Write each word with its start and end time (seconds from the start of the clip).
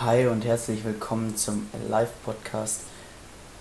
Hi 0.00 0.26
und 0.26 0.44
herzlich 0.44 0.84
willkommen 0.84 1.34
zum 1.34 1.66
Live-Podcast, 1.88 2.82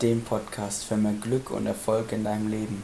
dem 0.02 0.24
Podcast 0.24 0.84
für 0.84 0.98
mehr 0.98 1.14
Glück 1.14 1.52
und 1.52 1.68
Erfolg 1.68 2.12
in 2.12 2.26
deinem 2.26 2.50
Leben. 2.50 2.84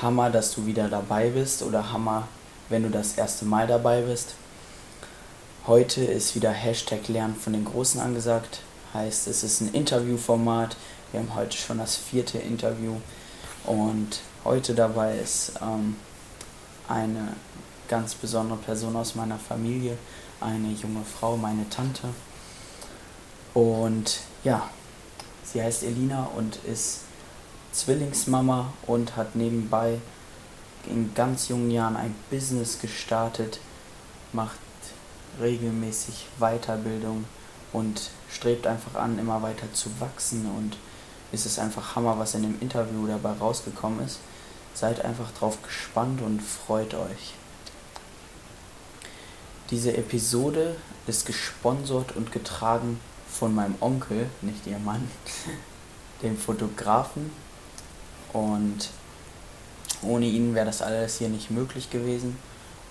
Hammer, 0.00 0.30
dass 0.30 0.54
du 0.54 0.64
wieder 0.64 0.88
dabei 0.88 1.28
bist 1.28 1.62
oder 1.62 1.92
Hammer, 1.92 2.28
wenn 2.70 2.82
du 2.82 2.88
das 2.88 3.18
erste 3.18 3.44
Mal 3.44 3.66
dabei 3.66 4.00
bist. 4.00 4.36
Heute 5.66 6.02
ist 6.02 6.34
wieder 6.34 6.52
Hashtag 6.52 7.08
Lernen 7.08 7.36
von 7.36 7.52
den 7.52 7.66
Großen 7.66 8.00
angesagt. 8.00 8.62
Heißt, 8.94 9.28
es 9.28 9.42
ist 9.42 9.60
ein 9.60 9.74
Interviewformat. 9.74 10.78
Wir 11.12 11.20
haben 11.20 11.34
heute 11.34 11.58
schon 11.58 11.76
das 11.76 11.96
vierte 11.96 12.38
Interview. 12.38 12.96
Und 13.64 14.20
heute 14.44 14.74
dabei 14.74 15.18
ist 15.18 15.52
ähm, 15.60 15.96
eine 16.88 17.34
ganz 17.88 18.14
besondere 18.14 18.58
Person 18.58 18.96
aus 18.96 19.14
meiner 19.14 19.38
Familie, 19.38 19.96
eine 20.40 20.72
junge 20.72 21.04
Frau, 21.04 21.36
meine 21.36 21.68
Tante. 21.70 22.08
Und 23.54 24.20
ja, 24.44 24.68
sie 25.44 25.62
heißt 25.62 25.82
Elina 25.82 26.28
und 26.36 26.56
ist 26.64 27.00
Zwillingsmama 27.72 28.72
und 28.86 29.16
hat 29.16 29.34
nebenbei 29.36 29.98
in 30.88 31.14
ganz 31.14 31.48
jungen 31.48 31.70
Jahren 31.70 31.96
ein 31.96 32.14
Business 32.30 32.78
gestartet, 32.78 33.60
macht 34.32 34.58
regelmäßig 35.40 36.26
Weiterbildung 36.38 37.24
und 37.72 38.10
strebt 38.30 38.66
einfach 38.66 38.94
an, 38.94 39.18
immer 39.18 39.42
weiter 39.42 39.72
zu 39.72 39.90
wachsen 40.00 40.46
und 40.56 40.76
ist 41.32 41.46
es 41.46 41.58
einfach 41.58 41.96
Hammer, 41.96 42.18
was 42.18 42.34
in 42.34 42.42
dem 42.42 42.60
Interview 42.60 43.06
dabei 43.06 43.32
rausgekommen 43.32 44.04
ist. 44.04 44.18
Seid 44.74 45.04
einfach 45.04 45.30
drauf 45.32 45.62
gespannt 45.62 46.22
und 46.22 46.40
freut 46.40 46.94
euch. 46.94 47.34
Diese 49.70 49.96
Episode 49.96 50.76
ist 51.06 51.26
gesponsert 51.26 52.14
und 52.14 52.30
getragen 52.30 53.00
von 53.28 53.54
meinem 53.54 53.74
Onkel, 53.80 54.28
nicht 54.40 54.66
ihr 54.66 54.78
Mann, 54.78 55.10
dem 56.22 56.36
Fotografen. 56.36 57.30
Und 58.32 58.90
ohne 60.02 60.26
ihn 60.26 60.54
wäre 60.54 60.66
das 60.66 60.82
alles 60.82 61.18
hier 61.18 61.28
nicht 61.28 61.50
möglich 61.50 61.90
gewesen. 61.90 62.38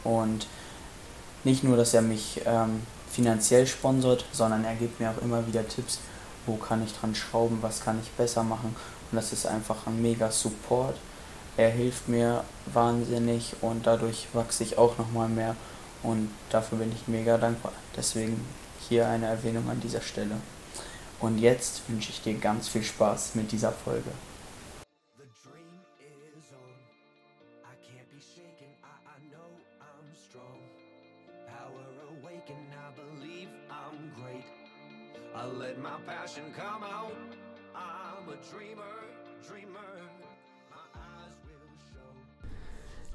Und 0.04 0.48
nicht 1.44 1.64
nur, 1.64 1.78
dass 1.78 1.94
er 1.94 2.02
mich 2.02 2.42
ähm, 2.46 2.82
finanziell 3.10 3.68
sponsert, 3.68 4.26
sondern 4.32 4.66
er 4.66 4.76
gibt 4.76 5.00
mir 5.00 5.12
auch 5.12 5.22
immer 5.22 5.48
wieder 5.48 5.68
Tipps, 5.68 6.00
wo 6.46 6.56
kann 6.56 6.84
ich 6.84 6.94
dran 6.94 7.16
schrauben, 7.16 7.60
was 7.62 7.84
kann 7.84 8.00
ich 8.02 8.12
besser 8.12 8.44
machen. 8.44 8.76
Und 9.12 9.16
das 9.16 9.32
ist 9.32 9.46
einfach 9.46 9.88
ein 9.88 10.02
mega 10.02 10.30
Support. 10.32 10.98
Er 11.58 11.70
hilft 11.70 12.10
mir 12.10 12.44
wahnsinnig 12.66 13.56
und 13.62 13.88
dadurch 13.88 14.28
wachse 14.34 14.64
ich 14.64 14.78
auch 14.78 14.98
nochmal 14.98 15.30
mehr. 15.30 15.56
Und 16.06 16.30
dafür 16.52 16.78
bin 16.78 16.92
ich 16.92 17.08
mega 17.08 17.38
dankbar. 17.38 17.74
Deswegen 17.98 18.40
hier 18.88 19.08
eine 19.08 19.26
Erwähnung 19.26 19.68
an 19.70 19.82
dieser 19.82 20.02
Stelle. 20.02 20.38
Und 21.20 21.40
jetzt 21.40 21.82
wünsche 21.90 22.12
ich 22.12 22.22
dir 22.22 22.36
ganz 22.36 22.68
viel 22.68 22.84
Spaß 22.84 23.34
mit 23.36 23.52
dieser 23.52 23.72
Folge. 23.72 24.12
I 35.36 35.48
let 35.48 35.78
my 35.78 36.00
passion 36.08 36.54
come 36.54 36.84
out. 36.84 37.12
I'm 37.76 38.30
a 38.30 38.38
dreamer. 38.50 39.15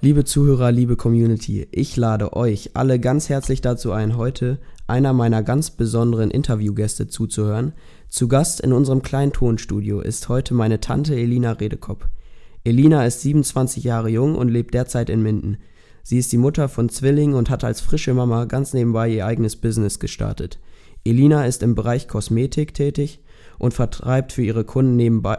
Liebe 0.03 0.25
Zuhörer, 0.25 0.73
liebe 0.73 0.97
Community, 0.97 1.69
ich 1.73 1.95
lade 1.95 2.33
euch 2.33 2.71
alle 2.73 2.99
ganz 2.99 3.29
herzlich 3.29 3.61
dazu 3.61 3.93
ein, 3.93 4.17
heute 4.17 4.59
einer 4.87 5.13
meiner 5.13 5.43
ganz 5.43 5.71
besonderen 5.71 6.31
Interviewgäste 6.31 7.09
zuzuhören. 7.09 7.75
Zu 8.09 8.27
Gast 8.27 8.63
in 8.63 8.73
unserem 8.73 9.03
kleinen 9.03 9.35
Tonstudio 9.35 10.01
ist 10.01 10.31
heute 10.31 10.55
meine 10.55 10.81
Tante 10.81 11.15
Elina 11.15 11.53
Redekopp. 11.53 12.09
Elina 12.65 13.05
ist 13.05 13.21
27 13.21 13.85
Jahre 13.85 14.09
jung 14.09 14.37
und 14.37 14.49
lebt 14.49 14.73
derzeit 14.73 15.11
in 15.11 15.23
Minden. 15.23 15.59
Sie 16.03 16.17
ist 16.17 16.33
die 16.33 16.39
Mutter 16.39 16.71
von 16.71 16.89
Zwillingen 16.89 17.37
und 17.37 17.51
hat 17.51 17.63
als 17.63 17.83
frische 17.83 18.15
Mama 18.15 18.47
ganz 18.47 18.73
nebenbei 18.73 19.11
ihr 19.11 19.27
eigenes 19.27 19.57
Business 19.57 19.99
gestartet. 19.99 20.59
Elina 21.05 21.45
ist 21.45 21.63
im 21.63 21.75
Bereich 21.75 22.09
Kosmetik 22.09 22.73
tätig 22.73 23.21
und 23.59 23.75
vertreibt 23.75 24.33
für 24.33 24.43
ihre 24.43 24.65
Kunden 24.65 24.97
nebenbei, 24.97 25.37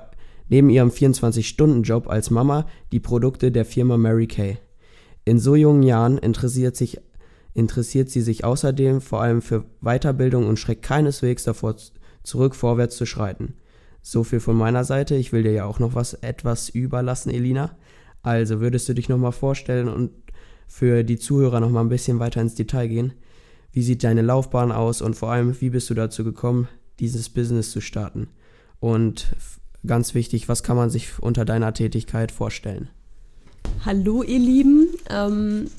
neben 0.51 0.69
ihrem 0.69 0.89
24-Stunden-Job 0.89 2.09
als 2.09 2.29
Mama 2.29 2.67
die 2.91 2.99
Produkte 2.99 3.51
der 3.51 3.63
Firma 3.63 3.97
Mary 3.97 4.27
Kay. 4.27 4.57
In 5.23 5.39
so 5.39 5.55
jungen 5.55 5.81
Jahren 5.81 6.17
interessiert, 6.17 6.75
sich, 6.75 6.99
interessiert 7.53 8.09
sie 8.09 8.19
sich 8.19 8.43
außerdem 8.43 8.99
vor 8.99 9.21
allem 9.21 9.41
für 9.41 9.63
Weiterbildung 9.79 10.47
und 10.47 10.59
schreckt 10.59 10.83
keineswegs 10.83 11.45
davor 11.45 11.77
zurück, 12.23 12.53
vorwärts 12.53 12.97
zu 12.97 13.05
schreiten. 13.05 13.53
So 14.01 14.25
viel 14.25 14.41
von 14.41 14.57
meiner 14.57 14.83
Seite. 14.83 15.15
Ich 15.15 15.31
will 15.31 15.43
dir 15.43 15.53
ja 15.53 15.65
auch 15.65 15.79
noch 15.79 15.95
was 15.95 16.15
etwas 16.15 16.67
überlassen, 16.67 17.29
Elina. 17.29 17.77
Also 18.21 18.59
würdest 18.59 18.89
du 18.89 18.93
dich 18.93 19.07
nochmal 19.07 19.31
vorstellen 19.31 19.87
und 19.87 20.11
für 20.67 21.03
die 21.03 21.17
Zuhörer 21.17 21.61
nochmal 21.61 21.85
ein 21.85 21.89
bisschen 21.89 22.19
weiter 22.19 22.41
ins 22.41 22.55
Detail 22.55 22.87
gehen? 22.87 23.13
Wie 23.71 23.83
sieht 23.83 24.03
deine 24.03 24.21
Laufbahn 24.21 24.73
aus 24.73 25.01
und 25.01 25.15
vor 25.15 25.31
allem, 25.31 25.61
wie 25.61 25.69
bist 25.69 25.89
du 25.89 25.93
dazu 25.93 26.25
gekommen, 26.25 26.67
dieses 26.99 27.29
Business 27.29 27.71
zu 27.71 27.79
starten? 27.79 28.27
Und 28.81 29.33
ganz 29.85 30.13
wichtig, 30.13 30.49
was 30.49 30.63
kann 30.63 30.77
man 30.77 30.89
sich 30.89 31.19
unter 31.19 31.45
deiner 31.45 31.73
Tätigkeit 31.73 32.31
vorstellen? 32.31 32.89
Hallo 33.85 34.23
ihr 34.23 34.39
Lieben, 34.39 34.87
ähm, 35.09 35.69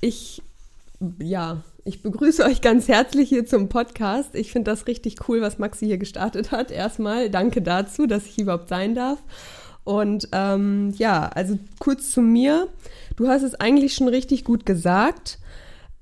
ich 0.00 0.42
ja, 1.18 1.62
ich 1.84 2.02
begrüße 2.02 2.44
euch 2.44 2.60
ganz 2.60 2.88
herzlich 2.88 3.30
hier 3.30 3.46
zum 3.46 3.68
Podcast. 3.68 4.34
Ich 4.34 4.52
finde 4.52 4.70
das 4.70 4.86
richtig 4.86 5.28
cool, 5.28 5.40
was 5.40 5.58
Maxi 5.58 5.86
hier 5.86 5.98
gestartet 5.98 6.50
hat. 6.50 6.70
Erstmal 6.70 7.30
danke 7.30 7.62
dazu, 7.62 8.06
dass 8.06 8.26
ich 8.26 8.38
überhaupt 8.38 8.68
sein 8.68 8.94
darf. 8.94 9.18
Und 9.84 10.28
ähm, 10.32 10.92
ja, 10.98 11.28
also 11.34 11.58
kurz 11.78 12.10
zu 12.10 12.20
mir. 12.20 12.68
Du 13.16 13.28
hast 13.28 13.42
es 13.42 13.54
eigentlich 13.54 13.94
schon 13.94 14.08
richtig 14.08 14.44
gut 14.44 14.66
gesagt. 14.66 15.38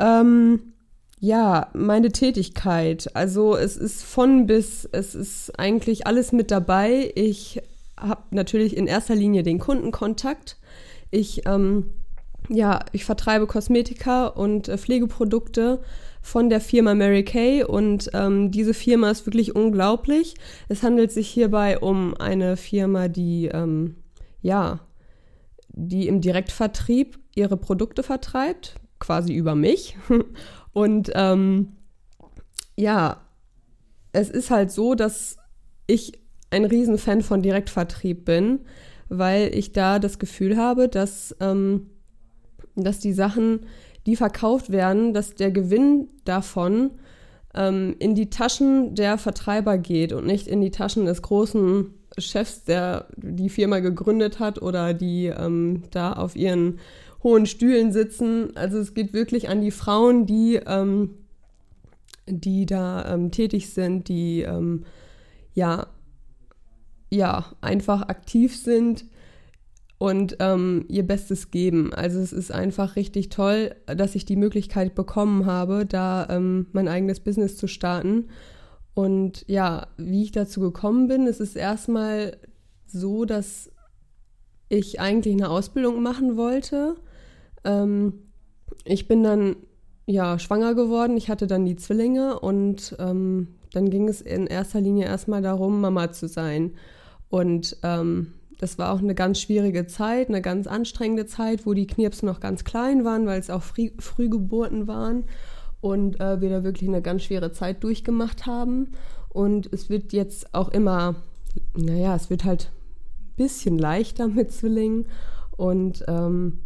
Ähm, 0.00 0.72
ja, 1.20 1.68
meine 1.74 2.12
Tätigkeit. 2.12 3.10
Also 3.14 3.56
es 3.56 3.76
ist 3.76 4.04
von 4.04 4.46
bis, 4.46 4.88
es 4.92 5.14
ist 5.14 5.58
eigentlich 5.58 6.06
alles 6.06 6.32
mit 6.32 6.50
dabei. 6.50 7.12
Ich 7.14 7.60
habe 7.98 8.22
natürlich 8.30 8.76
in 8.76 8.86
erster 8.86 9.14
Linie 9.14 9.42
den 9.42 9.58
Kundenkontakt. 9.58 10.58
Ich, 11.10 11.46
ähm, 11.46 11.90
ja, 12.48 12.80
ich 12.92 13.04
vertreibe 13.04 13.46
Kosmetika 13.46 14.26
und 14.26 14.68
äh, 14.68 14.78
Pflegeprodukte 14.78 15.80
von 16.22 16.50
der 16.50 16.60
Firma 16.60 16.94
Mary 16.94 17.24
Kay 17.24 17.64
und 17.64 18.10
ähm, 18.12 18.50
diese 18.50 18.74
Firma 18.74 19.10
ist 19.10 19.26
wirklich 19.26 19.56
unglaublich. 19.56 20.34
Es 20.68 20.82
handelt 20.82 21.10
sich 21.10 21.28
hierbei 21.28 21.78
um 21.78 22.14
eine 22.14 22.56
Firma, 22.56 23.08
die, 23.08 23.46
ähm, 23.46 23.96
ja, 24.40 24.80
die 25.68 26.06
im 26.06 26.20
Direktvertrieb 26.20 27.18
ihre 27.34 27.56
Produkte 27.56 28.02
vertreibt, 28.02 28.76
quasi 28.98 29.32
über 29.32 29.54
mich. 29.54 29.96
Und 30.78 31.10
ähm, 31.16 31.72
ja, 32.76 33.20
es 34.12 34.30
ist 34.30 34.52
halt 34.52 34.70
so, 34.70 34.94
dass 34.94 35.36
ich 35.88 36.12
ein 36.50 36.64
Riesenfan 36.64 37.22
von 37.22 37.42
Direktvertrieb 37.42 38.24
bin, 38.24 38.60
weil 39.08 39.52
ich 39.52 39.72
da 39.72 39.98
das 39.98 40.20
Gefühl 40.20 40.56
habe, 40.56 40.88
dass, 40.88 41.34
ähm, 41.40 41.90
dass 42.76 43.00
die 43.00 43.12
Sachen, 43.12 43.66
die 44.06 44.14
verkauft 44.14 44.70
werden, 44.70 45.14
dass 45.14 45.34
der 45.34 45.50
Gewinn 45.50 46.10
davon 46.24 46.92
ähm, 47.56 47.96
in 47.98 48.14
die 48.14 48.30
Taschen 48.30 48.94
der 48.94 49.18
Vertreiber 49.18 49.78
geht 49.78 50.12
und 50.12 50.26
nicht 50.26 50.46
in 50.46 50.60
die 50.60 50.70
Taschen 50.70 51.06
des 51.06 51.22
großen 51.22 51.92
Chefs, 52.18 52.62
der 52.62 53.08
die 53.16 53.48
Firma 53.48 53.80
gegründet 53.80 54.38
hat 54.38 54.62
oder 54.62 54.94
die 54.94 55.26
ähm, 55.26 55.82
da 55.90 56.12
auf 56.12 56.36
ihren 56.36 56.78
hohen 57.22 57.46
Stühlen 57.46 57.92
sitzen. 57.92 58.56
Also 58.56 58.78
es 58.78 58.94
geht 58.94 59.12
wirklich 59.12 59.48
an 59.48 59.60
die 59.60 59.70
Frauen, 59.70 60.26
die, 60.26 60.60
ähm, 60.66 61.14
die 62.26 62.66
da 62.66 63.12
ähm, 63.12 63.30
tätig 63.30 63.70
sind, 63.70 64.08
die 64.08 64.42
ähm, 64.42 64.84
ja, 65.54 65.88
ja 67.10 67.46
einfach 67.60 68.02
aktiv 68.02 68.56
sind 68.56 69.06
und 69.98 70.36
ähm, 70.38 70.84
ihr 70.88 71.06
Bestes 71.06 71.50
geben. 71.50 71.92
Also 71.92 72.20
es 72.20 72.32
ist 72.32 72.52
einfach 72.52 72.94
richtig 72.94 73.30
toll, 73.30 73.74
dass 73.86 74.14
ich 74.14 74.24
die 74.24 74.36
Möglichkeit 74.36 74.94
bekommen 74.94 75.46
habe, 75.46 75.86
da 75.86 76.28
ähm, 76.30 76.66
mein 76.72 76.86
eigenes 76.86 77.20
Business 77.20 77.56
zu 77.56 77.66
starten. 77.66 78.28
Und 78.94 79.44
ja, 79.48 79.88
wie 79.96 80.22
ich 80.22 80.32
dazu 80.32 80.60
gekommen 80.60 81.08
bin, 81.08 81.26
es 81.26 81.40
ist 81.40 81.56
erstmal 81.56 82.36
so, 82.86 83.24
dass 83.24 83.70
ich 84.68 85.00
eigentlich 85.00 85.34
eine 85.34 85.50
Ausbildung 85.50 86.02
machen 86.02 86.36
wollte. 86.36 86.96
Ähm, 87.64 88.14
ich 88.84 89.08
bin 89.08 89.22
dann 89.22 89.56
ja 90.06 90.38
schwanger 90.38 90.74
geworden. 90.74 91.16
Ich 91.16 91.28
hatte 91.28 91.46
dann 91.46 91.66
die 91.66 91.76
Zwillinge 91.76 92.40
und 92.40 92.96
ähm, 92.98 93.48
dann 93.72 93.90
ging 93.90 94.08
es 94.08 94.20
in 94.20 94.46
erster 94.46 94.80
Linie 94.80 95.06
erstmal 95.06 95.42
darum, 95.42 95.80
Mama 95.80 96.12
zu 96.12 96.28
sein. 96.28 96.72
Und 97.28 97.76
ähm, 97.82 98.32
das 98.58 98.78
war 98.78 98.92
auch 98.92 98.98
eine 98.98 99.14
ganz 99.14 99.40
schwierige 99.40 99.86
Zeit, 99.86 100.28
eine 100.28 100.42
ganz 100.42 100.66
anstrengende 100.66 101.26
Zeit, 101.26 101.66
wo 101.66 101.74
die 101.74 101.86
Knirps 101.86 102.22
noch 102.22 102.40
ganz 102.40 102.64
klein 102.64 103.04
waren, 103.04 103.26
weil 103.26 103.38
es 103.38 103.50
auch 103.50 103.62
Früh 103.62 103.90
Frühgeburten 103.98 104.88
waren 104.88 105.24
und 105.80 106.20
äh, 106.20 106.40
wir 106.40 106.50
da 106.50 106.64
wirklich 106.64 106.88
eine 106.88 107.02
ganz 107.02 107.22
schwere 107.22 107.52
Zeit 107.52 107.84
durchgemacht 107.84 108.46
haben. 108.46 108.92
Und 109.28 109.72
es 109.72 109.88
wird 109.88 110.12
jetzt 110.12 110.54
auch 110.54 110.70
immer, 110.70 111.16
naja, 111.76 112.16
es 112.16 112.30
wird 112.30 112.44
halt 112.44 112.70
ein 113.20 113.36
bisschen 113.36 113.78
leichter 113.78 114.26
mit 114.26 114.50
Zwillingen. 114.50 115.06
Und 115.56 116.04
ähm, 116.08 116.60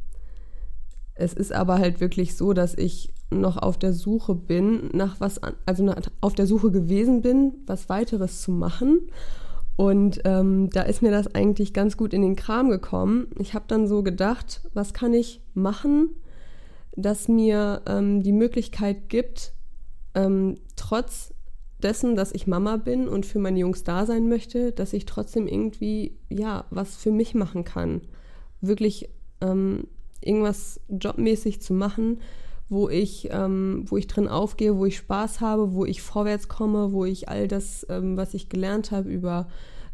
es 1.23 1.33
ist 1.33 1.53
aber 1.53 1.79
halt 1.79 2.01
wirklich 2.01 2.37
so, 2.37 2.53
dass 2.53 2.75
ich 2.75 3.13
noch 3.31 3.57
auf 3.57 3.79
der 3.79 3.93
Suche 3.93 4.35
bin 4.35 4.91
nach 4.93 5.21
was, 5.21 5.41
also 5.65 5.95
auf 6.21 6.35
der 6.35 6.47
Suche 6.47 6.71
gewesen 6.71 7.23
bin, 7.23 7.55
was 7.67 7.89
weiteres 7.89 8.43
zu 8.43 8.51
machen. 8.51 9.09
Und 9.77 10.21
ähm, 10.25 10.69
da 10.71 10.83
ist 10.83 11.01
mir 11.01 11.11
das 11.11 11.35
eigentlich 11.35 11.73
ganz 11.73 11.97
gut 11.97 12.13
in 12.13 12.23
den 12.23 12.37
Kram 12.37 12.69
gekommen. 12.69 13.29
Ich 13.39 13.55
habe 13.55 13.65
dann 13.69 13.87
so 13.87 14.03
gedacht, 14.03 14.61
was 14.75 14.93
kann 14.93 15.15
ich 15.15 15.41
machen, 15.55 16.11
das 16.95 17.29
mir 17.29 17.83
ähm, 17.87 18.23
die 18.23 18.33
Möglichkeit 18.33 19.09
gibt, 19.09 19.55
ähm, 20.15 20.57
trotz 20.77 21.33
dessen, 21.83 22.17
dass 22.17 22.33
ich 22.33 22.47
Mama 22.47 22.77
bin 22.77 23.09
und 23.09 23.25
für 23.25 23.39
meine 23.39 23.59
Jungs 23.61 23.83
da 23.83 24.07
sein 24.07 24.29
möchte, 24.29 24.73
dass 24.73 24.93
ich 24.93 25.07
trotzdem 25.07 25.47
irgendwie, 25.47 26.19
ja, 26.29 26.65
was 26.71 26.97
für 26.97 27.11
mich 27.11 27.35
machen 27.35 27.65
kann. 27.65 28.03
Wirklich 28.61 29.09
ähm, 29.41 29.87
irgendwas 30.25 30.81
jobmäßig 30.89 31.61
zu 31.61 31.75
machen, 31.75 32.21
wo 32.69 32.89
ich, 32.89 33.29
ähm, 33.31 33.85
wo 33.87 33.97
ich 33.97 34.07
drin 34.07 34.29
aufgehe, 34.29 34.77
wo 34.77 34.87
ich 34.87 34.97
Spaß 34.97 35.41
habe, 35.41 35.75
wo 35.75 35.85
ich 35.85 36.03
vorwärts 36.03 36.49
komme, 36.49 36.93
wo 36.93 37.05
ich 37.05 37.29
all 37.29 37.47
das, 37.49 37.87
ähm, 37.91 38.17
was 38.17 38.35
ich 38.35 38.49
gelernt 38.49 38.91
habe 38.91 39.11
über, 39.11 39.49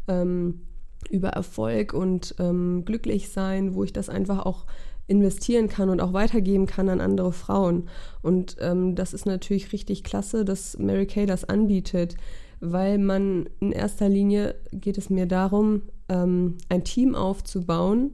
ähm, 0.07 0.61
über 1.09 1.29
Erfolg 1.29 1.93
und 1.93 2.35
ähm, 2.39 2.83
glücklich 2.85 3.29
sein, 3.29 3.73
wo 3.75 3.83
ich 3.83 3.93
das 3.93 4.09
einfach 4.09 4.45
auch 4.45 4.65
investieren 5.07 5.67
kann 5.67 5.89
und 5.89 5.99
auch 6.01 6.13
weitergeben 6.13 6.67
kann 6.67 6.87
an 6.87 7.01
andere 7.01 7.33
Frauen. 7.33 7.89
Und 8.21 8.57
ähm, 8.61 8.95
das 8.95 9.13
ist 9.13 9.25
natürlich 9.25 9.73
richtig 9.73 10.03
klasse, 10.03 10.45
dass 10.45 10.77
Mary 10.77 11.07
Kay 11.07 11.25
das 11.25 11.45
anbietet, 11.45 12.15
weil 12.61 12.97
man 12.97 13.49
in 13.59 13.71
erster 13.71 14.07
Linie 14.07 14.55
geht 14.71 14.97
es 14.97 15.09
mir 15.09 15.25
darum, 15.25 15.81
ähm, 16.07 16.57
ein 16.69 16.83
Team 16.83 17.15
aufzubauen, 17.15 18.11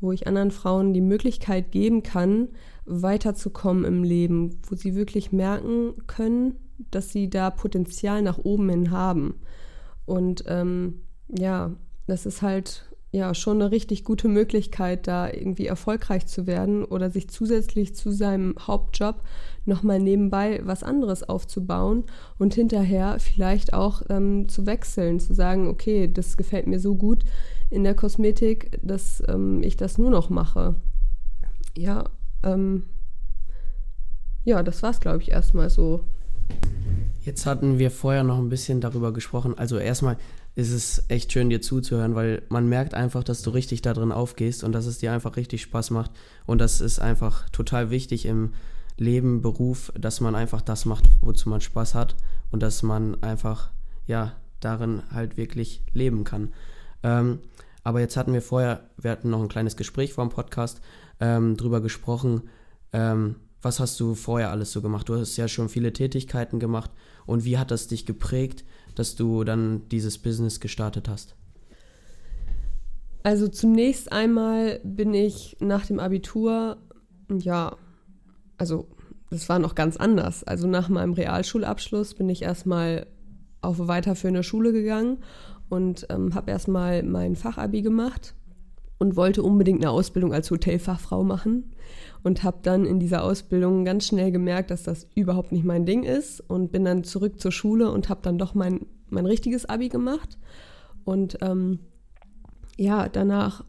wo 0.00 0.12
ich 0.12 0.26
anderen 0.26 0.50
Frauen 0.50 0.92
die 0.92 1.00
Möglichkeit 1.00 1.72
geben 1.72 2.02
kann, 2.02 2.48
weiterzukommen 2.84 3.84
im 3.84 4.02
Leben, 4.02 4.58
wo 4.68 4.74
sie 4.74 4.94
wirklich 4.94 5.32
merken 5.32 5.94
können, 6.06 6.54
dass 6.90 7.10
sie 7.10 7.28
da 7.28 7.50
Potenzial 7.50 8.22
nach 8.22 8.38
oben 8.38 8.68
hin 8.68 8.90
haben. 8.90 9.40
Und 10.06 10.44
ähm, 10.46 11.02
ja, 11.28 11.72
das 12.06 12.24
ist 12.24 12.42
halt 12.42 12.88
ja 13.10 13.34
schon 13.34 13.60
eine 13.60 13.70
richtig 13.70 14.04
gute 14.04 14.28
Möglichkeit, 14.28 15.06
da 15.06 15.30
irgendwie 15.30 15.66
erfolgreich 15.66 16.26
zu 16.26 16.46
werden 16.46 16.84
oder 16.84 17.10
sich 17.10 17.28
zusätzlich 17.28 17.94
zu 17.94 18.10
seinem 18.10 18.54
Hauptjob 18.60 19.22
nochmal 19.64 19.98
nebenbei 19.98 20.60
was 20.64 20.82
anderes 20.82 21.26
aufzubauen 21.26 22.04
und 22.38 22.54
hinterher 22.54 23.16
vielleicht 23.18 23.72
auch 23.72 24.02
ähm, 24.10 24.48
zu 24.48 24.66
wechseln, 24.66 25.20
zu 25.20 25.34
sagen, 25.34 25.68
okay, 25.68 26.10
das 26.12 26.36
gefällt 26.36 26.66
mir 26.66 26.80
so 26.80 26.94
gut 26.94 27.24
in 27.70 27.84
der 27.84 27.94
Kosmetik, 27.94 28.78
dass 28.82 29.22
ähm, 29.28 29.62
ich 29.62 29.76
das 29.76 29.98
nur 29.98 30.10
noch 30.10 30.30
mache. 30.30 30.74
Ja, 31.76 32.04
ähm, 32.42 32.84
ja, 34.44 34.62
das 34.62 34.82
war 34.82 34.90
es, 34.90 35.00
glaube 35.00 35.22
ich, 35.22 35.30
erstmal 35.30 35.70
so. 35.70 36.04
Jetzt 37.20 37.44
hatten 37.44 37.78
wir 37.78 37.90
vorher 37.90 38.24
noch 38.24 38.38
ein 38.38 38.48
bisschen 38.48 38.80
darüber 38.80 39.12
gesprochen. 39.12 39.58
Also 39.58 39.76
erstmal 39.76 40.16
ist 40.54 40.72
es 40.72 41.04
echt 41.08 41.32
schön, 41.32 41.50
dir 41.50 41.60
zuzuhören, 41.60 42.14
weil 42.14 42.42
man 42.48 42.68
merkt 42.68 42.94
einfach, 42.94 43.22
dass 43.22 43.42
du 43.42 43.50
richtig 43.50 43.82
da 43.82 43.92
drin 43.92 44.12
aufgehst 44.12 44.64
und 44.64 44.72
dass 44.72 44.86
es 44.86 44.98
dir 44.98 45.12
einfach 45.12 45.36
richtig 45.36 45.62
Spaß 45.62 45.90
macht. 45.90 46.10
Und 46.46 46.60
das 46.60 46.80
ist 46.80 46.98
einfach 46.98 47.48
total 47.50 47.90
wichtig 47.90 48.24
im 48.24 48.54
Leben, 48.96 49.42
Beruf, 49.42 49.92
dass 49.98 50.20
man 50.20 50.34
einfach 50.34 50.62
das 50.62 50.84
macht, 50.84 51.04
wozu 51.20 51.48
man 51.48 51.60
Spaß 51.60 51.94
hat 51.94 52.16
und 52.50 52.62
dass 52.62 52.82
man 52.82 53.22
einfach, 53.22 53.70
ja, 54.06 54.32
darin 54.60 55.02
halt 55.12 55.36
wirklich 55.36 55.82
leben 55.92 56.24
kann. 56.24 56.52
Ähm, 57.02 57.40
aber 57.84 58.00
jetzt 58.00 58.16
hatten 58.16 58.32
wir 58.32 58.42
vorher, 58.42 58.90
wir 58.96 59.10
hatten 59.10 59.30
noch 59.30 59.40
ein 59.40 59.48
kleines 59.48 59.76
Gespräch 59.76 60.12
vor 60.12 60.24
dem 60.24 60.30
Podcast, 60.30 60.80
ähm, 61.20 61.56
drüber 61.56 61.80
gesprochen, 61.80 62.42
ähm, 62.92 63.36
was 63.60 63.80
hast 63.80 63.98
du 63.98 64.14
vorher 64.14 64.50
alles 64.50 64.72
so 64.72 64.82
gemacht? 64.82 65.08
Du 65.08 65.16
hast 65.16 65.36
ja 65.36 65.48
schon 65.48 65.68
viele 65.68 65.92
Tätigkeiten 65.92 66.60
gemacht 66.60 66.90
und 67.26 67.44
wie 67.44 67.58
hat 67.58 67.70
das 67.70 67.88
dich 67.88 68.06
geprägt, 68.06 68.64
dass 68.94 69.16
du 69.16 69.42
dann 69.44 69.88
dieses 69.88 70.18
Business 70.18 70.60
gestartet 70.60 71.08
hast? 71.08 71.34
Also 73.24 73.48
zunächst 73.48 74.12
einmal 74.12 74.80
bin 74.84 75.12
ich 75.12 75.56
nach 75.60 75.86
dem 75.86 75.98
Abitur, 75.98 76.78
ja, 77.30 77.76
also 78.58 78.88
das 79.30 79.48
war 79.48 79.58
noch 79.58 79.74
ganz 79.74 79.96
anders. 79.96 80.44
Also 80.44 80.66
nach 80.66 80.88
meinem 80.88 81.12
Realschulabschluss 81.12 82.14
bin 82.14 82.28
ich 82.28 82.42
erstmal 82.42 83.06
auf 83.60 83.88
weiterführende 83.88 84.44
Schule 84.44 84.72
gegangen 84.72 85.18
und 85.68 86.06
ähm, 86.10 86.34
habe 86.34 86.50
erstmal 86.50 87.02
mein 87.02 87.36
Fachabi 87.36 87.82
gemacht 87.82 88.34
und 88.98 89.16
wollte 89.16 89.42
unbedingt 89.42 89.82
eine 89.82 89.90
Ausbildung 89.90 90.32
als 90.32 90.50
Hotelfachfrau 90.50 91.22
machen 91.22 91.70
und 92.24 92.42
habe 92.42 92.58
dann 92.62 92.84
in 92.84 92.98
dieser 92.98 93.22
Ausbildung 93.22 93.84
ganz 93.84 94.06
schnell 94.06 94.32
gemerkt, 94.32 94.70
dass 94.70 94.82
das 94.82 95.06
überhaupt 95.14 95.52
nicht 95.52 95.64
mein 95.64 95.86
Ding 95.86 96.02
ist 96.02 96.40
und 96.40 96.72
bin 96.72 96.84
dann 96.84 97.04
zurück 97.04 97.40
zur 97.40 97.52
Schule 97.52 97.90
und 97.90 98.08
habe 98.08 98.20
dann 98.22 98.38
doch 98.38 98.54
mein, 98.54 98.86
mein 99.08 99.26
richtiges 99.26 99.66
Abi 99.66 99.88
gemacht 99.88 100.38
und 101.04 101.38
ähm, 101.40 101.78
ja, 102.76 103.08
danach, 103.08 103.64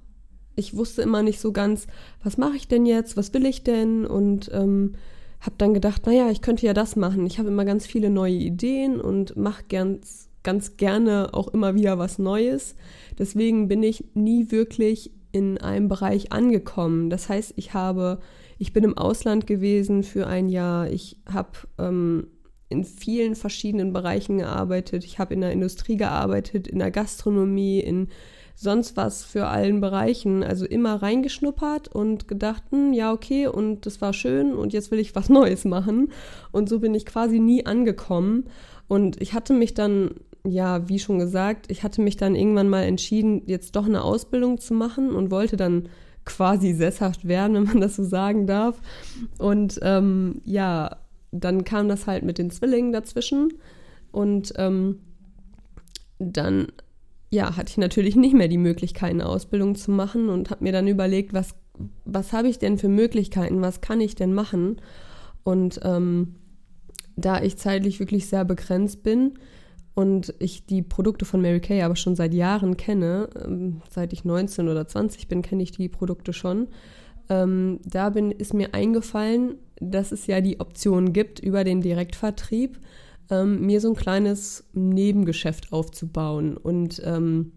ich 0.56 0.76
wusste 0.76 1.02
immer 1.02 1.22
nicht 1.24 1.40
so 1.40 1.52
ganz, 1.52 1.88
was 2.24 2.38
mache 2.38 2.56
ich 2.56 2.68
denn 2.68 2.86
jetzt, 2.86 3.18
was 3.18 3.34
will 3.34 3.46
ich 3.46 3.64
denn 3.64 4.06
und 4.06 4.50
ähm, 4.54 4.96
habe 5.40 5.56
dann 5.58 5.74
gedacht, 5.74 6.06
naja, 6.06 6.30
ich 6.30 6.42
könnte 6.42 6.66
ja 6.66 6.74
das 6.74 6.96
machen. 6.96 7.26
Ich 7.26 7.40
habe 7.40 7.48
immer 7.48 7.66
ganz 7.66 7.86
viele 7.88 8.10
neue 8.10 8.34
Ideen 8.34 9.00
und 9.00 9.38
mache 9.38 9.64
ganz 9.70 10.29
ganz 10.50 10.78
gerne 10.78 11.30
auch 11.34 11.50
immer 11.50 11.76
wieder 11.76 12.00
was 12.00 12.18
Neues. 12.18 12.76
Deswegen 13.20 13.68
bin 13.68 13.84
ich 13.84 14.04
nie 14.16 14.50
wirklich 14.50 15.12
in 15.32 15.60
einem 15.60 15.88
Bereich 15.88 16.32
angekommen. 16.32 17.12
Das 17.12 17.30
heißt, 17.30 17.54
ich 17.56 17.76
habe, 17.76 18.20
ich 18.58 18.74
bin 18.74 18.84
im 18.84 18.98
Ausland 18.98 19.46
gewesen 19.46 20.02
für 20.02 20.26
ein 20.26 20.50
Jahr. 20.50 20.90
Ich 20.90 21.18
habe 21.32 21.52
ähm, 21.78 22.26
in 22.68 22.84
vielen 22.84 23.36
verschiedenen 23.36 23.94
Bereichen 23.94 24.40
gearbeitet. 24.40 25.06
Ich 25.06 25.20
habe 25.20 25.36
in 25.36 25.42
der 25.42 25.52
Industrie 25.52 25.98
gearbeitet, 25.98 26.68
in 26.68 26.80
der 26.80 26.90
Gastronomie, 26.90 27.80
in 27.80 28.08
sonst 28.56 28.98
was 28.98 29.24
für 29.24 29.46
allen 29.46 29.82
Bereichen. 29.82 30.44
Also 30.44 30.66
immer 30.66 30.96
reingeschnuppert 31.00 31.90
und 31.90 32.28
gedacht, 32.28 32.64
hm, 32.72 32.94
ja, 32.94 33.14
okay, 33.14 33.46
und 33.46 33.86
das 33.86 34.02
war 34.02 34.14
schön 34.14 34.56
und 34.56 34.74
jetzt 34.74 34.90
will 34.90 34.98
ich 35.00 35.16
was 35.16 35.30
Neues 35.40 35.64
machen. 35.64 36.12
Und 36.52 36.70
so 36.70 36.80
bin 36.80 36.96
ich 36.96 37.06
quasi 37.06 37.38
nie 37.38 37.68
angekommen. 37.68 38.46
Und 38.88 39.22
ich 39.22 39.34
hatte 39.34 39.54
mich 39.54 39.76
dann 39.76 40.16
ja, 40.46 40.88
wie 40.88 41.00
schon 41.00 41.20
gesagt, 41.20 41.70
ich 41.70 41.84
hatte 41.84 42.02
mich 42.02 42.18
dann 42.18 42.36
irgendwann 42.36 42.70
mal 42.70 42.84
entschieden, 42.84 43.44
jetzt 43.46 43.76
doch 43.76 43.86
eine 43.86 44.04
Ausbildung 44.04 44.60
zu 44.60 44.74
machen 44.74 45.12
und 45.12 45.32
wollte 45.32 45.58
dann 45.58 45.90
quasi 46.26 46.74
sesshaft 46.76 47.28
werden, 47.28 47.56
wenn 47.56 47.64
man 47.66 47.82
das 47.82 47.96
so 47.96 48.04
sagen 48.04 48.48
darf. 48.48 48.80
Und 49.38 49.80
ähm, 49.82 50.42
ja, 50.46 50.98
dann 51.32 51.64
kam 51.64 51.90
das 51.90 52.08
halt 52.08 52.24
mit 52.24 52.38
den 52.38 52.52
Zwillingen 52.52 52.92
dazwischen 52.92 53.54
und 54.12 54.54
ähm, 54.58 55.00
dann 56.18 56.68
ja, 57.30 57.56
hatte 57.56 57.70
ich 57.70 57.78
natürlich 57.78 58.16
nicht 58.16 58.34
mehr 58.34 58.48
die 58.48 58.58
Möglichkeit, 58.58 59.12
eine 59.12 59.28
Ausbildung 59.28 59.76
zu 59.76 59.92
machen 59.92 60.30
und 60.30 60.50
habe 60.50 60.64
mir 60.64 60.72
dann 60.72 60.88
überlegt, 60.88 61.34
was, 61.34 61.54
was 62.06 62.34
habe 62.34 62.48
ich 62.48 62.58
denn 62.58 62.78
für 62.78 62.90
Möglichkeiten, 62.90 63.62
was 63.62 63.82
kann 63.82 64.02
ich 64.02 64.16
denn 64.16 64.34
machen? 64.34 64.82
Und 65.44 65.80
ähm, 65.84 66.36
da 67.16 67.42
ich 67.42 67.58
zeitlich 67.58 68.00
wirklich 68.00 68.28
sehr 68.28 68.46
begrenzt 68.46 69.04
bin, 69.04 69.34
und 69.96 70.34
ich 70.40 70.66
die 70.66 70.82
Produkte 70.82 71.26
von 71.26 71.42
Mary 71.42 71.60
Kay 71.60 71.82
aber 71.82 71.96
schon 71.96 72.16
seit 72.16 72.34
Jahren 72.34 72.78
kenne, 72.78 73.30
ähm, 73.44 73.82
seit 73.90 74.14
ich 74.14 74.24
19 74.24 74.70
oder 74.70 74.88
20 74.88 75.28
bin, 75.28 75.42
kenne 75.42 75.64
ich 75.64 75.72
die 75.72 75.90
Produkte 75.90 76.34
schon. 76.34 76.68
Ähm, 77.30 77.80
da 77.86 78.10
bin, 78.10 78.32
ist 78.32 78.54
mir 78.54 78.74
eingefallen, 78.74 79.56
dass 79.80 80.12
es 80.12 80.28
ja 80.28 80.42
die 80.42 80.60
Option 80.60 81.14
gibt, 81.14 81.40
über 81.40 81.64
den 81.64 81.82
Direktvertrieb 81.82 82.80
ähm, 83.30 83.66
mir 83.66 83.82
so 83.82 83.90
ein 83.90 83.96
kleines 83.96 84.64
Nebengeschäft 84.74 85.72
aufzubauen. 85.72 86.58
Und 86.58 87.02
ähm, 87.06 87.54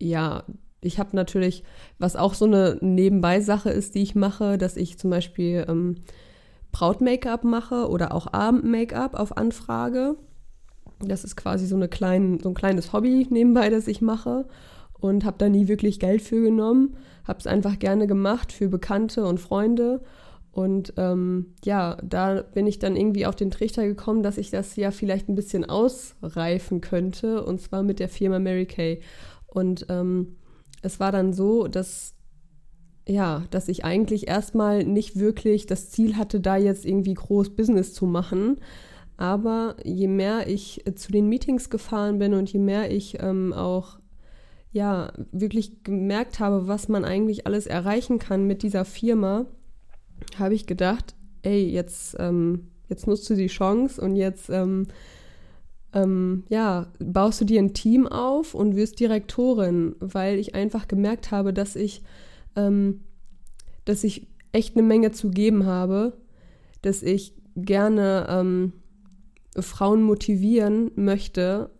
ja, 0.00 0.44
ich 0.80 0.98
habe 0.98 1.16
natürlich, 1.16 1.64
was 1.98 2.16
auch 2.16 2.34
so 2.34 2.44
eine 2.44 2.78
Nebenbei-Sache 2.80 3.70
ist, 3.70 3.94
die 3.94 4.02
ich 4.02 4.14
mache, 4.14 4.58
dass 4.58 4.76
ich 4.76 4.98
zum 4.98 5.10
Beispiel 5.10 5.64
ähm, 5.68 5.96
Braut-Make-up 6.72 7.44
mache 7.44 7.88
oder 7.88 8.14
auch 8.14 8.32
Abend-Make-up 8.32 9.14
auf 9.14 9.36
Anfrage. 9.36 10.16
Das 11.00 11.24
ist 11.24 11.36
quasi 11.36 11.66
so, 11.66 11.76
eine 11.76 11.88
klein, 11.88 12.40
so 12.40 12.48
ein 12.48 12.54
kleines 12.54 12.92
Hobby 12.92 13.26
nebenbei, 13.30 13.70
das 13.70 13.86
ich 13.86 14.00
mache 14.00 14.46
und 15.00 15.24
habe 15.24 15.38
da 15.38 15.48
nie 15.48 15.68
wirklich 15.68 16.00
Geld 16.00 16.22
für 16.22 16.40
genommen. 16.42 16.96
Habe 17.24 17.38
es 17.38 17.46
einfach 17.46 17.78
gerne 17.78 18.06
gemacht 18.06 18.52
für 18.52 18.68
Bekannte 18.68 19.24
und 19.24 19.38
Freunde. 19.38 20.00
Und 20.50 20.94
ähm, 20.96 21.54
ja, 21.64 21.98
da 22.02 22.42
bin 22.42 22.66
ich 22.66 22.78
dann 22.78 22.96
irgendwie 22.96 23.26
auf 23.26 23.36
den 23.36 23.50
Trichter 23.50 23.86
gekommen, 23.86 24.22
dass 24.22 24.38
ich 24.38 24.50
das 24.50 24.74
ja 24.76 24.90
vielleicht 24.90 25.28
ein 25.28 25.34
bisschen 25.34 25.68
ausreifen 25.68 26.80
könnte, 26.80 27.44
und 27.44 27.60
zwar 27.60 27.82
mit 27.82 28.00
der 28.00 28.08
Firma 28.08 28.38
Mary 28.38 28.66
Kay. 28.66 29.00
Und 29.46 29.86
ähm, 29.88 30.36
es 30.82 30.98
war 30.98 31.12
dann 31.12 31.32
so, 31.32 31.68
dass 31.68 32.14
ja, 33.06 33.44
dass 33.50 33.68
ich 33.68 33.86
eigentlich 33.86 34.28
erstmal 34.28 34.84
nicht 34.84 35.18
wirklich 35.18 35.64
das 35.64 35.90
Ziel 35.90 36.16
hatte, 36.16 36.40
da 36.40 36.56
jetzt 36.56 36.84
irgendwie 36.84 37.14
groß 37.14 37.56
Business 37.56 37.94
zu 37.94 38.04
machen. 38.04 38.58
Aber 39.18 39.76
je 39.84 40.08
mehr 40.08 40.46
ich 40.46 40.84
zu 40.94 41.12
den 41.12 41.28
Meetings 41.28 41.68
gefahren 41.68 42.18
bin 42.18 42.32
und 42.32 42.50
je 42.50 42.60
mehr 42.60 42.90
ich 42.90 43.20
ähm, 43.20 43.52
auch 43.52 43.98
ja 44.72 45.12
wirklich 45.32 45.82
gemerkt 45.82 46.40
habe, 46.40 46.68
was 46.68 46.88
man 46.88 47.04
eigentlich 47.04 47.46
alles 47.46 47.66
erreichen 47.66 48.18
kann 48.18 48.46
mit 48.46 48.62
dieser 48.62 48.84
Firma, 48.84 49.44
habe 50.38 50.54
ich 50.54 50.66
gedacht, 50.66 51.16
ey, 51.42 51.68
jetzt, 51.68 52.16
ähm, 52.18 52.68
jetzt 52.88 53.06
nutzt 53.06 53.28
du 53.28 53.34
die 53.34 53.48
Chance 53.48 54.00
und 54.00 54.14
jetzt 54.14 54.48
ähm, 54.50 54.86
ähm, 55.92 56.44
ja, 56.48 56.86
baust 57.00 57.40
du 57.40 57.44
dir 57.44 57.60
ein 57.60 57.74
Team 57.74 58.06
auf 58.06 58.54
und 58.54 58.76
wirst 58.76 59.00
Direktorin, 59.00 59.96
weil 60.00 60.38
ich 60.38 60.54
einfach 60.54 60.86
gemerkt 60.86 61.32
habe, 61.32 61.52
dass 61.52 61.76
ich 61.76 62.02
ähm, 62.54 63.00
dass 63.84 64.04
ich 64.04 64.26
echt 64.52 64.76
eine 64.76 64.86
Menge 64.86 65.12
zu 65.12 65.30
geben 65.30 65.66
habe, 65.66 66.12
dass 66.82 67.02
ich 67.02 67.34
gerne 67.56 68.26
ähm, 68.28 68.72
Frauen 69.62 70.02
motivieren 70.02 70.90
möchte, 70.96 71.70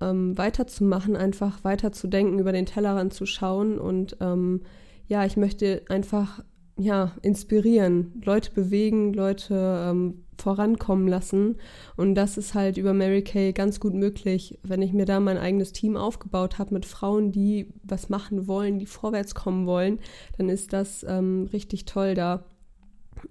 ähm, 0.00 0.36
weiterzumachen, 0.36 1.16
einfach 1.16 1.64
weiterzudenken, 1.64 2.38
über 2.38 2.52
den 2.52 2.66
Tellerrand 2.66 3.14
zu 3.14 3.26
schauen 3.26 3.78
und 3.78 4.16
ähm, 4.20 4.62
ja, 5.08 5.24
ich 5.24 5.36
möchte 5.36 5.82
einfach 5.88 6.42
ja, 6.78 7.12
inspirieren, 7.22 8.20
Leute 8.24 8.52
bewegen, 8.52 9.14
Leute 9.14 9.54
ähm, 9.88 10.24
vorankommen 10.38 11.08
lassen. 11.08 11.56
Und 11.96 12.14
das 12.14 12.36
ist 12.36 12.54
halt 12.54 12.76
über 12.76 12.92
Mary 12.92 13.22
Kay 13.22 13.52
ganz 13.52 13.80
gut 13.80 13.94
möglich, 13.94 14.58
wenn 14.62 14.82
ich 14.82 14.92
mir 14.92 15.06
da 15.06 15.18
mein 15.18 15.38
eigenes 15.38 15.72
Team 15.72 15.96
aufgebaut 15.96 16.58
habe 16.58 16.74
mit 16.74 16.84
Frauen, 16.84 17.32
die 17.32 17.72
was 17.82 18.10
machen 18.10 18.46
wollen, 18.46 18.78
die 18.78 18.86
vorwärts 18.86 19.34
kommen 19.34 19.66
wollen, 19.66 20.00
dann 20.36 20.50
ist 20.50 20.74
das 20.74 21.04
ähm, 21.08 21.48
richtig 21.52 21.86
toll 21.86 22.14
da. 22.14 22.44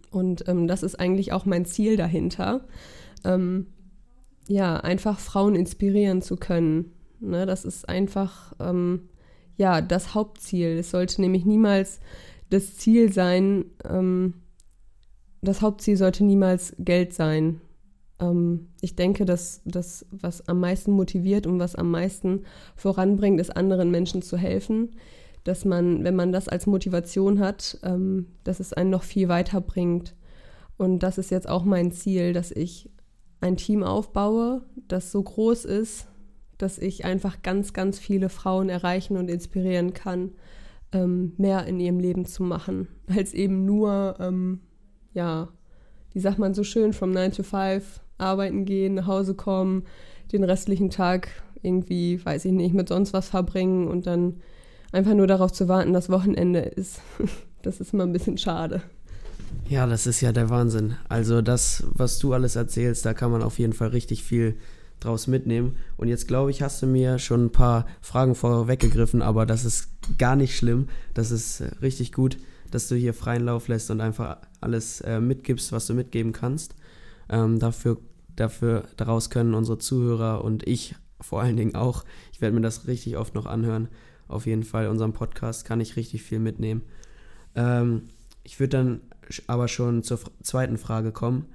Und 0.10 0.48
ähm, 0.48 0.68
das 0.68 0.82
ist 0.82 1.00
eigentlich 1.00 1.32
auch 1.32 1.46
mein 1.46 1.66
Ziel 1.66 1.98
dahinter. 1.98 2.68
Ähm, 3.24 3.68
ja, 4.48 4.78
einfach 4.78 5.20
Frauen 5.20 5.56
inspirieren 5.56 6.22
zu 6.22 6.36
können. 6.36 6.92
Ne, 7.20 7.46
das 7.46 7.66
ist 7.66 7.88
einfach 7.88 8.54
ähm, 8.60 9.10
ja 9.58 9.82
das 9.82 10.14
Hauptziel. 10.14 10.78
Es 10.80 10.92
sollte 10.92 11.22
nämlich 11.22 11.46
niemals 11.46 12.00
das 12.50 12.76
Ziel 12.76 13.12
sein, 13.12 13.66
ähm, 13.84 14.36
das 15.42 15.62
Hauptziel 15.62 15.98
sollte 15.98 16.24
niemals 16.24 16.76
Geld 16.80 17.14
sein. 17.14 17.62
Ähm, 18.20 18.70
ich 18.82 18.96
denke, 18.96 19.26
dass 19.26 19.62
das, 19.66 20.06
was 20.12 20.48
am 20.48 20.60
meisten 20.60 20.92
motiviert 20.92 21.48
und 21.48 21.60
was 21.60 21.76
am 21.76 21.92
meisten 21.92 22.44
voranbringt, 22.76 23.40
ist 23.40 23.56
anderen 23.56 23.92
Menschen 23.92 24.22
zu 24.22 24.38
helfen. 24.38 24.96
Dass 25.44 25.64
man, 25.64 26.04
wenn 26.04 26.16
man 26.16 26.32
das 26.32 26.48
als 26.48 26.66
Motivation 26.66 27.40
hat, 27.40 27.78
ähm, 27.84 28.28
dass 28.44 28.60
es 28.60 28.74
einen 28.74 28.90
noch 28.90 29.04
viel 29.04 29.30
weiter 29.30 29.62
bringt. 29.62 30.16
Und 30.78 31.00
das 31.00 31.18
ist 31.18 31.30
jetzt 31.30 31.48
auch 31.48 31.64
mein 31.64 31.92
Ziel, 31.92 32.34
dass 32.34 32.52
ich 32.52 32.90
ein 33.46 33.58
Team 33.58 33.84
aufbaue, 33.84 34.64
das 34.88 35.12
so 35.12 35.22
groß 35.22 35.66
ist, 35.66 36.08
dass 36.58 36.78
ich 36.78 37.06
einfach 37.06 37.42
ganz, 37.42 37.74
ganz 37.74 38.00
viele 38.00 38.30
Frauen 38.30 38.70
erreichen 38.70 39.18
und 39.18 39.30
inspirieren 39.30 39.94
kann 39.94 40.32
ähm, 40.92 41.34
mehr 41.38 41.66
in 41.66 41.80
ihrem 41.80 42.00
Leben 42.00 42.26
zu 42.26 42.44
machen, 42.44 42.88
als 43.16 43.34
eben 43.34 43.66
nur, 43.66 44.16
ähm, 44.20 44.62
ja, 45.14 45.50
wie 46.12 46.20
sagt 46.20 46.40
man 46.40 46.54
so 46.54 46.64
schön, 46.64 46.94
from 46.94 47.12
9 47.12 47.34
to 47.34 47.44
5 47.44 48.02
arbeiten 48.18 48.66
gehen, 48.66 48.96
nach 48.96 49.08
Hause 49.08 49.36
kommen, 49.36 49.84
den 50.32 50.44
restlichen 50.44 50.90
Tag 50.90 51.30
irgendwie, 51.62 52.24
weiß 52.24 52.46
ich 52.46 52.52
nicht, 52.52 52.74
mit 52.74 52.88
sonst 52.88 53.14
was 53.14 53.30
verbringen 53.30 53.88
und 53.88 54.08
dann 54.08 54.42
einfach 54.92 55.14
nur 55.14 55.28
darauf 55.28 55.52
zu 55.52 55.68
warten, 55.68 55.94
dass 55.94 56.10
Wochenende 56.10 56.60
ist. 56.60 57.02
Das 57.62 57.82
ist 57.82 57.94
immer 57.94 58.04
ein 58.04 58.14
bisschen 58.14 58.38
schade. 58.38 58.84
Ja, 59.68 59.88
das 59.88 60.08
ist 60.08 60.22
ja 60.22 60.32
der 60.32 60.50
Wahnsinn. 60.50 60.96
Also 61.10 61.42
das, 61.42 61.84
was 61.90 62.20
du 62.20 62.34
alles 62.34 62.56
erzählst, 62.56 63.06
da 63.06 63.14
kann 63.14 63.32
man 63.32 63.42
auf 63.42 63.60
jeden 63.60 63.74
Fall 63.74 63.90
richtig 63.90 64.24
viel 64.24 64.58
draus 65.00 65.28
mitnehmen. 65.28 65.78
Und 65.98 66.08
jetzt 66.08 66.28
glaube 66.28 66.52
ich, 66.52 66.62
hast 66.62 66.82
du 66.82 66.88
mir 66.88 67.20
schon 67.20 67.46
ein 67.46 67.52
paar 67.52 67.86
Fragen 68.02 68.36
vorweggegriffen, 68.36 69.22
aber 69.22 69.46
das 69.46 69.66
ist 69.66 69.90
gar 70.18 70.36
nicht 70.36 70.56
schlimm. 70.56 70.88
Das 71.14 71.32
ist 71.32 71.62
äh, 71.62 71.72
richtig 71.82 72.12
gut, 72.12 72.38
dass 72.72 72.88
du 72.88 72.96
hier 72.96 73.14
freien 73.14 73.46
Lauf 73.46 73.68
lässt 73.68 73.92
und 73.92 74.02
einfach 74.02 74.38
alles 74.62 75.02
äh, 75.02 75.20
mitgibst, 75.20 75.72
was 75.72 75.88
du 75.88 75.94
mitgeben 75.94 76.32
kannst. 76.32 76.76
Ähm, 77.30 77.60
dafür, 77.60 77.98
dafür, 78.36 78.84
daraus 78.98 79.30
können 79.30 79.54
unsere 79.54 79.78
Zuhörer 79.78 80.44
und 80.44 80.68
ich 80.68 80.96
vor 81.22 81.42
allen 81.42 81.58
Dingen 81.58 81.76
auch, 81.76 82.04
ich 82.32 82.42
werde 82.42 82.56
mir 82.56 82.62
das 82.62 82.88
richtig 82.88 83.18
oft 83.18 83.36
noch 83.36 83.46
anhören. 83.46 83.88
Auf 84.28 84.46
jeden 84.46 84.64
Fall, 84.64 84.88
unserem 84.88 85.14
Podcast 85.14 85.66
kann 85.66 85.80
ich 85.80 85.96
richtig 85.96 86.24
viel 86.24 86.40
mitnehmen. 86.40 86.82
Ähm, 87.56 88.10
ich 88.44 88.60
würde 88.60 88.78
dann 88.78 89.02
aber 89.48 89.68
schon 89.68 90.04
zur 90.04 90.20
zweiten 90.42 90.78
Frage 90.78 91.12
kommen. 91.12 91.46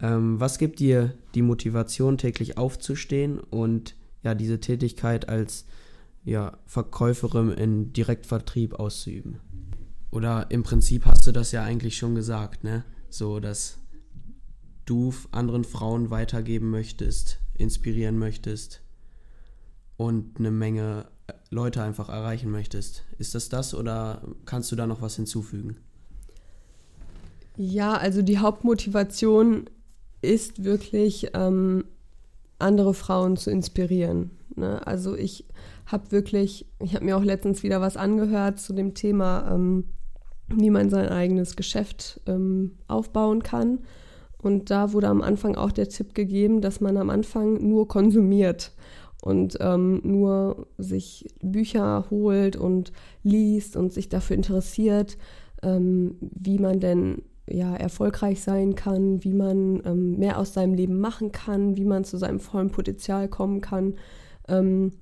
Ähm, 0.00 0.40
was 0.40 0.58
gibt 0.58 0.80
dir 0.80 1.14
die 1.34 1.42
Motivation, 1.42 2.18
täglich 2.18 2.58
aufzustehen 2.58 3.38
und 3.38 3.94
ja, 4.22 4.34
diese 4.34 4.60
Tätigkeit 4.60 5.28
als 5.28 5.66
ja, 6.24 6.58
Verkäuferin 6.66 7.50
in 7.50 7.92
Direktvertrieb 7.92 8.74
auszuüben? 8.74 9.40
Oder 10.10 10.50
im 10.50 10.62
Prinzip 10.62 11.06
hast 11.06 11.26
du 11.26 11.32
das 11.32 11.52
ja 11.52 11.62
eigentlich 11.62 11.96
schon 11.96 12.14
gesagt, 12.14 12.64
ne? 12.64 12.84
So, 13.08 13.40
dass 13.40 13.78
du 14.84 15.12
anderen 15.30 15.64
Frauen 15.64 16.10
weitergeben 16.10 16.70
möchtest, 16.70 17.40
inspirieren 17.54 18.18
möchtest 18.18 18.82
und 19.96 20.38
eine 20.38 20.50
Menge 20.50 21.06
äh, 21.26 21.32
Leute 21.50 21.82
einfach 21.82 22.08
erreichen 22.08 22.50
möchtest. 22.50 23.04
Ist 23.18 23.34
das 23.34 23.48
das 23.48 23.74
oder 23.74 24.22
kannst 24.44 24.70
du 24.72 24.76
da 24.76 24.86
noch 24.86 25.02
was 25.02 25.16
hinzufügen? 25.16 25.76
Ja, 27.56 27.94
also 27.94 28.22
die 28.22 28.38
Hauptmotivation 28.38 29.70
ist 30.22 30.64
wirklich, 30.64 31.28
ähm, 31.34 31.84
andere 32.58 32.94
Frauen 32.94 33.36
zu 33.36 33.50
inspirieren. 33.50 34.30
Ne? 34.56 34.84
Also 34.86 35.16
ich 35.16 35.46
habe 35.86 36.10
wirklich, 36.12 36.66
ich 36.80 36.94
habe 36.94 37.04
mir 37.04 37.16
auch 37.16 37.22
letztens 37.24 37.62
wieder 37.62 37.80
was 37.80 37.96
angehört 37.96 38.58
zu 38.58 38.72
dem 38.72 38.94
Thema, 38.94 39.52
ähm, 39.52 39.84
wie 40.48 40.70
man 40.70 40.90
sein 40.90 41.08
eigenes 41.08 41.56
Geschäft 41.56 42.20
ähm, 42.26 42.72
aufbauen 42.88 43.42
kann. 43.42 43.80
Und 44.38 44.70
da 44.70 44.92
wurde 44.92 45.08
am 45.08 45.22
Anfang 45.22 45.56
auch 45.56 45.72
der 45.72 45.88
Tipp 45.88 46.14
gegeben, 46.14 46.60
dass 46.60 46.80
man 46.80 46.96
am 46.96 47.10
Anfang 47.10 47.66
nur 47.66 47.88
konsumiert 47.88 48.72
und 49.22 49.56
ähm, 49.60 50.00
nur 50.04 50.66
sich 50.76 51.26
Bücher 51.40 52.06
holt 52.10 52.56
und 52.56 52.92
liest 53.22 53.74
und 53.76 53.92
sich 53.92 54.10
dafür 54.10 54.36
interessiert, 54.36 55.16
ähm, 55.62 56.16
wie 56.20 56.58
man 56.58 56.78
denn 56.78 57.22
ja, 57.46 57.74
erfolgreich 57.74 58.42
sein 58.42 58.74
kann, 58.74 59.22
wie 59.22 59.34
man 59.34 59.82
ähm, 59.84 60.18
mehr 60.18 60.38
aus 60.38 60.54
seinem 60.54 60.74
Leben 60.74 60.98
machen 61.00 61.32
kann, 61.32 61.76
wie 61.76 61.84
man 61.84 62.04
zu 62.04 62.16
seinem 62.16 62.40
vollen 62.40 62.70
Potenzial 62.70 63.28
kommen 63.28 63.60
kann. 63.60 63.94
Ähm, 64.48 64.92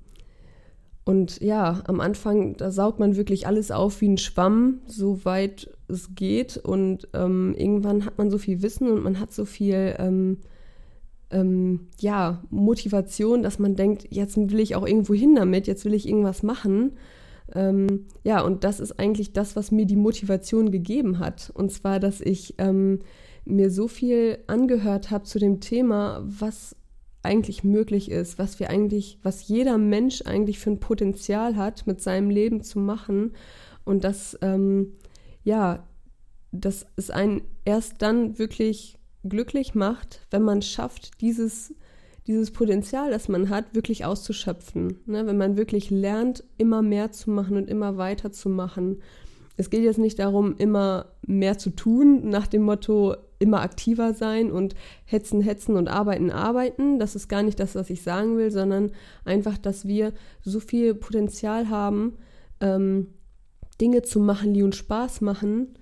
und 1.05 1.41
ja, 1.41 1.83
am 1.87 1.99
Anfang, 1.99 2.55
da 2.55 2.71
saugt 2.71 2.99
man 2.99 3.17
wirklich 3.17 3.45
alles 3.45 3.71
auf 3.71 3.99
wie 3.99 4.07
ein 4.07 4.17
Schwamm, 4.17 4.79
soweit 4.87 5.69
es 5.87 6.15
geht. 6.15 6.57
Und 6.57 7.09
ähm, 7.13 7.53
irgendwann 7.57 8.05
hat 8.05 8.17
man 8.17 8.31
so 8.31 8.37
viel 8.37 8.61
Wissen 8.61 8.89
und 8.89 9.03
man 9.03 9.19
hat 9.19 9.33
so 9.33 9.43
viel 9.43 9.95
ähm, 9.99 10.37
ähm, 11.29 11.87
ja, 11.99 12.41
Motivation, 12.49 13.43
dass 13.43 13.59
man 13.59 13.75
denkt, 13.75 14.07
jetzt 14.11 14.37
will 14.37 14.59
ich 14.59 14.75
auch 14.75 14.87
irgendwo 14.87 15.13
hin 15.13 15.35
damit, 15.35 15.67
jetzt 15.67 15.83
will 15.83 15.93
ich 15.93 16.07
irgendwas 16.07 16.41
machen. 16.43 16.93
Ähm, 17.53 18.05
ja, 18.23 18.41
und 18.41 18.63
das 18.63 18.79
ist 18.79 18.99
eigentlich 18.99 19.33
das, 19.33 19.55
was 19.55 19.71
mir 19.71 19.85
die 19.85 19.95
Motivation 19.95 20.71
gegeben 20.71 21.19
hat. 21.19 21.51
Und 21.53 21.71
zwar, 21.71 21.99
dass 21.99 22.21
ich 22.21 22.55
ähm, 22.57 22.99
mir 23.45 23.69
so 23.69 23.87
viel 23.87 24.39
angehört 24.47 25.11
habe 25.11 25.25
zu 25.25 25.39
dem 25.39 25.59
Thema, 25.59 26.23
was 26.25 26.75
eigentlich 27.23 27.63
möglich 27.63 28.11
ist, 28.11 28.37
was 28.37 28.59
wir 28.59 28.69
eigentlich, 28.69 29.17
was 29.23 29.47
jeder 29.47 29.77
Mensch 29.77 30.23
eigentlich 30.25 30.59
für 30.59 30.71
ein 30.71 30.79
Potenzial 30.79 31.55
hat, 31.55 31.87
mit 31.87 32.01
seinem 32.01 32.29
Leben 32.29 32.61
zu 32.61 32.79
machen. 32.79 33.31
Und 33.85 34.03
das, 34.03 34.37
ähm, 34.41 34.93
ja, 35.43 35.87
dass 36.51 36.85
es 36.97 37.09
einen 37.09 37.41
erst 37.65 38.01
dann 38.01 38.37
wirklich 38.37 38.99
glücklich 39.23 39.73
macht, 39.73 40.27
wenn 40.31 40.43
man 40.43 40.61
schafft, 40.61 41.21
dieses 41.21 41.73
dieses 42.27 42.51
Potenzial, 42.51 43.11
das 43.11 43.27
man 43.27 43.49
hat, 43.49 43.75
wirklich 43.75 44.05
auszuschöpfen. 44.05 44.99
Ne? 45.05 45.25
Wenn 45.25 45.37
man 45.37 45.57
wirklich 45.57 45.89
lernt, 45.89 46.43
immer 46.57 46.81
mehr 46.81 47.11
zu 47.11 47.31
machen 47.31 47.57
und 47.57 47.69
immer 47.69 47.97
weiter 47.97 48.31
zu 48.31 48.49
machen. 48.49 49.01
Es 49.55 49.69
geht 49.69 49.83
jetzt 49.83 49.99
nicht 49.99 50.19
darum, 50.19 50.55
immer 50.57 51.13
mehr 51.25 51.57
zu 51.57 51.69
tun, 51.69 52.29
nach 52.29 52.47
dem 52.47 52.63
Motto, 52.63 53.15
immer 53.39 53.61
aktiver 53.61 54.13
sein 54.13 54.51
und 54.51 54.73
hetzen, 55.05 55.41
hetzen 55.41 55.75
und 55.75 55.89
arbeiten, 55.89 56.31
arbeiten. 56.31 56.97
Das 56.97 57.15
ist 57.15 57.27
gar 57.27 57.43
nicht 57.43 57.59
das, 57.59 57.75
was 57.75 57.89
ich 57.89 58.01
sagen 58.01 58.37
will, 58.37 58.51
sondern 58.51 58.91
einfach, 59.25 59.57
dass 59.57 59.85
wir 59.85 60.13
so 60.41 60.59
viel 60.59 60.95
Potenzial 60.95 61.69
haben, 61.69 62.13
ähm, 62.61 63.07
Dinge 63.81 64.01
zu 64.01 64.19
machen, 64.19 64.53
die 64.53 64.63
uns 64.63 64.77
Spaß 64.77 65.21
machen, 65.21 65.77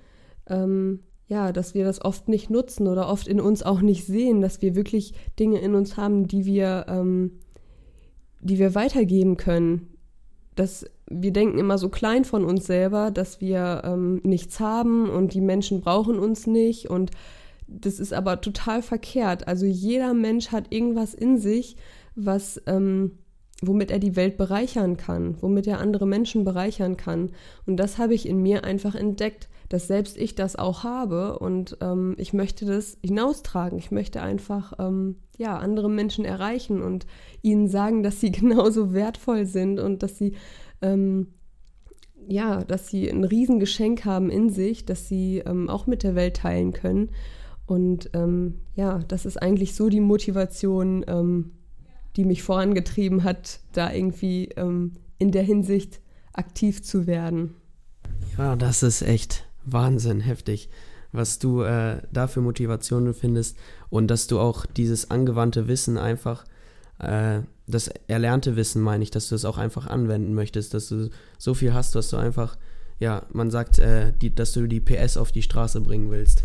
ähm, 0.47 1.01
ja, 1.31 1.53
dass 1.53 1.73
wir 1.73 1.85
das 1.85 2.03
oft 2.03 2.27
nicht 2.27 2.49
nutzen 2.49 2.89
oder 2.89 3.07
oft 3.07 3.25
in 3.25 3.39
uns 3.39 3.63
auch 3.63 3.79
nicht 3.79 4.05
sehen, 4.05 4.41
dass 4.41 4.61
wir 4.61 4.75
wirklich 4.75 5.13
Dinge 5.39 5.59
in 5.59 5.75
uns 5.75 5.95
haben, 5.95 6.27
die 6.27 6.45
wir, 6.45 6.87
ähm, 6.89 7.39
die 8.41 8.59
wir 8.59 8.75
weitergeben 8.75 9.37
können. 9.37 9.87
Dass 10.55 10.85
wir 11.09 11.31
denken 11.31 11.57
immer 11.57 11.77
so 11.77 11.87
klein 11.87 12.25
von 12.25 12.43
uns 12.43 12.67
selber, 12.67 13.11
dass 13.11 13.39
wir 13.39 13.81
ähm, 13.85 14.19
nichts 14.23 14.59
haben 14.59 15.09
und 15.09 15.33
die 15.33 15.39
Menschen 15.39 15.79
brauchen 15.79 16.19
uns 16.19 16.47
nicht 16.47 16.89
und 16.89 17.11
das 17.65 18.01
ist 18.01 18.11
aber 18.11 18.41
total 18.41 18.81
verkehrt. 18.81 19.47
Also 19.47 19.65
jeder 19.65 20.13
Mensch 20.13 20.49
hat 20.51 20.65
irgendwas 20.73 21.13
in 21.13 21.37
sich, 21.37 21.77
was, 22.13 22.61
ähm, 22.67 23.19
womit 23.61 23.91
er 23.91 23.99
die 23.99 24.15
Welt 24.15 24.37
bereichern 24.37 24.97
kann, 24.97 25.37
womit 25.41 25.67
er 25.67 25.79
andere 25.79 26.07
Menschen 26.07 26.43
bereichern 26.43 26.97
kann. 26.97 27.29
Und 27.65 27.77
das 27.77 27.99
habe 27.99 28.15
ich 28.15 28.27
in 28.27 28.41
mir 28.41 28.63
einfach 28.63 28.95
entdeckt, 28.95 29.49
dass 29.69 29.87
selbst 29.87 30.17
ich 30.17 30.35
das 30.35 30.57
auch 30.57 30.83
habe 30.83 31.39
und 31.39 31.77
ähm, 31.79 32.15
ich 32.17 32.33
möchte 32.33 32.65
das 32.65 32.97
hinaustragen. 33.01 33.77
Ich 33.77 33.91
möchte 33.91 34.21
einfach 34.21 34.73
ähm, 34.79 35.15
ja 35.37 35.57
andere 35.57 35.89
Menschen 35.89 36.25
erreichen 36.25 36.81
und 36.81 37.05
ihnen 37.41 37.67
sagen, 37.67 38.03
dass 38.03 38.19
sie 38.19 38.31
genauso 38.31 38.93
wertvoll 38.93 39.45
sind 39.45 39.79
und 39.79 40.03
dass 40.03 40.17
sie 40.17 40.33
ähm, 40.81 41.27
ja, 42.27 42.63
dass 42.63 42.87
sie 42.87 43.09
ein 43.09 43.23
Riesengeschenk 43.23 44.05
haben 44.05 44.29
in 44.29 44.49
sich, 44.49 44.85
dass 44.85 45.07
sie 45.07 45.39
ähm, 45.39 45.69
auch 45.69 45.87
mit 45.87 46.03
der 46.03 46.15
Welt 46.15 46.37
teilen 46.37 46.71
können. 46.71 47.09
Und 47.65 48.09
ähm, 48.13 48.59
ja, 48.75 48.99
das 49.07 49.25
ist 49.25 49.41
eigentlich 49.41 49.75
so 49.75 49.89
die 49.89 50.01
Motivation, 50.01 51.05
ähm, 51.07 51.51
die 52.15 52.25
mich 52.25 52.43
vorangetrieben 52.43 53.23
hat, 53.23 53.59
da 53.73 53.91
irgendwie 53.91 54.49
ähm, 54.55 54.93
in 55.17 55.31
der 55.31 55.43
Hinsicht 55.43 55.99
aktiv 56.33 56.83
zu 56.83 57.07
werden. 57.07 57.55
Ja, 58.37 58.55
das 58.55 58.83
ist 58.83 59.01
echt 59.01 59.45
Wahnsinn, 59.65 60.21
heftig, 60.21 60.69
was 61.11 61.39
du 61.39 61.61
äh, 61.61 62.01
da 62.11 62.27
für 62.27 62.41
Motivationen 62.41 63.13
findest 63.13 63.57
und 63.89 64.07
dass 64.07 64.27
du 64.27 64.39
auch 64.39 64.65
dieses 64.65 65.11
angewandte 65.11 65.67
Wissen 65.67 65.97
einfach, 65.97 66.45
äh, 66.99 67.41
das 67.67 67.89
erlernte 68.07 68.55
Wissen 68.55 68.81
meine 68.81 69.03
ich, 69.03 69.11
dass 69.11 69.29
du 69.29 69.35
es 69.35 69.45
auch 69.45 69.57
einfach 69.57 69.87
anwenden 69.87 70.33
möchtest, 70.33 70.73
dass 70.73 70.87
du 70.87 71.09
so 71.37 71.53
viel 71.53 71.73
hast, 71.73 71.95
dass 71.95 72.09
du 72.09 72.17
einfach, 72.17 72.57
ja, 72.99 73.23
man 73.31 73.49
sagt, 73.49 73.79
äh, 73.79 74.13
die, 74.21 74.33
dass 74.33 74.51
du 74.53 74.67
die 74.67 74.81
PS 74.81 75.17
auf 75.17 75.31
die 75.31 75.41
Straße 75.41 75.81
bringen 75.81 76.11
willst. 76.11 76.43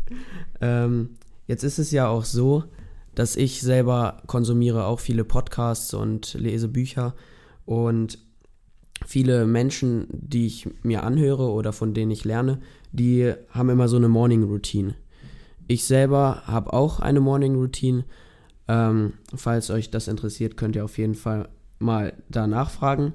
ähm, 0.60 1.16
jetzt 1.46 1.62
ist 1.62 1.78
es 1.78 1.90
ja 1.90 2.08
auch 2.08 2.24
so, 2.24 2.64
dass 3.16 3.34
ich 3.34 3.62
selber 3.62 4.22
konsumiere 4.26 4.84
auch 4.84 5.00
viele 5.00 5.24
Podcasts 5.24 5.92
und 5.92 6.34
lese 6.34 6.68
Bücher 6.68 7.14
und 7.64 8.18
viele 9.04 9.46
Menschen, 9.46 10.06
die 10.10 10.46
ich 10.46 10.68
mir 10.84 11.02
anhöre 11.02 11.50
oder 11.50 11.72
von 11.72 11.92
denen 11.92 12.12
ich 12.12 12.24
lerne, 12.24 12.60
die 12.92 13.34
haben 13.50 13.70
immer 13.70 13.88
so 13.88 13.96
eine 13.96 14.08
Morning 14.08 14.44
Routine. 14.44 14.94
Ich 15.66 15.84
selber 15.84 16.42
habe 16.46 16.72
auch 16.72 17.00
eine 17.00 17.20
Morning 17.20 17.56
Routine. 17.56 18.04
Ähm, 18.68 19.14
falls 19.34 19.70
euch 19.70 19.90
das 19.90 20.06
interessiert, 20.06 20.56
könnt 20.56 20.76
ihr 20.76 20.84
auf 20.84 20.98
jeden 20.98 21.14
Fall 21.14 21.48
mal 21.78 22.14
da 22.28 22.46
nachfragen. 22.46 23.14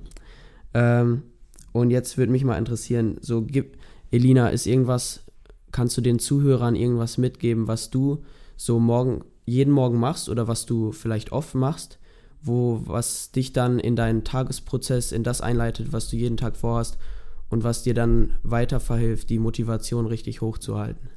Ähm, 0.74 1.24
und 1.72 1.92
jetzt 1.92 2.18
würde 2.18 2.32
mich 2.32 2.44
mal 2.44 2.58
interessieren, 2.58 3.18
so 3.22 3.44
gibt 3.44 3.78
Elina, 4.12 4.50
ist 4.50 4.66
irgendwas 4.66 5.24
kannst 5.72 5.98
du 5.98 6.02
den 6.02 6.20
Zuhörern 6.20 6.76
irgendwas 6.76 7.18
mitgeben, 7.18 7.68
was 7.68 7.90
du 7.90 8.24
so 8.58 8.80
morgen, 8.80 9.24
jeden 9.52 9.74
Morgen 9.74 10.00
machst 10.00 10.30
oder 10.30 10.48
was 10.48 10.66
du 10.66 10.92
vielleicht 10.92 11.32
oft 11.32 11.56
machst, 11.56 12.00
wo 12.42 12.82
was 12.86 13.32
dich 13.32 13.52
dann 13.52 13.80
in 13.80 13.96
deinen 13.96 14.24
Tagesprozess, 14.24 15.12
in 15.12 15.24
das 15.24 15.42
einleitet, 15.42 15.92
was 15.92 16.10
du 16.10 16.16
jeden 16.16 16.38
Tag 16.38 16.56
vorhast 16.56 16.98
und 17.50 17.64
was 17.64 17.84
dir 17.84 17.94
dann 17.94 18.34
weiter 18.44 18.80
verhilft, 18.80 19.30
die 19.30 19.40
Motivation 19.40 20.06
richtig 20.06 20.42
hochzuhalten? 20.42 21.10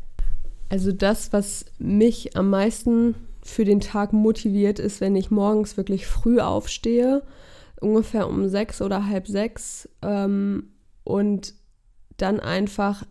Also 0.68 0.90
das, 0.90 1.32
was 1.32 1.66
mich 1.78 2.36
am 2.36 2.50
meisten 2.50 3.14
für 3.42 3.64
den 3.64 3.80
Tag 3.80 4.12
motiviert, 4.12 4.78
ist, 4.78 5.00
wenn 5.00 5.14
ich 5.14 5.30
morgens 5.30 5.76
wirklich 5.76 6.06
früh 6.06 6.40
aufstehe, 6.40 7.22
ungefähr 7.80 8.28
um 8.28 8.48
sechs 8.48 8.82
oder 8.82 9.06
halb 9.06 9.28
sechs 9.28 9.88
ähm, 10.02 10.70
und 11.04 11.54
dann 12.16 12.40
einfach 12.40 13.04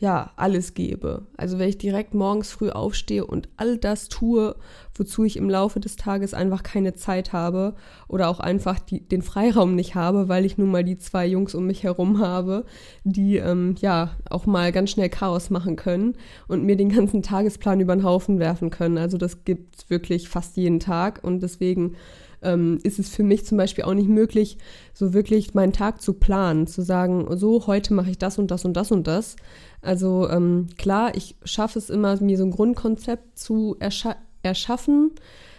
ja, 0.00 0.30
alles 0.36 0.74
gebe. 0.74 1.26
Also 1.36 1.58
wenn 1.58 1.68
ich 1.68 1.76
direkt 1.76 2.14
morgens 2.14 2.52
früh 2.52 2.70
aufstehe 2.70 3.26
und 3.26 3.48
all 3.56 3.78
das 3.78 4.08
tue, 4.08 4.54
wozu 4.94 5.24
ich 5.24 5.36
im 5.36 5.50
Laufe 5.50 5.80
des 5.80 5.96
Tages 5.96 6.34
einfach 6.34 6.62
keine 6.62 6.94
Zeit 6.94 7.32
habe 7.32 7.74
oder 8.06 8.28
auch 8.28 8.38
einfach 8.38 8.78
die, 8.78 9.00
den 9.00 9.22
Freiraum 9.22 9.74
nicht 9.74 9.96
habe, 9.96 10.28
weil 10.28 10.44
ich 10.44 10.56
nun 10.56 10.70
mal 10.70 10.84
die 10.84 10.98
zwei 10.98 11.26
Jungs 11.26 11.54
um 11.54 11.66
mich 11.66 11.82
herum 11.82 12.20
habe, 12.20 12.64
die 13.02 13.38
ähm, 13.38 13.74
ja 13.80 14.12
auch 14.30 14.46
mal 14.46 14.70
ganz 14.70 14.90
schnell 14.90 15.08
Chaos 15.08 15.50
machen 15.50 15.74
können 15.74 16.14
und 16.46 16.64
mir 16.64 16.76
den 16.76 16.90
ganzen 16.90 17.22
Tagesplan 17.22 17.80
über 17.80 17.96
den 17.96 18.04
Haufen 18.04 18.38
werfen 18.38 18.70
können. 18.70 18.98
Also 18.98 19.18
das 19.18 19.44
gibt 19.44 19.76
es 19.76 19.90
wirklich 19.90 20.28
fast 20.28 20.56
jeden 20.56 20.78
Tag 20.78 21.24
und 21.24 21.42
deswegen 21.42 21.96
ähm, 22.42 22.78
ist 22.82 22.98
es 22.98 23.08
für 23.08 23.22
mich 23.22 23.44
zum 23.44 23.58
Beispiel 23.58 23.84
auch 23.84 23.94
nicht 23.94 24.08
möglich, 24.08 24.58
so 24.94 25.12
wirklich 25.12 25.54
meinen 25.54 25.72
Tag 25.72 26.00
zu 26.00 26.14
planen, 26.14 26.66
zu 26.66 26.82
sagen, 26.82 27.26
so 27.36 27.66
heute 27.66 27.94
mache 27.94 28.10
ich 28.10 28.18
das 28.18 28.38
und 28.38 28.50
das 28.50 28.64
und 28.64 28.74
das 28.74 28.92
und 28.92 29.06
das, 29.06 29.36
also 29.80 30.28
ähm, 30.28 30.68
klar, 30.76 31.14
ich 31.16 31.36
schaffe 31.44 31.78
es 31.78 31.90
immer, 31.90 32.20
mir 32.20 32.36
so 32.36 32.44
ein 32.44 32.50
Grundkonzept 32.50 33.38
zu 33.38 33.76
erscha 33.78 34.16
erschaffen. 34.42 35.12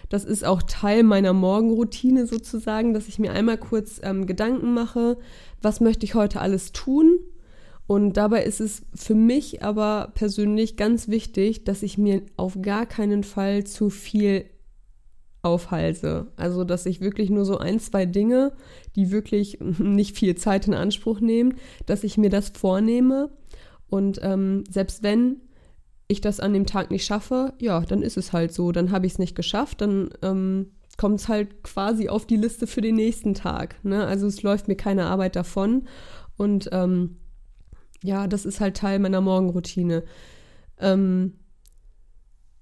Das 0.10 0.24
ist 0.24 0.44
auch 0.44 0.64
Teil 0.64 1.04
meiner 1.04 1.34
Morgenroutine 1.34 2.26
sozusagen, 2.26 2.94
dass 2.94 3.08
ich 3.08 3.20
mir 3.20 3.32
einmal 3.32 3.58
kurz 3.58 4.00
ähm, 4.04 4.26
Gedanken 4.26 4.74
mache, 4.74 5.18
was 5.62 5.82
möchte 5.82 6.06
ich 6.06 6.16
heute 6.16 6.42
alles 6.42 6.72
tun. 6.72 7.20
Und 7.86 8.14
dabei 8.18 8.44
ist 8.44 8.62
es 8.62 8.84
für 8.94 9.16
mich 9.16 9.64
aber 9.64 10.12
persönlich 10.16 10.78
ganz 10.78 11.08
wichtig, 11.08 11.64
dass 11.64 11.84
ich 11.84 11.98
mir 11.98 12.22
auf 12.38 12.62
gar 12.62 12.86
keinen 12.86 13.24
Fall 13.24 13.64
zu 13.66 13.90
viel 13.90 14.46
aufhalse. 15.42 16.28
Also, 16.36 16.64
dass 16.64 16.86
ich 16.86 17.02
wirklich 17.02 17.30
nur 17.30 17.46
so 17.46 17.58
ein, 17.58 17.80
zwei 17.80 18.06
Dinge, 18.06 18.54
die 18.96 19.12
wirklich 19.12 19.60
nicht 19.62 20.18
viel 20.18 20.36
Zeit 20.36 20.68
in 20.68 20.74
Anspruch 20.74 21.20
nehmen, 21.20 21.56
dass 21.86 22.04
ich 22.04 22.18
mir 22.18 22.30
das 22.30 22.50
vornehme 22.50 23.30
und 23.90 24.20
ähm, 24.22 24.64
selbst 24.70 25.04
wenn 25.04 25.42
ich 26.08 26.22
das 26.22 26.40
an 26.40 26.54
dem 26.54 26.66
Tag 26.66 26.90
nicht 26.92 27.06
schaffe, 27.06 27.54
ja, 27.60 27.82
dann 27.82 28.02
ist 28.02 28.18
es 28.18 28.34
halt 28.34 28.52
so. 28.52 28.72
Dann 28.72 28.92
habe 28.92 29.06
ich 29.06 29.14
es 29.14 29.20
nicht 29.20 29.36
geschafft, 29.36 29.82
dann 29.82 30.10
ähm, 30.24 30.72
kommt 30.98 31.20
es 31.20 31.28
halt 31.28 31.64
quasi 31.64 32.10
auf 32.10 32.26
die 32.26 32.36
Liste 32.36 32.66
für 32.66 32.82
den 32.82 32.96
nächsten 32.96 33.36
Tag. 33.36 33.84
Ne? 33.84 34.06
Also 34.06 34.26
es 34.26 34.42
läuft 34.42 34.68
mir 34.68 34.76
keine 34.76 35.06
Arbeit 35.06 35.36
davon. 35.36 35.88
Und 36.36 36.70
ähm, 36.72 37.18
ja, 38.04 38.28
das 38.28 38.46
ist 38.46 38.60
halt 38.60 38.76
Teil 38.78 38.98
meiner 38.98 39.22
Morgenroutine. 39.22 40.04
Ähm, 40.80 41.34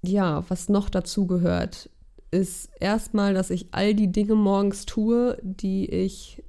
ja, 0.02 0.44
was 0.48 0.68
noch 0.68 0.90
dazu 0.90 1.26
gehört, 1.26 1.88
ist 2.30 2.70
erstmal, 2.80 3.32
dass 3.32 3.48
ich 3.48 3.68
all 3.72 3.94
die 3.94 4.12
Dinge 4.12 4.34
morgens 4.34 4.84
tue, 4.84 5.38
die 5.42 5.88
ich, 5.88 6.44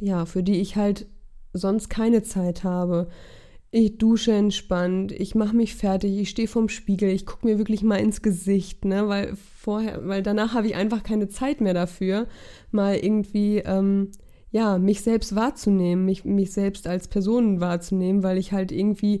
ja, 0.00 0.26
für 0.26 0.42
die 0.42 0.60
ich 0.60 0.74
halt 0.74 1.06
sonst 1.52 1.90
keine 1.90 2.22
Zeit 2.22 2.64
habe 2.64 3.08
ich 3.72 3.98
dusche 3.98 4.32
entspannt, 4.32 5.12
ich 5.12 5.34
mache 5.34 5.54
mich 5.54 5.76
fertig, 5.76 6.18
ich 6.18 6.30
stehe 6.30 6.48
vorm 6.48 6.68
Spiegel, 6.68 7.10
ich 7.10 7.24
gucke 7.24 7.46
mir 7.46 7.58
wirklich 7.58 7.82
mal 7.82 8.00
ins 8.00 8.20
Gesicht, 8.20 8.84
ne, 8.84 9.06
weil 9.08 9.36
vorher, 9.36 10.06
weil 10.08 10.22
danach 10.22 10.54
habe 10.54 10.66
ich 10.66 10.74
einfach 10.74 11.04
keine 11.04 11.28
Zeit 11.28 11.60
mehr 11.60 11.74
dafür, 11.74 12.26
mal 12.72 12.96
irgendwie, 12.96 13.58
ähm, 13.58 14.10
ja, 14.50 14.78
mich 14.78 15.02
selbst 15.02 15.36
wahrzunehmen, 15.36 16.04
mich, 16.04 16.24
mich 16.24 16.52
selbst 16.52 16.88
als 16.88 17.06
Person 17.06 17.60
wahrzunehmen, 17.60 18.24
weil 18.24 18.38
ich 18.38 18.52
halt 18.52 18.72
irgendwie 18.72 19.20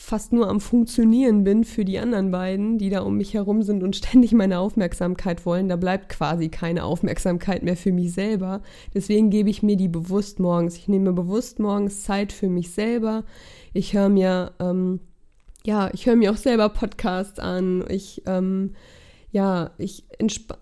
fast 0.00 0.32
nur 0.32 0.48
am 0.48 0.60
Funktionieren 0.60 1.44
bin 1.44 1.62
für 1.62 1.84
die 1.84 1.98
anderen 1.98 2.30
beiden, 2.30 2.78
die 2.78 2.88
da 2.88 3.00
um 3.00 3.18
mich 3.18 3.34
herum 3.34 3.62
sind 3.62 3.82
und 3.82 3.96
ständig 3.96 4.32
meine 4.32 4.58
Aufmerksamkeit 4.58 5.44
wollen. 5.44 5.68
Da 5.68 5.76
bleibt 5.76 6.08
quasi 6.08 6.48
keine 6.48 6.84
Aufmerksamkeit 6.84 7.62
mehr 7.62 7.76
für 7.76 7.92
mich 7.92 8.12
selber. 8.12 8.62
Deswegen 8.94 9.30
gebe 9.30 9.50
ich 9.50 9.62
mir 9.62 9.76
die 9.76 9.88
bewusst 9.88 10.40
morgens. 10.40 10.76
Ich 10.76 10.88
nehme 10.88 11.12
bewusst 11.12 11.58
morgens 11.58 12.02
Zeit 12.02 12.32
für 12.32 12.48
mich 12.48 12.70
selber. 12.70 13.24
Ich 13.72 13.94
höre 13.94 14.08
mir, 14.08 14.52
ähm, 14.58 15.00
ja, 15.64 15.90
ich 15.92 16.06
höre 16.06 16.16
mir 16.16 16.32
auch 16.32 16.36
selber 16.36 16.68
Podcasts 16.68 17.38
an. 17.38 17.84
Ich, 17.88 18.22
ähm, 18.26 18.74
ja, 19.32 19.70
ich, 19.78 20.04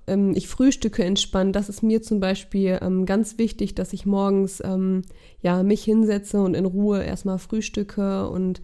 ähm, 0.07 0.33
ich 0.35 0.49
frühstücke 0.49 1.05
entspannt. 1.05 1.57
Das 1.57 1.69
ist 1.69 1.83
mir 1.83 2.03
zum 2.03 2.21
Beispiel 2.21 2.79
ähm, 2.83 3.07
ganz 3.07 3.39
wichtig, 3.39 3.75
dass 3.75 3.93
ich 3.93 4.05
morgens 4.05 4.63
ähm, 4.65 5.03
ja, 5.41 5.63
mich 5.63 5.85
hinsetze 5.85 6.41
und 6.41 6.55
in 6.55 6.67
Ruhe 6.67 7.03
erstmal 7.03 7.39
frühstücke 7.39 8.29
und 8.29 8.61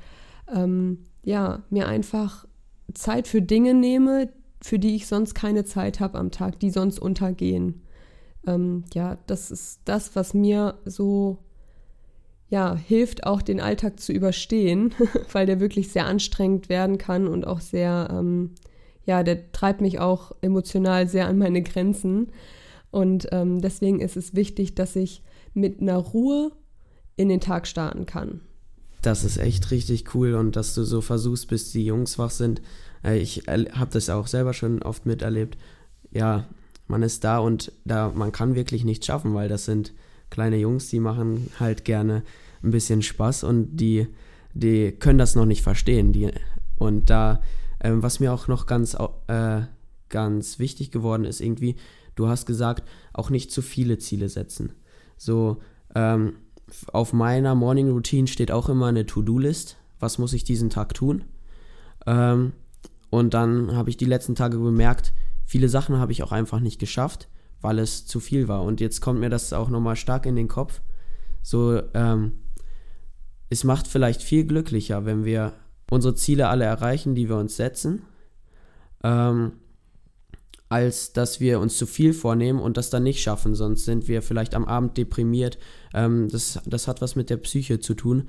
ähm, 0.52 0.98
ja, 1.22 1.62
mir 1.70 1.88
einfach 1.88 2.46
Zeit 2.92 3.28
für 3.28 3.40
Dinge 3.40 3.72
nehme, 3.72 4.28
für 4.60 4.78
die 4.78 4.94
ich 4.94 5.06
sonst 5.06 5.34
keine 5.34 5.64
Zeit 5.64 6.00
habe 6.00 6.18
am 6.18 6.30
Tag, 6.30 6.60
die 6.60 6.70
sonst 6.70 6.98
untergehen. 6.98 7.82
Ähm, 8.46 8.84
ja, 8.92 9.16
das 9.26 9.50
ist 9.50 9.80
das, 9.86 10.14
was 10.16 10.34
mir 10.34 10.74
so 10.84 11.38
ja, 12.54 12.76
hilft 12.76 13.26
auch 13.26 13.42
den 13.42 13.58
Alltag 13.58 13.98
zu 13.98 14.12
überstehen, 14.12 14.94
weil 15.32 15.44
der 15.44 15.58
wirklich 15.58 15.90
sehr 15.90 16.06
anstrengend 16.06 16.68
werden 16.68 16.98
kann 16.98 17.26
und 17.26 17.48
auch 17.48 17.60
sehr, 17.60 18.06
ähm, 18.12 18.52
ja, 19.04 19.24
der 19.24 19.50
treibt 19.50 19.80
mich 19.80 19.98
auch 19.98 20.30
emotional 20.40 21.08
sehr 21.08 21.26
an 21.26 21.36
meine 21.36 21.62
Grenzen. 21.62 22.28
Und 22.92 23.26
ähm, 23.32 23.60
deswegen 23.60 23.98
ist 23.98 24.16
es 24.16 24.36
wichtig, 24.36 24.76
dass 24.76 24.94
ich 24.94 25.24
mit 25.52 25.80
einer 25.80 25.96
Ruhe 25.96 26.52
in 27.16 27.28
den 27.28 27.40
Tag 27.40 27.66
starten 27.66 28.06
kann. 28.06 28.40
Das 29.02 29.24
ist 29.24 29.38
echt 29.38 29.72
richtig 29.72 30.14
cool 30.14 30.34
und 30.34 30.54
dass 30.54 30.76
du 30.76 30.84
so 30.84 31.00
versuchst, 31.00 31.48
bis 31.48 31.72
die 31.72 31.84
Jungs 31.84 32.20
wach 32.20 32.30
sind. 32.30 32.62
Äh, 33.02 33.18
ich 33.18 33.48
habe 33.48 33.90
das 33.92 34.08
auch 34.10 34.28
selber 34.28 34.54
schon 34.54 34.80
oft 34.80 35.06
miterlebt. 35.06 35.58
Ja, 36.12 36.46
man 36.86 37.02
ist 37.02 37.24
da 37.24 37.38
und 37.38 37.72
da, 37.84 38.12
man 38.14 38.30
kann 38.30 38.54
wirklich 38.54 38.84
nichts 38.84 39.06
schaffen, 39.06 39.34
weil 39.34 39.48
das 39.48 39.64
sind 39.64 39.92
kleine 40.30 40.56
Jungs, 40.56 40.86
die 40.86 41.00
machen 41.00 41.50
halt 41.58 41.84
gerne 41.84 42.22
ein 42.64 42.70
bisschen 42.70 43.02
Spaß 43.02 43.44
und 43.44 43.76
die, 43.76 44.08
die 44.54 44.92
können 44.92 45.18
das 45.18 45.34
noch 45.34 45.46
nicht 45.46 45.62
verstehen. 45.62 46.12
Die, 46.12 46.30
und 46.76 47.10
da, 47.10 47.40
äh, 47.78 47.92
was 47.92 48.20
mir 48.20 48.32
auch 48.32 48.48
noch 48.48 48.66
ganz, 48.66 48.96
äh, 49.28 49.62
ganz 50.08 50.58
wichtig 50.58 50.90
geworden 50.90 51.24
ist, 51.24 51.40
irgendwie, 51.40 51.76
du 52.14 52.28
hast 52.28 52.46
gesagt, 52.46 52.88
auch 53.12 53.30
nicht 53.30 53.50
zu 53.50 53.62
viele 53.62 53.98
Ziele 53.98 54.28
setzen. 54.28 54.72
So, 55.16 55.58
ähm, 55.94 56.34
auf 56.92 57.12
meiner 57.12 57.54
Morning 57.54 57.90
Routine 57.90 58.26
steht 58.26 58.50
auch 58.50 58.68
immer 58.68 58.86
eine 58.86 59.06
To-Do-List. 59.06 59.76
Was 60.00 60.18
muss 60.18 60.32
ich 60.32 60.44
diesen 60.44 60.70
Tag 60.70 60.94
tun? 60.94 61.24
Ähm, 62.06 62.52
und 63.10 63.34
dann 63.34 63.76
habe 63.76 63.90
ich 63.90 63.96
die 63.96 64.06
letzten 64.06 64.34
Tage 64.34 64.58
bemerkt, 64.58 65.12
viele 65.44 65.68
Sachen 65.68 65.98
habe 65.98 66.12
ich 66.12 66.22
auch 66.22 66.32
einfach 66.32 66.60
nicht 66.60 66.80
geschafft, 66.80 67.28
weil 67.60 67.78
es 67.78 68.06
zu 68.06 68.18
viel 68.18 68.48
war. 68.48 68.62
Und 68.62 68.80
jetzt 68.80 69.00
kommt 69.00 69.20
mir 69.20 69.30
das 69.30 69.52
auch 69.52 69.68
nochmal 69.68 69.96
stark 69.96 70.26
in 70.26 70.36
den 70.36 70.48
Kopf. 70.48 70.80
So, 71.42 71.80
ähm, 71.94 72.32
es 73.50 73.64
macht 73.64 73.86
vielleicht 73.86 74.22
viel 74.22 74.44
glücklicher, 74.44 75.04
wenn 75.04 75.24
wir 75.24 75.52
unsere 75.90 76.14
Ziele 76.14 76.48
alle 76.48 76.64
erreichen, 76.64 77.14
die 77.14 77.28
wir 77.28 77.36
uns 77.36 77.56
setzen, 77.56 78.02
ähm, 79.02 79.52
als 80.68 81.12
dass 81.12 81.40
wir 81.40 81.60
uns 81.60 81.76
zu 81.76 81.86
viel 81.86 82.12
vornehmen 82.14 82.58
und 82.58 82.76
das 82.76 82.90
dann 82.90 83.02
nicht 83.02 83.22
schaffen. 83.22 83.54
Sonst 83.54 83.84
sind 83.84 84.08
wir 84.08 84.22
vielleicht 84.22 84.54
am 84.54 84.64
Abend 84.64 84.96
deprimiert. 84.96 85.58
Ähm, 85.92 86.28
das, 86.30 86.58
das 86.66 86.88
hat 86.88 87.00
was 87.00 87.16
mit 87.16 87.30
der 87.30 87.36
Psyche 87.36 87.78
zu 87.78 87.94
tun. 87.94 88.28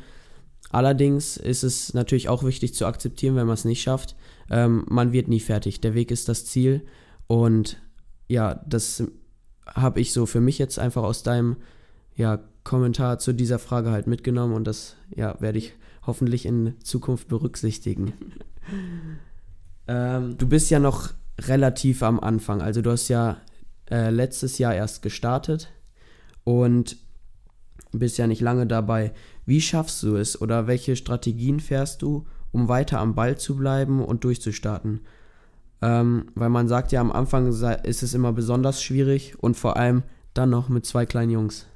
Allerdings 0.70 1.38
ist 1.38 1.64
es 1.64 1.94
natürlich 1.94 2.28
auch 2.30 2.44
wichtig 2.44 2.74
zu 2.74 2.86
akzeptieren, 2.86 3.36
wenn 3.36 3.48
man 3.48 3.54
es 3.54 3.66
nicht 3.66 3.82
schafft. 3.82 4.16
Ähm, 4.50 4.86
man 4.90 5.12
wird 5.12 5.28
nie 5.28 5.40
fertig. 5.40 5.80
Der 5.82 5.94
Weg 5.94 6.12
ist 6.12 6.28
das 6.28 6.46
Ziel. 6.46 6.86
Und 7.28 7.82
ja, 8.28 8.62
das 8.68 9.04
habe 9.66 10.02
ich 10.02 10.12
so 10.12 10.26
für 10.26 10.42
mich 10.42 10.58
jetzt 10.58 10.78
einfach 10.78 11.04
aus 11.04 11.24
deinem 11.24 11.58
ja, 12.16 12.44
Kommentar 12.66 13.20
zu 13.20 13.32
dieser 13.32 13.60
Frage 13.60 13.92
halt 13.92 14.08
mitgenommen 14.08 14.54
und 14.54 14.66
das 14.66 14.98
ja, 15.16 15.40
werde 15.40 15.60
ich 15.60 15.74
hoffentlich 16.06 16.46
in 16.46 16.74
Zukunft 16.84 17.30
berücksichtigen. 17.30 18.14
ähm, 19.88 20.38
du 20.38 20.50
bist 20.50 20.70
ja 20.72 20.80
noch 20.80 21.14
relativ 21.40 22.04
am 22.04 22.20
Anfang. 22.20 22.62
Also 22.62 22.82
du 22.82 22.92
hast 22.92 23.08
ja 23.08 23.38
äh, 23.90 24.10
letztes 24.10 24.58
Jahr 24.58 24.74
erst 24.74 25.04
gestartet 25.04 25.72
und 26.44 26.98
bist 27.92 28.18
ja 28.18 28.26
nicht 28.26 28.42
lange 28.42 28.66
dabei. 28.66 29.14
Wie 29.46 29.62
schaffst 29.62 30.02
du 30.02 30.16
es 30.16 30.42
oder 30.42 30.66
welche 30.66 30.96
Strategien 30.96 31.60
fährst 31.60 32.02
du, 32.02 32.26
um 32.52 32.68
weiter 32.68 33.00
am 33.00 33.14
Ball 33.14 33.38
zu 33.38 33.56
bleiben 33.56 34.04
und 34.04 34.24
durchzustarten? 34.24 35.02
Ähm, 35.84 36.32
weil 36.34 36.50
man 36.50 36.68
sagt 36.68 36.92
ja, 36.92 37.00
am 37.00 37.12
Anfang 37.12 37.48
ist 37.48 38.04
es 38.04 38.14
immer 38.16 38.34
besonders 38.34 38.82
schwierig 38.82 39.36
und 39.38 39.56
vor 39.56 39.78
allem 39.78 40.02
dann 40.34 40.50
noch 40.50 40.68
mit 40.68 40.86
zwei 40.86 41.06
kleinen 41.06 41.32
Jungs. 41.32 41.68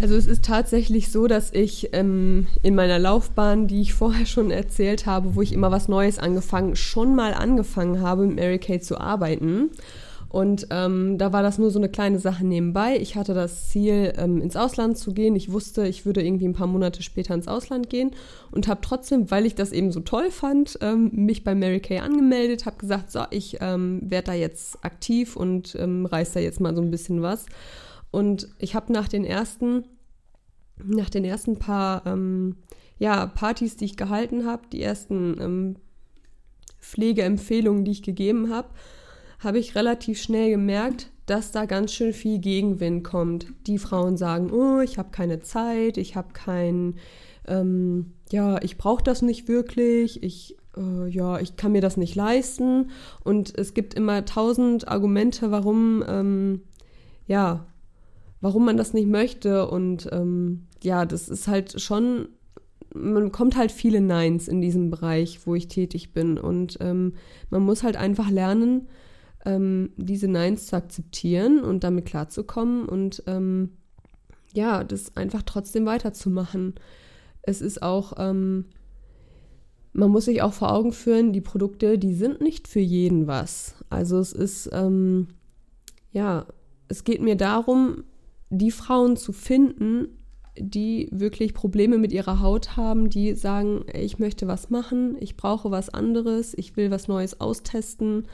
Also 0.00 0.14
es 0.14 0.26
ist 0.26 0.44
tatsächlich 0.44 1.10
so, 1.10 1.26
dass 1.26 1.52
ich 1.52 1.90
ähm, 1.92 2.46
in 2.62 2.76
meiner 2.76 3.00
Laufbahn, 3.00 3.66
die 3.66 3.80
ich 3.80 3.94
vorher 3.94 4.26
schon 4.26 4.50
erzählt 4.52 5.06
habe, 5.06 5.34
wo 5.34 5.42
ich 5.42 5.52
immer 5.52 5.72
was 5.72 5.88
Neues 5.88 6.18
angefangen, 6.18 6.76
schon 6.76 7.16
mal 7.16 7.34
angefangen 7.34 8.00
habe, 8.00 8.26
mit 8.26 8.36
Mary 8.36 8.58
Kate 8.58 8.80
zu 8.80 8.98
arbeiten. 8.98 9.70
Und 10.28 10.66
ähm, 10.70 11.16
da 11.16 11.32
war 11.32 11.42
das 11.42 11.58
nur 11.58 11.70
so 11.70 11.78
eine 11.78 11.88
kleine 11.88 12.18
Sache 12.18 12.46
nebenbei. 12.46 12.98
Ich 13.00 13.16
hatte 13.16 13.32
das 13.32 13.70
Ziel, 13.70 14.12
ähm, 14.18 14.42
ins 14.42 14.56
Ausland 14.56 14.98
zu 14.98 15.14
gehen. 15.14 15.34
Ich 15.34 15.50
wusste, 15.50 15.88
ich 15.88 16.04
würde 16.04 16.22
irgendwie 16.22 16.46
ein 16.46 16.52
paar 16.52 16.66
Monate 16.66 17.02
später 17.02 17.34
ins 17.34 17.48
Ausland 17.48 17.88
gehen 17.88 18.10
und 18.50 18.68
habe 18.68 18.80
trotzdem, 18.82 19.30
weil 19.30 19.46
ich 19.46 19.54
das 19.54 19.72
eben 19.72 19.90
so 19.90 20.00
toll 20.00 20.30
fand, 20.30 20.78
ähm, 20.82 21.10
mich 21.12 21.44
bei 21.44 21.54
Mary 21.54 21.80
Kay 21.80 22.00
angemeldet, 22.00 22.66
habe 22.66 22.76
gesagt, 22.76 23.10
so, 23.10 23.22
ich 23.30 23.56
ähm, 23.62 24.00
werde 24.02 24.26
da 24.26 24.34
jetzt 24.34 24.84
aktiv 24.84 25.34
und 25.34 25.74
ähm, 25.76 26.04
reiß 26.04 26.32
da 26.32 26.40
jetzt 26.40 26.60
mal 26.60 26.76
so 26.76 26.82
ein 26.82 26.90
bisschen 26.90 27.22
was. 27.22 27.46
Und 28.10 28.48
ich 28.58 28.74
habe 28.74 28.92
nach 28.92 29.08
den 29.08 29.24
ersten, 29.24 29.84
nach 30.82 31.10
den 31.10 31.24
ersten 31.24 31.58
paar 31.58 32.06
ähm, 32.06 32.56
ja, 32.98 33.26
Partys, 33.26 33.76
die 33.76 33.84
ich 33.84 33.96
gehalten 33.96 34.46
habe, 34.46 34.62
die 34.72 34.82
ersten 34.82 35.36
ähm, 35.40 35.76
Pflegeempfehlungen, 36.80 37.84
die 37.84 37.92
ich 37.92 38.02
gegeben 38.02 38.52
habe, 38.52 38.68
habe 39.40 39.58
ich 39.58 39.74
relativ 39.74 40.20
schnell 40.20 40.50
gemerkt, 40.50 41.10
dass 41.26 41.52
da 41.52 41.66
ganz 41.66 41.92
schön 41.92 42.12
viel 42.12 42.38
Gegenwind 42.38 43.04
kommt. 43.04 43.46
Die 43.66 43.78
Frauen 43.78 44.16
sagen, 44.16 44.50
oh, 44.50 44.80
ich 44.80 44.98
habe 44.98 45.10
keine 45.10 45.40
Zeit, 45.40 45.96
ich 45.96 46.16
habe 46.16 46.32
kein, 46.32 46.96
ähm, 47.46 48.12
ja, 48.30 48.60
ich 48.62 48.78
brauche 48.78 49.02
das 49.02 49.22
nicht 49.22 49.46
wirklich, 49.46 50.22
ich, 50.22 50.56
äh, 50.76 51.08
ja, 51.08 51.38
ich 51.38 51.56
kann 51.56 51.72
mir 51.72 51.82
das 51.82 51.96
nicht 51.96 52.14
leisten. 52.14 52.90
Und 53.22 53.56
es 53.56 53.74
gibt 53.74 53.94
immer 53.94 54.24
tausend 54.24 54.88
Argumente, 54.88 55.50
warum, 55.50 56.02
ähm, 56.08 56.62
ja, 57.26 57.66
warum 58.40 58.64
man 58.64 58.76
das 58.76 58.94
nicht 58.94 59.08
möchte. 59.08 59.68
Und 59.68 60.08
ähm, 60.12 60.66
ja, 60.82 61.04
das 61.04 61.28
ist 61.28 61.48
halt 61.48 61.80
schon, 61.80 62.28
man 62.94 63.32
kommt 63.32 63.56
halt 63.56 63.72
viele 63.72 64.00
Neins 64.00 64.48
in 64.48 64.60
diesem 64.60 64.90
Bereich, 64.90 65.46
wo 65.46 65.54
ich 65.54 65.68
tätig 65.68 66.12
bin. 66.12 66.38
Und 66.38 66.78
ähm, 66.80 67.14
man 67.50 67.62
muss 67.62 67.82
halt 67.82 67.96
einfach 67.96 68.30
lernen, 68.30 68.88
ähm, 69.44 69.90
diese 69.96 70.28
Neins 70.28 70.66
zu 70.66 70.76
akzeptieren 70.76 71.60
und 71.60 71.84
damit 71.84 72.06
klarzukommen 72.06 72.86
und 72.86 73.22
ähm, 73.26 73.70
ja, 74.52 74.82
das 74.84 75.16
einfach 75.16 75.42
trotzdem 75.42 75.86
weiterzumachen. 75.86 76.74
Es 77.42 77.60
ist 77.60 77.82
auch, 77.82 78.14
ähm, 78.18 78.66
man 79.92 80.10
muss 80.10 80.26
sich 80.26 80.42
auch 80.42 80.52
vor 80.52 80.72
Augen 80.72 80.92
führen, 80.92 81.32
die 81.32 81.40
Produkte, 81.40 81.98
die 81.98 82.14
sind 82.14 82.40
nicht 82.40 82.68
für 82.68 82.80
jeden 82.80 83.26
was. 83.26 83.76
Also 83.90 84.18
es 84.18 84.32
ist, 84.32 84.70
ähm, 84.72 85.28
ja, 86.12 86.46
es 86.88 87.04
geht 87.04 87.20
mir 87.20 87.36
darum, 87.36 88.04
die 88.50 88.70
Frauen 88.70 89.16
zu 89.16 89.32
finden, 89.32 90.08
die 90.58 91.08
wirklich 91.12 91.54
Probleme 91.54 91.98
mit 91.98 92.12
ihrer 92.12 92.40
Haut 92.40 92.76
haben, 92.76 93.10
die 93.10 93.34
sagen, 93.34 93.84
ich 93.92 94.18
möchte 94.18 94.48
was 94.48 94.70
machen, 94.70 95.16
ich 95.20 95.36
brauche 95.36 95.70
was 95.70 95.88
anderes, 95.88 96.54
ich 96.56 96.76
will 96.76 96.90
was 96.90 97.08
Neues 97.08 97.40
austesten. 97.40 98.26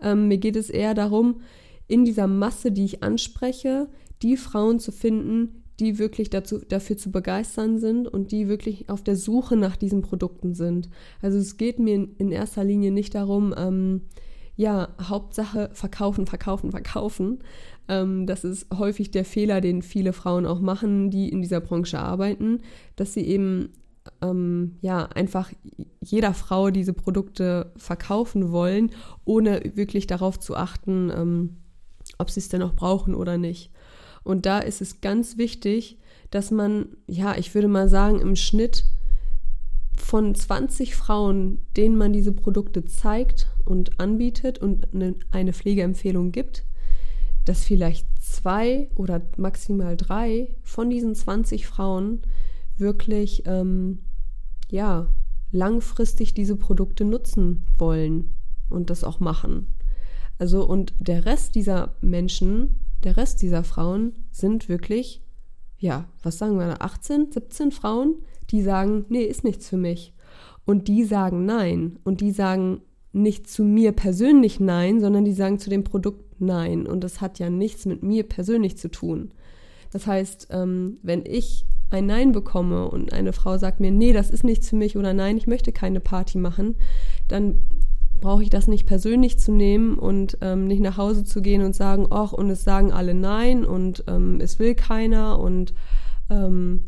Ähm, 0.00 0.28
mir 0.28 0.38
geht 0.38 0.56
es 0.56 0.70
eher 0.70 0.94
darum, 0.94 1.40
in 1.86 2.04
dieser 2.04 2.26
Masse, 2.26 2.72
die 2.72 2.84
ich 2.84 3.02
anspreche, 3.02 3.88
die 4.22 4.36
Frauen 4.36 4.80
zu 4.80 4.92
finden, 4.92 5.62
die 5.78 5.98
wirklich 5.98 6.30
dazu, 6.30 6.58
dafür 6.58 6.96
zu 6.96 7.10
begeistern 7.10 7.78
sind 7.78 8.08
und 8.08 8.32
die 8.32 8.48
wirklich 8.48 8.88
auf 8.88 9.02
der 9.02 9.16
Suche 9.16 9.56
nach 9.56 9.76
diesen 9.76 10.00
Produkten 10.00 10.54
sind. 10.54 10.88
Also 11.20 11.38
es 11.38 11.58
geht 11.58 11.78
mir 11.78 12.08
in 12.16 12.32
erster 12.32 12.64
Linie 12.64 12.90
nicht 12.90 13.14
darum, 13.14 13.54
ähm, 13.56 14.02
ja, 14.56 14.88
Hauptsache 15.00 15.70
verkaufen, 15.72 16.26
verkaufen, 16.26 16.70
verkaufen. 16.70 17.38
Ähm, 17.88 18.26
das 18.26 18.44
ist 18.44 18.66
häufig 18.76 19.10
der 19.10 19.24
Fehler, 19.24 19.60
den 19.60 19.82
viele 19.82 20.12
Frauen 20.12 20.46
auch 20.46 20.60
machen, 20.60 21.10
die 21.10 21.28
in 21.28 21.42
dieser 21.42 21.60
Branche 21.60 21.98
arbeiten, 21.98 22.60
dass 22.96 23.12
sie 23.12 23.26
eben 23.26 23.70
ähm, 24.22 24.76
ja 24.80 25.06
einfach 25.06 25.52
jeder 26.00 26.32
Frau 26.32 26.70
diese 26.70 26.92
Produkte 26.92 27.72
verkaufen 27.76 28.50
wollen, 28.50 28.90
ohne 29.24 29.60
wirklich 29.74 30.06
darauf 30.06 30.40
zu 30.40 30.56
achten, 30.56 31.12
ähm, 31.14 31.56
ob 32.18 32.30
sie 32.30 32.40
es 32.40 32.48
denn 32.48 32.62
auch 32.62 32.74
brauchen 32.74 33.14
oder 33.14 33.36
nicht. 33.36 33.70
Und 34.24 34.46
da 34.46 34.58
ist 34.58 34.80
es 34.80 35.00
ganz 35.00 35.36
wichtig, 35.36 35.98
dass 36.30 36.50
man, 36.50 36.88
ja, 37.06 37.36
ich 37.36 37.54
würde 37.54 37.68
mal 37.68 37.88
sagen, 37.88 38.20
im 38.20 38.36
Schnitt 38.36 38.84
von 39.96 40.34
20 40.34 40.94
Frauen, 40.94 41.60
denen 41.76 41.96
man 41.96 42.12
diese 42.12 42.32
Produkte 42.32 42.84
zeigt 42.84 43.48
und 43.64 43.98
anbietet 43.98 44.58
und 44.58 44.88
eine, 45.32 45.52
Pflegeempfehlung 45.52 46.32
gibt, 46.32 46.64
dass 47.44 47.64
vielleicht 47.64 48.06
zwei 48.20 48.88
oder 48.94 49.22
maximal 49.36 49.96
drei 49.96 50.54
von 50.62 50.90
diesen 50.90 51.14
20 51.14 51.66
Frauen 51.66 52.22
wirklich 52.76 53.44
ähm, 53.46 54.00
ja 54.70 55.08
langfristig 55.50 56.34
diese 56.34 56.56
Produkte 56.56 57.04
nutzen 57.04 57.66
wollen 57.78 58.34
und 58.68 58.90
das 58.90 59.04
auch 59.04 59.20
machen. 59.20 59.74
Also 60.38 60.66
und 60.66 60.92
der 60.98 61.24
Rest 61.24 61.54
dieser 61.54 61.96
Menschen, 62.00 62.80
der 63.04 63.16
Rest 63.16 63.42
dieser 63.42 63.64
Frauen 63.64 64.12
sind 64.30 64.68
wirklich 64.68 65.22
ja, 65.78 66.08
was 66.22 66.38
sagen 66.38 66.58
wir 66.58 66.66
da 66.66 66.76
18, 66.84 67.32
17 67.32 67.70
Frauen, 67.70 68.16
die 68.50 68.62
sagen, 68.62 69.04
nee, 69.08 69.24
ist 69.24 69.44
nichts 69.44 69.68
für 69.68 69.76
mich. 69.76 70.12
Und 70.64 70.88
die 70.88 71.04
sagen 71.04 71.44
nein 71.44 71.98
und 72.04 72.20
die 72.20 72.32
sagen 72.32 72.80
nicht 73.12 73.48
zu 73.48 73.64
mir 73.64 73.92
persönlich 73.92 74.60
nein, 74.60 75.00
sondern 75.00 75.24
die 75.24 75.32
sagen 75.32 75.58
zu 75.58 75.70
dem 75.70 75.84
Produkt 75.84 76.40
nein. 76.40 76.86
Und 76.86 77.02
das 77.02 77.20
hat 77.20 77.38
ja 77.38 77.50
nichts 77.50 77.86
mit 77.86 78.02
mir 78.02 78.24
persönlich 78.24 78.76
zu 78.76 78.90
tun. 78.90 79.32
Das 79.92 80.06
heißt, 80.06 80.48
ähm, 80.50 80.98
wenn 81.02 81.24
ich 81.24 81.64
ein 81.90 82.06
Nein 82.06 82.32
bekomme 82.32 82.88
und 82.88 83.12
eine 83.12 83.32
Frau 83.32 83.58
sagt 83.58 83.80
mir, 83.80 83.92
nee, 83.92 84.12
das 84.12 84.30
ist 84.30 84.44
nichts 84.44 84.68
für 84.68 84.76
mich 84.76 84.96
oder 84.96 85.14
nein, 85.14 85.36
ich 85.36 85.46
möchte 85.46 85.72
keine 85.72 86.00
Party 86.00 86.36
machen, 86.36 86.74
dann 87.28 87.60
brauche 88.20 88.42
ich 88.42 88.50
das 88.50 88.66
nicht 88.66 88.86
persönlich 88.86 89.38
zu 89.38 89.52
nehmen 89.52 89.96
und 89.96 90.38
ähm, 90.40 90.66
nicht 90.66 90.80
nach 90.80 90.96
Hause 90.96 91.24
zu 91.24 91.42
gehen 91.42 91.62
und 91.62 91.76
sagen, 91.76 92.06
ach, 92.10 92.32
und 92.32 92.50
es 92.50 92.64
sagen 92.64 92.92
alle 92.92 93.14
Nein 93.14 93.64
und 93.64 94.04
ähm, 94.08 94.40
es 94.40 94.58
will 94.58 94.74
keiner 94.74 95.38
und 95.38 95.74
ähm, 96.28 96.84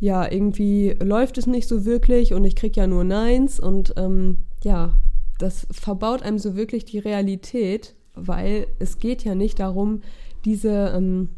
ja, 0.00 0.30
irgendwie 0.30 0.96
läuft 1.02 1.36
es 1.38 1.46
nicht 1.46 1.68
so 1.68 1.84
wirklich 1.84 2.32
und 2.32 2.44
ich 2.44 2.56
kriege 2.56 2.80
ja 2.80 2.86
nur 2.86 3.04
Neins 3.04 3.60
und 3.60 3.92
ähm, 3.96 4.38
ja, 4.64 4.94
das 5.38 5.66
verbaut 5.70 6.22
einem 6.22 6.38
so 6.38 6.56
wirklich 6.56 6.86
die 6.86 6.98
Realität, 6.98 7.94
weil 8.14 8.66
es 8.78 8.98
geht 8.98 9.24
ja 9.24 9.34
nicht 9.34 9.60
darum, 9.60 10.00
diese, 10.46 10.92
ähm, 10.96 11.28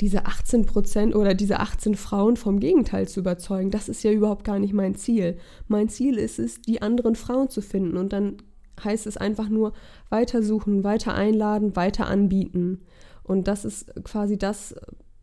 diese 0.00 0.24
18 0.26 0.66
Prozent 0.66 1.14
oder 1.16 1.34
diese 1.34 1.58
18 1.58 1.96
Frauen 1.96 2.36
vom 2.36 2.60
Gegenteil 2.60 3.08
zu 3.08 3.20
überzeugen. 3.20 3.72
Das 3.72 3.88
ist 3.88 4.04
ja 4.04 4.12
überhaupt 4.12 4.44
gar 4.44 4.60
nicht 4.60 4.72
mein 4.72 4.94
Ziel. 4.94 5.36
Mein 5.66 5.88
Ziel 5.88 6.16
ist 6.16 6.38
es, 6.38 6.62
die 6.62 6.82
anderen 6.82 7.16
Frauen 7.16 7.50
zu 7.50 7.60
finden 7.60 7.96
und 7.96 8.12
dann 8.12 8.36
heißt 8.84 9.06
es 9.06 9.16
einfach 9.16 9.48
nur 9.48 9.72
weiter 10.08 10.44
suchen, 10.44 10.84
weiter 10.84 11.14
einladen, 11.14 11.74
weiter 11.74 12.06
anbieten. 12.06 12.82
Und 13.24 13.48
das 13.48 13.64
ist 13.64 13.92
quasi 14.04 14.38
das, 14.38 14.74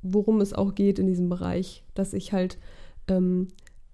worum 0.01 0.41
es 0.41 0.53
auch 0.53 0.75
geht 0.75 0.99
in 0.99 1.07
diesem 1.07 1.29
Bereich, 1.29 1.83
dass 1.93 2.13
ich 2.13 2.33
halt 2.33 2.57
ähm, 3.07 3.47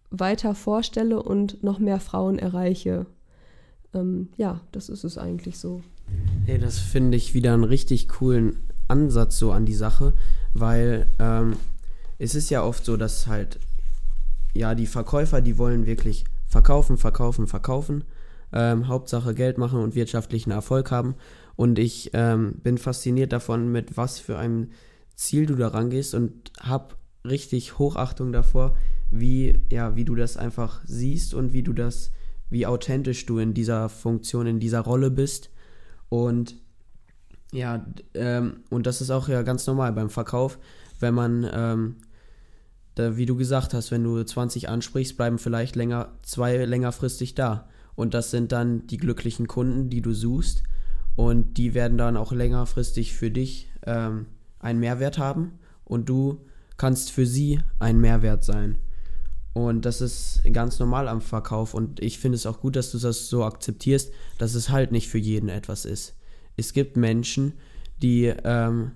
weiter 0.09 0.55
vorstelle 0.55 1.21
und 1.21 1.63
noch 1.63 1.79
mehr 1.79 1.99
Frauen 1.99 2.39
erreiche. 2.39 3.05
Ähm, 3.93 4.29
ja, 4.37 4.61
das 4.71 4.89
ist 4.89 5.03
es 5.03 5.17
eigentlich 5.17 5.57
so. 5.57 5.81
Hey, 6.45 6.59
das 6.59 6.77
finde 6.77 7.17
ich 7.17 7.33
wieder 7.33 7.53
einen 7.53 7.63
richtig 7.63 8.09
coolen 8.09 8.57
Ansatz 8.87 9.37
so 9.37 9.51
an 9.51 9.65
die 9.65 9.73
Sache, 9.73 10.13
weil 10.53 11.07
ähm, 11.19 11.55
es 12.19 12.35
ist 12.35 12.49
ja 12.49 12.63
oft 12.63 12.85
so, 12.85 12.97
dass 12.97 13.27
halt, 13.27 13.59
ja, 14.53 14.75
die 14.75 14.87
Verkäufer, 14.87 15.41
die 15.41 15.57
wollen 15.57 15.85
wirklich 15.85 16.25
verkaufen, 16.47 16.97
verkaufen, 16.97 17.47
verkaufen, 17.47 18.03
ähm, 18.51 18.87
Hauptsache 18.87 19.33
Geld 19.33 19.57
machen 19.57 19.79
und 19.79 19.95
wirtschaftlichen 19.95 20.51
Erfolg 20.51 20.91
haben. 20.91 21.15
Und 21.55 21.79
ich 21.79 22.11
ähm, 22.13 22.53
bin 22.63 22.77
fasziniert 22.77 23.31
davon, 23.31 23.71
mit 23.71 23.97
was 23.97 24.19
für 24.19 24.37
einem 24.37 24.69
Ziel 25.15 25.45
du 25.45 25.55
da 25.55 25.69
rangehst 25.69 26.15
und 26.15 26.51
habe 26.59 26.95
richtig 27.25 27.77
Hochachtung 27.77 28.31
davor, 28.31 28.75
wie, 29.11 29.61
ja, 29.71 29.95
wie 29.95 30.05
du 30.05 30.15
das 30.15 30.37
einfach 30.37 30.81
siehst 30.85 31.33
und 31.33 31.53
wie 31.53 31.63
du 31.63 31.73
das, 31.73 32.11
wie 32.49 32.65
authentisch 32.65 33.25
du 33.25 33.37
in 33.37 33.53
dieser 33.53 33.89
Funktion, 33.89 34.47
in 34.47 34.59
dieser 34.59 34.81
Rolle 34.81 35.11
bist. 35.11 35.49
Und 36.09 36.55
ja, 37.51 37.85
ähm, 38.15 38.61
und 38.69 38.87
das 38.87 39.01
ist 39.01 39.11
auch 39.11 39.27
ja 39.27 39.43
ganz 39.43 39.67
normal 39.67 39.93
beim 39.93 40.09
Verkauf, 40.09 40.57
wenn 40.99 41.13
man, 41.13 41.49
ähm, 41.53 41.95
da, 42.95 43.17
wie 43.17 43.25
du 43.25 43.35
gesagt 43.35 43.73
hast, 43.73 43.91
wenn 43.91 44.03
du 44.03 44.23
20 44.23 44.69
ansprichst, 44.69 45.17
bleiben 45.17 45.37
vielleicht 45.37 45.75
länger, 45.75 46.13
zwei 46.23 46.65
längerfristig 46.65 47.35
da. 47.35 47.67
Und 47.95 48.13
das 48.13 48.31
sind 48.31 48.51
dann 48.51 48.87
die 48.87 48.97
glücklichen 48.97 49.47
Kunden, 49.47 49.89
die 49.89 50.01
du 50.01 50.13
suchst. 50.13 50.63
Und 51.15 51.57
die 51.57 51.75
werden 51.75 51.97
dann 51.97 52.17
auch 52.17 52.31
längerfristig 52.31 53.13
für 53.13 53.29
dich 53.29 53.69
ähm, 53.85 54.25
einen 54.63 54.79
Mehrwert 54.79 55.17
haben. 55.17 55.59
Und 55.85 56.09
du 56.09 56.39
kannst 56.77 57.11
für 57.11 57.25
sie 57.25 57.59
ein 57.79 57.99
Mehrwert 57.99 58.43
sein. 58.43 58.77
Und 59.53 59.85
das 59.85 60.01
ist 60.01 60.41
ganz 60.51 60.79
normal 60.79 61.07
am 61.07 61.21
Verkauf. 61.21 61.73
Und 61.73 62.01
ich 62.01 62.17
finde 62.17 62.35
es 62.35 62.45
auch 62.45 62.59
gut, 62.59 62.75
dass 62.75 62.91
du 62.91 62.97
das 62.97 63.29
so 63.29 63.43
akzeptierst, 63.43 64.11
dass 64.39 64.55
es 64.55 64.69
halt 64.69 64.91
nicht 64.91 65.09
für 65.09 65.19
jeden 65.19 65.49
etwas 65.49 65.85
ist. 65.85 66.15
Es 66.57 66.73
gibt 66.73 66.97
Menschen, 66.97 67.53
die, 68.01 68.33
ähm, 68.43 68.91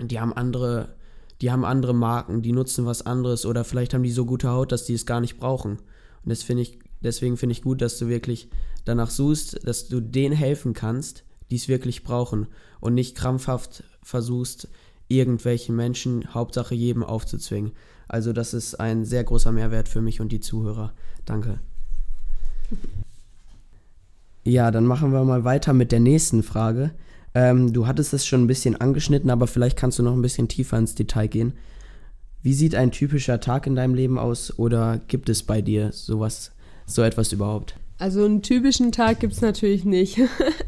die 0.00 0.20
haben 0.20 0.32
andere, 0.32 0.94
die 1.40 1.50
haben 1.50 1.64
andere 1.64 1.94
Marken, 1.94 2.42
die 2.42 2.52
nutzen 2.52 2.86
was 2.86 3.04
anderes 3.04 3.46
oder 3.46 3.64
vielleicht 3.64 3.94
haben 3.94 4.02
die 4.02 4.10
so 4.10 4.26
gute 4.26 4.48
Haut, 4.50 4.70
dass 4.70 4.84
die 4.84 4.94
es 4.94 5.06
gar 5.06 5.20
nicht 5.20 5.38
brauchen. 5.38 5.78
Und 6.24 6.30
das 6.30 6.42
finde 6.42 6.62
ich, 6.62 6.78
deswegen 7.00 7.36
finde 7.36 7.52
ich 7.52 7.62
gut, 7.62 7.82
dass 7.82 7.98
du 7.98 8.08
wirklich 8.08 8.48
danach 8.84 9.10
suchst, 9.10 9.66
dass 9.66 9.88
du 9.88 10.00
denen 10.00 10.34
helfen 10.34 10.72
kannst, 10.72 11.24
die 11.50 11.56
es 11.56 11.68
wirklich 11.68 12.04
brauchen 12.04 12.46
und 12.80 12.94
nicht 12.94 13.16
krampfhaft 13.16 13.82
versuchst, 14.08 14.68
irgendwelchen 15.08 15.76
Menschen, 15.76 16.32
Hauptsache 16.32 16.74
jedem 16.74 17.02
aufzuzwingen. 17.02 17.72
Also 18.08 18.32
das 18.32 18.54
ist 18.54 18.74
ein 18.76 19.04
sehr 19.04 19.22
großer 19.22 19.52
Mehrwert 19.52 19.88
für 19.88 20.00
mich 20.00 20.20
und 20.22 20.32
die 20.32 20.40
Zuhörer. 20.40 20.92
Danke. 21.26 21.58
Ja, 24.44 24.70
dann 24.70 24.86
machen 24.86 25.12
wir 25.12 25.22
mal 25.24 25.44
weiter 25.44 25.74
mit 25.74 25.92
der 25.92 26.00
nächsten 26.00 26.42
Frage. 26.42 26.92
Ähm, 27.34 27.74
du 27.74 27.86
hattest 27.86 28.14
es 28.14 28.26
schon 28.26 28.44
ein 28.44 28.46
bisschen 28.46 28.80
angeschnitten, 28.80 29.28
aber 29.28 29.46
vielleicht 29.46 29.76
kannst 29.76 29.98
du 29.98 30.02
noch 30.02 30.14
ein 30.14 30.22
bisschen 30.22 30.48
tiefer 30.48 30.78
ins 30.78 30.94
Detail 30.94 31.26
gehen. 31.26 31.52
Wie 32.42 32.54
sieht 32.54 32.74
ein 32.74 32.90
typischer 32.90 33.40
Tag 33.40 33.66
in 33.66 33.76
deinem 33.76 33.94
Leben 33.94 34.18
aus 34.18 34.58
oder 34.58 35.00
gibt 35.08 35.28
es 35.28 35.42
bei 35.42 35.60
dir 35.60 35.92
sowas, 35.92 36.52
so 36.86 37.02
etwas 37.02 37.32
überhaupt? 37.32 37.74
Also 37.98 38.24
einen 38.24 38.42
typischen 38.42 38.92
Tag 38.92 39.20
gibt 39.20 39.32
es 39.32 39.40
natürlich 39.40 39.84
nicht. 39.84 40.20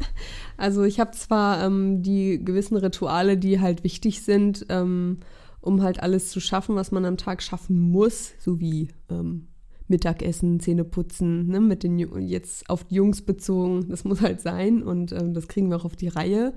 also 0.57 0.83
ich 0.83 0.99
habe 0.99 1.11
zwar 1.11 1.63
ähm, 1.63 2.03
die 2.03 2.43
gewissen 2.43 2.75
Rituale, 2.75 3.37
die 3.37 3.61
halt 3.61 3.85
wichtig 3.85 4.21
sind, 4.21 4.65
ähm, 4.69 5.19
um 5.61 5.81
halt 5.81 6.03
alles 6.03 6.29
zu 6.29 6.41
schaffen, 6.41 6.75
was 6.75 6.91
man 6.91 7.05
am 7.05 7.17
Tag 7.17 7.41
schaffen 7.41 7.79
muss, 7.79 8.33
so 8.39 8.59
wie 8.59 8.89
ähm, 9.09 9.47
Mittagessen, 9.87 10.59
Zähne 10.59 10.83
putzen, 10.83 11.47
ne, 11.47 11.61
mit 11.61 11.83
den 11.83 11.99
jetzt 11.99 12.69
auf 12.69 12.83
die 12.83 12.95
Jungs 12.95 13.21
bezogen, 13.21 13.87
das 13.89 14.03
muss 14.03 14.21
halt 14.21 14.41
sein 14.41 14.83
und 14.83 15.11
ähm, 15.11 15.33
das 15.33 15.47
kriegen 15.47 15.69
wir 15.69 15.77
auch 15.77 15.85
auf 15.85 15.95
die 15.95 16.09
Reihe. 16.09 16.53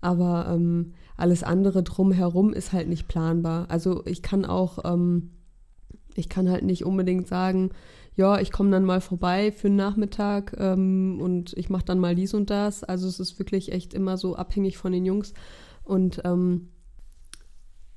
Aber 0.00 0.48
ähm, 0.50 0.94
alles 1.16 1.44
andere 1.44 1.84
drumherum 1.84 2.52
ist 2.52 2.72
halt 2.72 2.88
nicht 2.88 3.06
planbar. 3.06 3.70
Also 3.70 4.02
ich 4.06 4.22
kann 4.22 4.44
auch, 4.44 4.84
ähm, 4.84 5.30
ich 6.16 6.28
kann 6.28 6.50
halt 6.50 6.64
nicht 6.64 6.84
unbedingt 6.84 7.28
sagen, 7.28 7.70
ja, 8.14 8.40
ich 8.40 8.52
komme 8.52 8.70
dann 8.70 8.84
mal 8.84 9.00
vorbei 9.00 9.52
für 9.52 9.68
den 9.68 9.76
Nachmittag 9.76 10.54
ähm, 10.58 11.18
und 11.20 11.54
ich 11.56 11.70
mache 11.70 11.84
dann 11.84 11.98
mal 11.98 12.14
dies 12.14 12.34
und 12.34 12.50
das. 12.50 12.84
Also 12.84 13.08
es 13.08 13.18
ist 13.20 13.38
wirklich 13.38 13.72
echt 13.72 13.94
immer 13.94 14.18
so 14.18 14.36
abhängig 14.36 14.76
von 14.76 14.92
den 14.92 15.06
Jungs. 15.06 15.32
Und 15.82 16.20
ähm, 16.24 16.68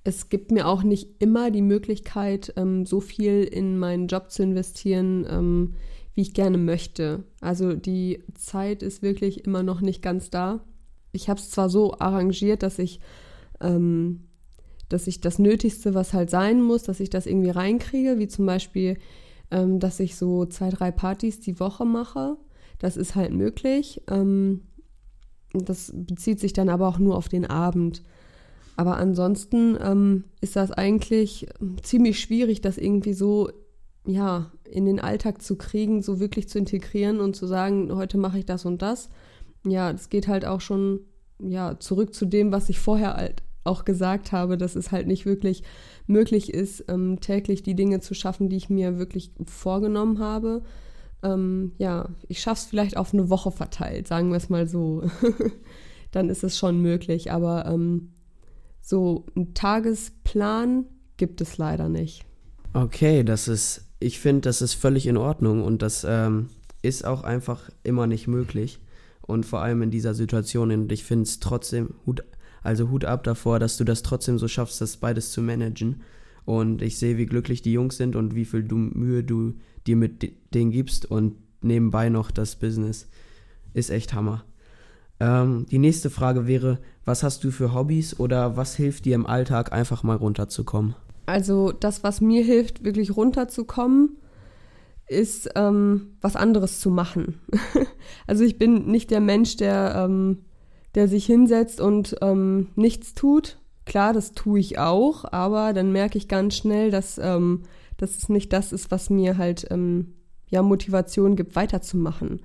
es 0.05 0.29
gibt 0.29 0.51
mir 0.51 0.67
auch 0.67 0.83
nicht 0.83 1.09
immer 1.19 1.51
die 1.51 1.61
Möglichkeit, 1.61 2.53
ähm, 2.55 2.85
so 2.85 3.01
viel 3.01 3.43
in 3.43 3.77
meinen 3.77 4.07
Job 4.07 4.31
zu 4.31 4.43
investieren, 4.43 5.25
ähm, 5.29 5.73
wie 6.13 6.21
ich 6.21 6.33
gerne 6.33 6.57
möchte. 6.57 7.23
Also 7.41 7.73
die 7.73 8.23
Zeit 8.35 8.83
ist 8.83 9.01
wirklich 9.01 9.43
immer 9.45 9.63
noch 9.63 9.81
nicht 9.81 10.01
ganz 10.01 10.29
da. 10.29 10.63
Ich 11.11 11.27
habe 11.27 11.39
es 11.39 11.49
zwar 11.49 11.69
so 11.69 11.93
arrangiert, 11.99 12.63
dass 12.63 12.79
ich, 12.79 13.01
ähm, 13.59 14.27
dass 14.87 15.07
ich 15.07 15.19
das 15.19 15.39
Nötigste, 15.39 15.93
was 15.93 16.13
halt 16.13 16.29
sein 16.29 16.61
muss, 16.61 16.83
dass 16.83 17.01
ich 17.01 17.09
das 17.09 17.25
irgendwie 17.25 17.49
reinkriege, 17.49 18.17
wie 18.17 18.29
zum 18.29 18.45
Beispiel 18.45 18.97
ähm, 19.51 19.79
dass 19.79 19.99
ich 19.99 20.15
so 20.15 20.45
zwei, 20.45 20.69
drei 20.69 20.91
Partys 20.91 21.39
die 21.39 21.59
Woche 21.59 21.85
mache. 21.85 22.37
Das 22.79 22.97
ist 22.97 23.15
halt 23.15 23.33
möglich. 23.33 24.01
Ähm, 24.09 24.61
das 25.53 25.91
bezieht 25.93 26.39
sich 26.39 26.53
dann 26.53 26.69
aber 26.69 26.87
auch 26.87 26.99
nur 26.99 27.15
auf 27.15 27.29
den 27.29 27.45
Abend. 27.45 28.03
Aber 28.75 28.97
ansonsten 28.97 29.77
ähm, 29.81 30.25
ist 30.41 30.55
das 30.55 30.71
eigentlich 30.71 31.47
ziemlich 31.81 32.19
schwierig, 32.19 32.61
das 32.61 32.77
irgendwie 32.77 33.13
so 33.13 33.49
ja, 34.05 34.51
in 34.69 34.85
den 34.85 34.99
Alltag 34.99 35.41
zu 35.41 35.55
kriegen, 35.55 36.01
so 36.01 36.19
wirklich 36.19 36.47
zu 36.49 36.59
integrieren 36.59 37.19
und 37.19 37.35
zu 37.35 37.47
sagen, 37.47 37.93
heute 37.95 38.17
mache 38.17 38.39
ich 38.39 38.45
das 38.45 38.65
und 38.65 38.81
das. 38.81 39.09
Ja, 39.65 39.91
das 39.91 40.09
geht 40.09 40.27
halt 40.27 40.45
auch 40.45 40.61
schon 40.61 40.99
ja, 41.39 41.79
zurück 41.79 42.13
zu 42.13 42.25
dem, 42.25 42.51
was 42.51 42.69
ich 42.69 42.79
vorher 42.79 43.15
halt 43.15 43.43
auch 43.63 43.83
gesagt 43.83 44.31
habe, 44.31 44.57
dass 44.57 44.75
es 44.75 44.91
halt 44.91 45.07
nicht 45.07 45.25
wirklich 45.25 45.63
möglich 46.07 46.53
ist, 46.53 46.85
ähm, 46.87 47.19
täglich 47.19 47.63
die 47.63 47.75
Dinge 47.75 47.99
zu 47.99 48.13
schaffen, 48.13 48.49
die 48.49 48.57
ich 48.57 48.69
mir 48.69 48.97
wirklich 48.97 49.31
vorgenommen 49.45 50.19
habe. 50.19 50.63
Ähm, 51.23 51.73
ja, 51.77 52.09
ich 52.27 52.39
schaffe 52.39 52.61
es 52.61 52.65
vielleicht 52.65 52.97
auf 52.97 53.13
eine 53.13 53.29
Woche 53.29 53.51
verteilt, 53.51 54.07
sagen 54.07 54.29
wir 54.29 54.37
es 54.37 54.49
mal 54.49 54.67
so. 54.67 55.03
Dann 56.11 56.29
ist 56.29 56.43
es 56.43 56.57
schon 56.57 56.81
möglich, 56.81 57.31
aber 57.31 57.65
ähm, 57.65 58.13
so 58.81 59.25
einen 59.35 59.53
Tagesplan 59.53 60.85
gibt 61.17 61.41
es 61.41 61.57
leider 61.57 61.89
nicht. 61.89 62.23
Okay, 62.73 63.23
das 63.23 63.47
ist, 63.47 63.85
ich 63.99 64.19
finde, 64.19 64.41
das 64.41 64.61
ist 64.61 64.73
völlig 64.73 65.07
in 65.07 65.17
Ordnung 65.17 65.63
und 65.63 65.81
das 65.81 66.05
ähm, 66.07 66.49
ist 66.81 67.05
auch 67.05 67.23
einfach 67.23 67.69
immer 67.83 68.05
nicht 68.05 68.27
möglich. 68.27 68.79
Und 69.21 69.45
vor 69.45 69.61
allem 69.61 69.81
in 69.81 69.89
dieser 69.89 70.13
Situation, 70.13 70.71
und 70.71 70.91
ich 70.91 71.03
finde 71.03 71.23
es 71.23 71.39
trotzdem, 71.39 71.95
Hut, 72.05 72.23
also 72.65 72.89
Hut 72.89 73.05
ab 73.05 73.23
davor, 73.23 73.59
dass 73.59 73.77
du 73.77 73.83
das 73.83 74.03
trotzdem 74.03 74.37
so 74.37 74.47
schaffst, 74.47 74.81
das 74.81 74.97
beides 74.97 75.31
zu 75.31 75.41
managen. 75.41 76.01
Und 76.45 76.81
ich 76.81 76.97
sehe, 76.97 77.17
wie 77.17 77.25
glücklich 77.25 77.61
die 77.61 77.73
Jungs 77.73 77.97
sind 77.97 78.15
und 78.15 78.35
wie 78.35 78.45
viel 78.45 78.63
du, 78.63 78.75
Mühe 78.75 79.23
du 79.23 79.53
dir 79.87 79.95
mit 79.95 80.31
denen 80.53 80.71
gibst 80.71 81.09
und 81.09 81.35
nebenbei 81.61 82.09
noch 82.09 82.31
das 82.31 82.55
Business. 82.55 83.07
Ist 83.73 83.89
echt 83.89 84.13
Hammer. 84.13 84.45
Ähm, 85.19 85.65
die 85.71 85.79
nächste 85.79 86.09
Frage 86.09 86.47
wäre, 86.47 86.79
was 87.03 87.23
hast 87.23 87.43
du 87.43 87.51
für 87.51 87.73
Hobbys 87.73 88.19
oder 88.19 88.57
was 88.57 88.75
hilft 88.75 89.05
dir 89.05 89.15
im 89.15 89.25
Alltag 89.25 89.71
einfach 89.71 90.03
mal 90.03 90.17
runterzukommen? 90.17 90.95
Also 91.25 91.71
das, 91.71 92.03
was 92.03 92.21
mir 92.21 92.43
hilft, 92.43 92.83
wirklich 92.83 93.15
runterzukommen, 93.15 94.17
ist 95.07 95.49
ähm, 95.55 96.15
was 96.21 96.35
anderes 96.35 96.79
zu 96.79 96.89
machen. 96.89 97.39
also 98.27 98.43
ich 98.43 98.57
bin 98.57 98.87
nicht 98.87 99.11
der 99.11 99.21
Mensch, 99.21 99.55
der 99.57 100.05
ähm, 100.05 100.39
der 100.95 101.07
sich 101.07 101.25
hinsetzt 101.25 101.81
und 101.81 102.15
ähm, 102.21 102.69
nichts 102.75 103.13
tut. 103.13 103.59
Klar, 103.85 104.13
das 104.13 104.31
tue 104.31 104.59
ich 104.59 104.79
auch, 104.79 105.25
aber 105.31 105.73
dann 105.73 105.91
merke 105.91 106.17
ich 106.17 106.27
ganz 106.27 106.55
schnell, 106.55 106.89
dass, 106.89 107.19
ähm, 107.19 107.63
dass 107.97 108.17
es 108.17 108.29
nicht 108.29 108.51
das 108.51 108.71
ist, 108.71 108.89
was 108.89 109.09
mir 109.09 109.37
halt 109.37 109.67
ähm, 109.69 110.15
ja, 110.49 110.61
Motivation 110.61 111.35
gibt, 111.35 111.55
weiterzumachen. 111.55 112.41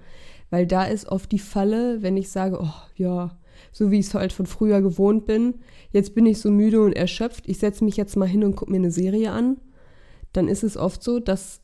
Weil 0.50 0.66
da 0.66 0.84
ist 0.84 1.08
oft 1.08 1.30
die 1.32 1.38
Falle, 1.38 2.02
wenn 2.02 2.16
ich 2.16 2.30
sage, 2.30 2.58
oh 2.60 2.72
ja, 2.96 3.38
so 3.72 3.90
wie 3.90 4.00
ich 4.00 4.06
es 4.06 4.14
halt 4.14 4.32
von 4.32 4.46
früher 4.46 4.82
gewohnt 4.82 5.26
bin, 5.26 5.60
jetzt 5.92 6.14
bin 6.14 6.26
ich 6.26 6.40
so 6.40 6.50
müde 6.50 6.82
und 6.82 6.92
erschöpft, 6.92 7.48
ich 7.48 7.58
setze 7.58 7.84
mich 7.84 7.96
jetzt 7.96 8.16
mal 8.16 8.28
hin 8.28 8.44
und 8.44 8.56
gucke 8.56 8.70
mir 8.70 8.78
eine 8.78 8.90
Serie 8.90 9.30
an, 9.32 9.58
dann 10.32 10.48
ist 10.48 10.64
es 10.64 10.76
oft 10.76 11.02
so, 11.02 11.20
dass 11.20 11.60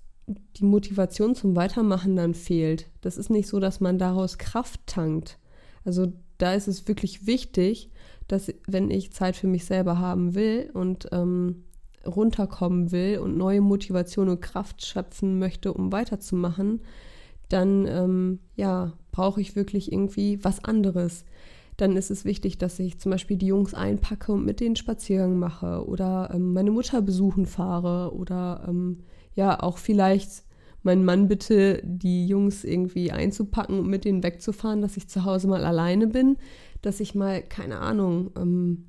die 0.57 0.65
Motivation 0.65 1.35
zum 1.35 1.57
Weitermachen 1.57 2.17
dann 2.17 2.35
fehlt. 2.35 2.91
Das 3.01 3.17
ist 3.17 3.31
nicht 3.31 3.49
so, 3.49 3.61
dass 3.61 3.81
man 3.81 3.99
daraus 3.99 4.39
Kraft 4.39 4.81
tankt. 4.87 5.39
Also 5.85 6.13
da 6.39 6.55
ist 6.55 6.69
es 6.69 6.87
wirklich 6.89 7.27
wichtig, 7.27 7.91
dass 8.29 8.53
wenn 8.67 8.91
ich 8.91 9.13
Zeit 9.13 9.37
für 9.37 9.47
mich 9.47 9.65
selber 9.65 9.99
haben 9.99 10.35
will 10.35 10.71
und 10.75 11.09
ähm, 11.13 11.65
runterkommen 12.05 12.93
will 12.93 13.19
und 13.19 13.37
neue 13.37 13.61
Motivation 13.61 14.29
und 14.29 14.41
Kraft 14.41 14.85
schöpfen 14.85 15.39
möchte, 15.39 15.73
um 15.73 15.93
weiterzumachen, 15.93 16.81
dann 17.49 17.87
ähm, 17.87 18.39
ja, 18.57 18.93
brauche 19.13 19.41
ich 19.41 19.57
wirklich 19.57 19.93
irgendwie 19.93 20.43
was 20.43 20.65
anderes. 20.65 21.25
Dann 21.77 21.97
ist 21.97 22.11
es 22.11 22.25
wichtig, 22.25 22.59
dass 22.59 22.79
ich 22.79 22.99
zum 22.99 23.13
Beispiel 23.13 23.37
die 23.37 23.47
Jungs 23.47 23.75
einpacke 23.75 24.33
und 24.33 24.45
mit 24.45 24.61
denen 24.61 24.77
Spaziergang 24.77 25.39
mache 25.39 25.87
oder 25.87 26.31
ähm, 26.33 26.53
meine 26.53 26.71
Mutter 26.71 27.03
besuchen 27.03 27.47
fahre 27.47 28.15
oder 28.15 28.65
ähm, 28.69 29.01
ja 29.35 29.63
auch 29.63 29.79
vielleicht 29.79 30.46
meinen 30.87 31.05
Mann 31.05 31.29
bitte, 31.29 31.83
die 31.85 32.27
Jungs 32.27 32.65
irgendwie 32.65 33.13
einzupacken 33.13 33.81
und 33.81 33.89
mit 33.89 34.07
denen 34.07 34.23
wegzufahren, 34.23 34.81
dass 34.81 34.97
ich 34.97 35.09
zu 35.09 35.25
Hause 35.25 35.49
mal 35.49 35.65
alleine 35.65 36.07
bin, 36.07 36.39
dass 36.81 37.01
ich 37.01 37.15
mal, 37.15 37.43
keine 37.43 37.81
Ahnung, 37.81 38.31
ähm, 38.39 38.87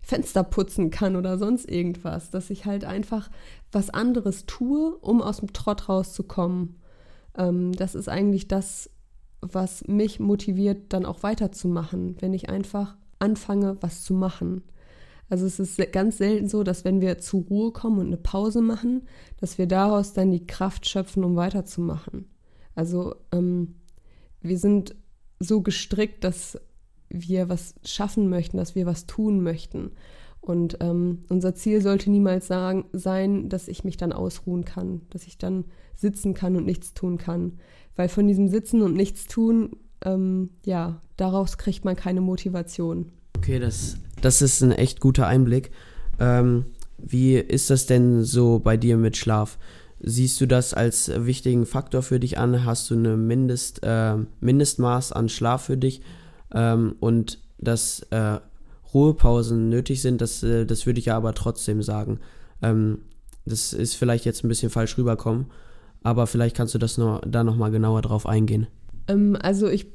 Fenster 0.00 0.42
putzen 0.42 0.90
kann 0.90 1.16
oder 1.16 1.38
sonst 1.38 1.70
irgendwas, 1.70 2.30
dass 2.30 2.50
ich 2.50 2.64
halt 2.64 2.84
einfach 2.84 3.30
was 3.70 3.90
anderes 3.90 4.46
tue, 4.46 4.96
um 4.96 5.20
aus 5.20 5.38
dem 5.38 5.52
Trott 5.52 5.88
rauszukommen. 5.88 6.76
Ähm, 7.36 7.72
das 7.72 7.94
ist 7.94 8.08
eigentlich 8.08 8.48
das, 8.48 8.90
was 9.40 9.86
mich 9.86 10.18
motiviert, 10.18 10.92
dann 10.94 11.04
auch 11.04 11.22
weiterzumachen, 11.22 12.16
wenn 12.20 12.32
ich 12.32 12.48
einfach 12.48 12.96
anfange, 13.18 13.76
was 13.82 14.02
zu 14.02 14.14
machen. 14.14 14.62
Also 15.28 15.46
es 15.46 15.58
ist 15.58 15.92
ganz 15.92 16.18
selten 16.18 16.48
so, 16.48 16.62
dass 16.62 16.84
wenn 16.84 17.00
wir 17.00 17.18
zur 17.18 17.42
Ruhe 17.44 17.72
kommen 17.72 17.98
und 17.98 18.06
eine 18.06 18.16
Pause 18.16 18.62
machen, 18.62 19.02
dass 19.38 19.58
wir 19.58 19.66
daraus 19.66 20.12
dann 20.12 20.30
die 20.30 20.46
Kraft 20.46 20.88
schöpfen, 20.88 21.24
um 21.24 21.36
weiterzumachen. 21.36 22.26
Also 22.74 23.14
ähm, 23.32 23.74
wir 24.40 24.58
sind 24.58 24.94
so 25.38 25.60
gestrickt, 25.60 26.24
dass 26.24 26.58
wir 27.10 27.48
was 27.48 27.74
schaffen 27.84 28.28
möchten, 28.28 28.56
dass 28.56 28.74
wir 28.74 28.86
was 28.86 29.06
tun 29.06 29.42
möchten. 29.42 29.92
Und 30.40 30.78
ähm, 30.80 31.24
unser 31.28 31.54
Ziel 31.54 31.82
sollte 31.82 32.10
niemals 32.10 32.46
sagen, 32.46 32.86
sein, 32.92 33.48
dass 33.48 33.68
ich 33.68 33.84
mich 33.84 33.96
dann 33.96 34.12
ausruhen 34.12 34.64
kann, 34.64 35.02
dass 35.10 35.26
ich 35.26 35.36
dann 35.36 35.64
sitzen 35.94 36.32
kann 36.32 36.56
und 36.56 36.64
nichts 36.64 36.94
tun 36.94 37.18
kann. 37.18 37.58
Weil 37.96 38.08
von 38.08 38.26
diesem 38.26 38.48
Sitzen 38.48 38.82
und 38.82 38.94
nichts 38.94 39.26
tun, 39.26 39.76
ähm, 40.04 40.50
ja, 40.64 41.02
daraus 41.16 41.58
kriegt 41.58 41.84
man 41.84 41.96
keine 41.96 42.20
Motivation. 42.20 43.12
Okay, 43.36 43.58
das, 43.58 43.96
das 44.20 44.42
ist 44.42 44.62
ein 44.62 44.72
echt 44.72 45.00
guter 45.00 45.26
Einblick. 45.26 45.70
Ähm, 46.18 46.66
wie 46.98 47.36
ist 47.36 47.70
das 47.70 47.86
denn 47.86 48.24
so 48.24 48.58
bei 48.58 48.76
dir 48.76 48.96
mit 48.96 49.16
Schlaf? 49.16 49.58
Siehst 50.00 50.40
du 50.40 50.46
das 50.46 50.74
als 50.74 51.10
wichtigen 51.14 51.66
Faktor 51.66 52.02
für 52.02 52.20
dich 52.20 52.38
an? 52.38 52.64
Hast 52.64 52.90
du 52.90 52.94
eine 52.94 53.16
Mindest, 53.16 53.80
äh, 53.82 54.16
Mindestmaß 54.40 55.12
an 55.12 55.28
Schlaf 55.28 55.64
für 55.64 55.76
dich? 55.76 56.02
ähm, 56.54 56.96
und 57.00 57.38
dass 57.58 58.00
äh, 58.10 58.38
Ruhepausen 58.94 59.68
nötig 59.68 60.00
sind, 60.00 60.20
das, 60.20 60.42
äh, 60.42 60.64
das 60.64 60.86
würde 60.86 61.00
ich 61.00 61.06
ja 61.06 61.16
aber 61.16 61.34
trotzdem 61.34 61.82
sagen. 61.82 62.20
Ähm, 62.62 62.98
das 63.44 63.72
ist 63.72 63.94
vielleicht 63.94 64.24
jetzt 64.24 64.44
ein 64.44 64.48
bisschen 64.48 64.70
falsch 64.70 64.96
rüberkommen, 64.98 65.46
aber 66.02 66.26
vielleicht 66.26 66.56
kannst 66.56 66.74
du 66.74 66.78
das 66.78 66.98
noch, 66.98 67.20
da 67.26 67.44
nochmal 67.44 67.70
genauer 67.70 68.02
drauf 68.02 68.26
eingehen. 68.26 68.66
Ähm, 69.08 69.36
also 69.40 69.68
ich 69.68 69.86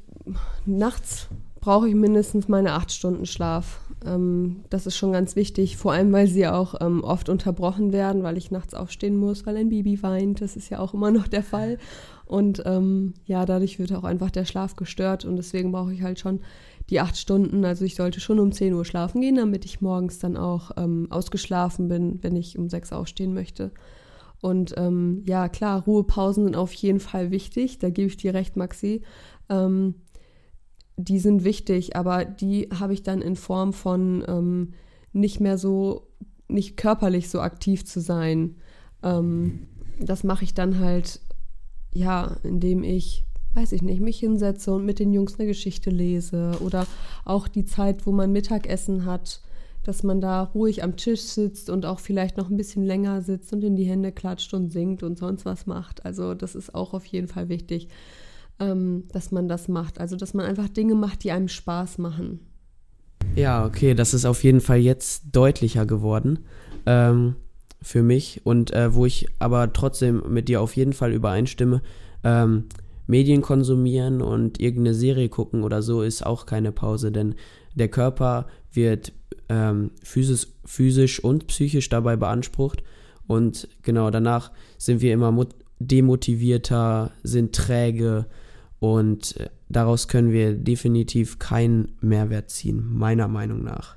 nachts 0.64 1.28
brauche 1.64 1.88
ich 1.88 1.94
mindestens 1.94 2.46
meine 2.46 2.74
acht 2.74 2.92
Stunden 2.92 3.24
Schlaf. 3.24 3.80
Ähm, 4.04 4.64
das 4.68 4.86
ist 4.86 4.98
schon 4.98 5.12
ganz 5.12 5.34
wichtig, 5.34 5.78
vor 5.78 5.92
allem 5.92 6.12
weil 6.12 6.26
sie 6.26 6.46
auch 6.46 6.74
ähm, 6.82 7.02
oft 7.02 7.30
unterbrochen 7.30 7.90
werden, 7.90 8.22
weil 8.22 8.36
ich 8.36 8.50
nachts 8.50 8.74
aufstehen 8.74 9.16
muss, 9.16 9.46
weil 9.46 9.56
ein 9.56 9.70
Baby 9.70 10.02
weint. 10.02 10.42
Das 10.42 10.56
ist 10.56 10.68
ja 10.68 10.78
auch 10.78 10.92
immer 10.92 11.10
noch 11.10 11.26
der 11.26 11.42
Fall. 11.42 11.78
Und 12.26 12.62
ähm, 12.66 13.14
ja, 13.24 13.46
dadurch 13.46 13.78
wird 13.78 13.94
auch 13.94 14.04
einfach 14.04 14.30
der 14.30 14.44
Schlaf 14.44 14.76
gestört 14.76 15.24
und 15.24 15.36
deswegen 15.36 15.72
brauche 15.72 15.94
ich 15.94 16.02
halt 16.02 16.20
schon 16.20 16.40
die 16.90 17.00
acht 17.00 17.16
Stunden. 17.16 17.64
Also 17.64 17.86
ich 17.86 17.94
sollte 17.94 18.20
schon 18.20 18.40
um 18.40 18.52
10 18.52 18.74
Uhr 18.74 18.84
schlafen 18.84 19.22
gehen, 19.22 19.36
damit 19.36 19.64
ich 19.64 19.80
morgens 19.80 20.18
dann 20.18 20.36
auch 20.36 20.72
ähm, 20.76 21.06
ausgeschlafen 21.08 21.88
bin, 21.88 22.18
wenn 22.22 22.36
ich 22.36 22.58
um 22.58 22.68
sechs 22.68 22.92
aufstehen 22.92 23.32
möchte. 23.32 23.70
Und 24.42 24.74
ähm, 24.76 25.22
ja, 25.24 25.48
klar, 25.48 25.84
Ruhepausen 25.84 26.44
sind 26.44 26.56
auf 26.56 26.74
jeden 26.74 27.00
Fall 27.00 27.30
wichtig, 27.30 27.78
da 27.78 27.88
gebe 27.88 28.08
ich 28.08 28.18
dir 28.18 28.34
recht, 28.34 28.58
Maxi. 28.58 29.00
Ähm, 29.48 29.94
die 30.96 31.18
sind 31.18 31.44
wichtig, 31.44 31.96
aber 31.96 32.24
die 32.24 32.68
habe 32.78 32.94
ich 32.94 33.02
dann 33.02 33.20
in 33.20 33.36
Form 33.36 33.72
von 33.72 34.24
ähm, 34.28 34.74
nicht 35.12 35.40
mehr 35.40 35.58
so, 35.58 36.08
nicht 36.48 36.76
körperlich 36.76 37.28
so 37.30 37.40
aktiv 37.40 37.84
zu 37.84 38.00
sein. 38.00 38.56
Ähm, 39.02 39.66
das 40.00 40.24
mache 40.24 40.44
ich 40.44 40.54
dann 40.54 40.78
halt 40.78 41.20
ja, 41.94 42.36
indem 42.42 42.82
ich, 42.82 43.24
weiß 43.54 43.72
ich 43.72 43.82
nicht, 43.82 44.00
mich 44.00 44.18
hinsetze 44.18 44.72
und 44.72 44.84
mit 44.84 44.98
den 44.98 45.12
Jungs 45.12 45.38
eine 45.38 45.46
Geschichte 45.46 45.90
lese 45.90 46.58
oder 46.60 46.86
auch 47.24 47.48
die 47.48 47.64
Zeit, 47.64 48.06
wo 48.06 48.12
man 48.12 48.32
Mittagessen 48.32 49.06
hat, 49.06 49.40
dass 49.84 50.02
man 50.02 50.20
da 50.20 50.42
ruhig 50.42 50.82
am 50.82 50.96
Tisch 50.96 51.20
sitzt 51.20 51.70
und 51.70 51.86
auch 51.86 52.00
vielleicht 52.00 52.36
noch 52.36 52.50
ein 52.50 52.56
bisschen 52.56 52.84
länger 52.84 53.22
sitzt 53.22 53.52
und 53.52 53.62
in 53.62 53.76
die 53.76 53.84
Hände 53.84 54.12
klatscht 54.12 54.52
und 54.54 54.72
singt 54.72 55.02
und 55.02 55.18
sonst 55.18 55.44
was 55.44 55.66
macht. 55.66 56.04
Also 56.04 56.34
das 56.34 56.54
ist 56.54 56.74
auch 56.74 56.94
auf 56.94 57.04
jeden 57.06 57.28
Fall 57.28 57.48
wichtig, 57.48 57.88
ähm, 58.60 59.04
dass 59.12 59.30
man 59.30 59.48
das 59.48 59.68
macht. 59.68 60.00
Also 60.00 60.16
dass 60.16 60.34
man 60.34 60.46
einfach 60.46 60.68
Dinge 60.68 60.94
macht, 60.94 61.24
die 61.24 61.32
einem 61.32 61.48
Spaß 61.48 61.98
machen. 61.98 62.40
Ja, 63.36 63.64
okay, 63.66 63.94
das 63.94 64.14
ist 64.14 64.24
auf 64.24 64.44
jeden 64.44 64.60
Fall 64.60 64.78
jetzt 64.78 65.24
deutlicher 65.32 65.86
geworden. 65.86 66.40
Ähm, 66.86 67.36
für 67.84 68.02
mich 68.02 68.40
und 68.44 68.72
äh, 68.72 68.94
wo 68.94 69.04
ich 69.04 69.28
aber 69.38 69.72
trotzdem 69.72 70.22
mit 70.28 70.48
dir 70.48 70.62
auf 70.62 70.74
jeden 70.74 70.94
Fall 70.94 71.12
übereinstimme, 71.12 71.82
ähm, 72.24 72.64
Medien 73.06 73.42
konsumieren 73.42 74.22
und 74.22 74.58
irgendeine 74.58 74.94
Serie 74.94 75.28
gucken 75.28 75.62
oder 75.62 75.82
so 75.82 76.00
ist 76.00 76.24
auch 76.24 76.46
keine 76.46 76.72
Pause, 76.72 77.12
denn 77.12 77.34
der 77.74 77.88
Körper 77.88 78.46
wird 78.72 79.12
ähm, 79.50 79.90
physisch, 80.02 80.46
physisch 80.64 81.22
und 81.22 81.46
psychisch 81.48 81.90
dabei 81.90 82.16
beansprucht 82.16 82.82
und 83.26 83.68
genau 83.82 84.10
danach 84.10 84.50
sind 84.78 85.02
wir 85.02 85.12
immer 85.12 85.46
demotivierter, 85.78 87.10
sind 87.22 87.54
träge 87.54 88.24
und 88.84 89.40
äh, 89.40 89.48
daraus 89.70 90.08
können 90.08 90.30
wir 90.30 90.52
definitiv 90.52 91.38
keinen 91.38 91.96
Mehrwert 92.02 92.50
ziehen, 92.50 92.86
meiner 92.92 93.28
Meinung 93.28 93.64
nach. 93.64 93.96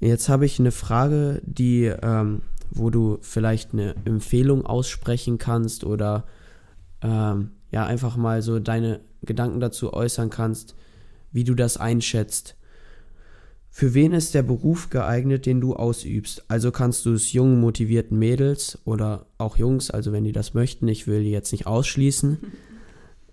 Jetzt 0.00 0.28
habe 0.28 0.44
ich 0.44 0.58
eine 0.58 0.72
Frage, 0.72 1.40
die, 1.44 1.84
ähm, 1.84 2.42
wo 2.72 2.90
du 2.90 3.18
vielleicht 3.20 3.74
eine 3.74 3.94
Empfehlung 4.04 4.66
aussprechen 4.66 5.38
kannst 5.38 5.84
oder 5.84 6.24
ähm, 7.00 7.52
ja 7.70 7.86
einfach 7.86 8.16
mal 8.16 8.42
so 8.42 8.58
deine 8.58 9.02
Gedanken 9.22 9.60
dazu 9.60 9.92
äußern 9.92 10.28
kannst, 10.28 10.74
wie 11.30 11.44
du 11.44 11.54
das 11.54 11.76
einschätzt. 11.76 12.56
Für 13.70 13.94
wen 13.94 14.10
ist 14.10 14.34
der 14.34 14.42
Beruf 14.42 14.90
geeignet, 14.90 15.46
den 15.46 15.60
du 15.60 15.76
ausübst? 15.76 16.44
Also 16.48 16.72
kannst 16.72 17.06
du 17.06 17.12
es 17.12 17.32
jungen, 17.32 17.60
motivierten 17.60 18.18
Mädels 18.18 18.80
oder 18.84 19.26
auch 19.38 19.58
Jungs, 19.58 19.92
also 19.92 20.10
wenn 20.10 20.24
die 20.24 20.32
das 20.32 20.54
möchten, 20.54 20.88
ich 20.88 21.06
will 21.06 21.22
die 21.22 21.30
jetzt 21.30 21.52
nicht 21.52 21.68
ausschließen, 21.68 22.38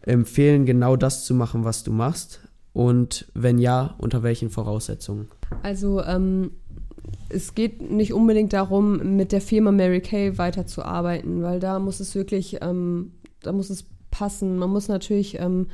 empfehlen, 0.01 0.65
genau 0.65 0.95
das 0.95 1.25
zu 1.25 1.33
machen, 1.33 1.63
was 1.63 1.83
du 1.83 1.91
machst? 1.91 2.41
Und 2.73 3.27
wenn 3.33 3.57
ja, 3.59 3.95
unter 3.97 4.23
welchen 4.23 4.49
Voraussetzungen? 4.49 5.27
Also 5.63 6.03
ähm, 6.03 6.51
es 7.29 7.55
geht 7.55 7.91
nicht 7.91 8.13
unbedingt 8.13 8.53
darum, 8.53 9.15
mit 9.15 9.31
der 9.31 9.41
Firma 9.41 9.71
Mary 9.71 10.01
Kay 10.01 10.37
weiterzuarbeiten, 10.37 11.41
weil 11.41 11.59
da 11.59 11.79
muss 11.79 11.99
es 11.99 12.15
wirklich, 12.15 12.57
ähm, 12.61 13.11
da 13.41 13.51
muss 13.51 13.69
es 13.69 13.85
passen. 14.11 14.57
Man 14.57 14.69
muss 14.69 14.87
natürlich 14.87 15.39
ähm, 15.39 15.67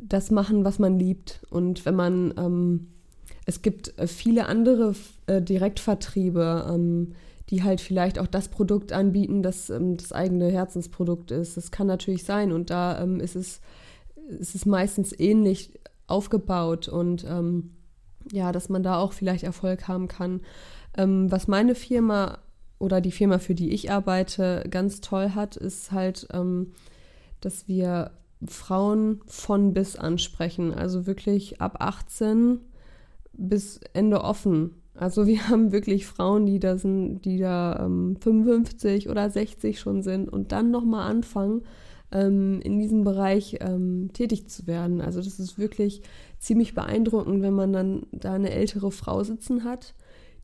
das 0.00 0.30
machen, 0.30 0.64
was 0.64 0.78
man 0.78 0.98
liebt. 0.98 1.40
Und 1.50 1.84
wenn 1.86 1.94
man, 1.94 2.34
ähm, 2.36 2.88
es 3.44 3.62
gibt 3.62 3.94
viele 4.06 4.46
andere 4.46 4.94
äh, 5.26 5.40
Direktvertriebe, 5.42 6.66
ähm, 6.72 7.12
die 7.50 7.62
halt 7.62 7.80
vielleicht 7.80 8.18
auch 8.18 8.26
das 8.26 8.48
Produkt 8.48 8.92
anbieten, 8.92 9.42
das 9.42 9.70
ähm, 9.70 9.96
das 9.96 10.12
eigene 10.12 10.50
Herzensprodukt 10.50 11.30
ist. 11.30 11.56
Das 11.56 11.70
kann 11.70 11.86
natürlich 11.86 12.24
sein. 12.24 12.52
Und 12.52 12.70
da 12.70 13.00
ähm, 13.00 13.20
ist 13.20 13.36
es, 13.36 13.60
ist 14.28 14.54
es 14.54 14.66
meistens 14.66 15.18
ähnlich 15.18 15.78
aufgebaut 16.06 16.88
und 16.88 17.24
ähm, 17.28 17.72
ja, 18.32 18.52
dass 18.52 18.68
man 18.68 18.82
da 18.82 18.98
auch 18.98 19.12
vielleicht 19.12 19.44
Erfolg 19.44 19.88
haben 19.88 20.08
kann. 20.08 20.40
Ähm, 20.96 21.30
was 21.30 21.46
meine 21.48 21.74
Firma 21.74 22.38
oder 22.78 23.00
die 23.00 23.12
Firma, 23.12 23.38
für 23.38 23.54
die 23.54 23.70
ich 23.70 23.90
arbeite, 23.90 24.64
ganz 24.70 25.00
toll 25.00 25.30
hat, 25.34 25.56
ist 25.56 25.92
halt, 25.92 26.26
ähm, 26.32 26.72
dass 27.40 27.68
wir 27.68 28.10
Frauen 28.44 29.20
von 29.26 29.72
bis 29.72 29.96
ansprechen. 29.96 30.74
Also 30.74 31.06
wirklich 31.06 31.60
ab 31.60 31.76
18 31.80 32.60
bis 33.32 33.80
Ende 33.92 34.22
offen. 34.22 34.82
Also 34.96 35.26
wir 35.26 35.48
haben 35.48 35.72
wirklich 35.72 36.06
Frauen, 36.06 36.46
die 36.46 36.58
da 36.58 36.78
sind, 36.78 37.22
die 37.24 37.38
da 37.38 37.84
ähm, 37.84 38.16
55 38.20 39.08
oder 39.08 39.30
60 39.30 39.78
schon 39.78 40.02
sind 40.02 40.28
und 40.28 40.52
dann 40.52 40.70
nochmal 40.70 41.10
anfangen, 41.10 41.62
ähm, 42.12 42.60
in 42.62 42.78
diesem 42.78 43.04
Bereich 43.04 43.58
ähm, 43.60 44.10
tätig 44.12 44.48
zu 44.48 44.66
werden. 44.66 45.00
Also 45.00 45.20
das 45.20 45.38
ist 45.38 45.58
wirklich 45.58 46.02
ziemlich 46.38 46.74
beeindruckend, 46.74 47.42
wenn 47.42 47.54
man 47.54 47.72
dann 47.72 48.06
da 48.12 48.34
eine 48.34 48.50
ältere 48.50 48.90
Frau 48.90 49.22
sitzen 49.22 49.64
hat, 49.64 49.94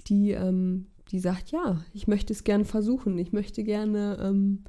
die, 0.08 0.32
ähm, 0.32 0.86
die 1.10 1.20
sagt, 1.20 1.50
ja, 1.50 1.82
ich 1.92 2.08
möchte 2.08 2.32
es 2.32 2.44
gerne 2.44 2.64
versuchen, 2.64 3.18
ich 3.18 3.32
möchte 3.32 3.62
gerne, 3.62 4.18
ähm, 4.20 4.64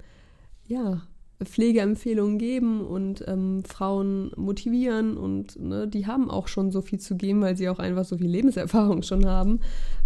ja, 0.67 1.01
Pflegeempfehlungen 1.45 2.37
geben 2.37 2.81
und 2.81 3.23
ähm, 3.27 3.63
Frauen 3.63 4.31
motivieren 4.35 5.17
und 5.17 5.59
ne, 5.59 5.87
die 5.87 6.07
haben 6.07 6.29
auch 6.29 6.47
schon 6.47 6.71
so 6.71 6.81
viel 6.81 6.99
zu 6.99 7.15
geben, 7.15 7.41
weil 7.41 7.57
sie 7.57 7.69
auch 7.69 7.79
einfach 7.79 8.05
so 8.05 8.17
viel 8.17 8.29
Lebenserfahrung 8.29 9.03
schon 9.03 9.25
haben. 9.25 9.59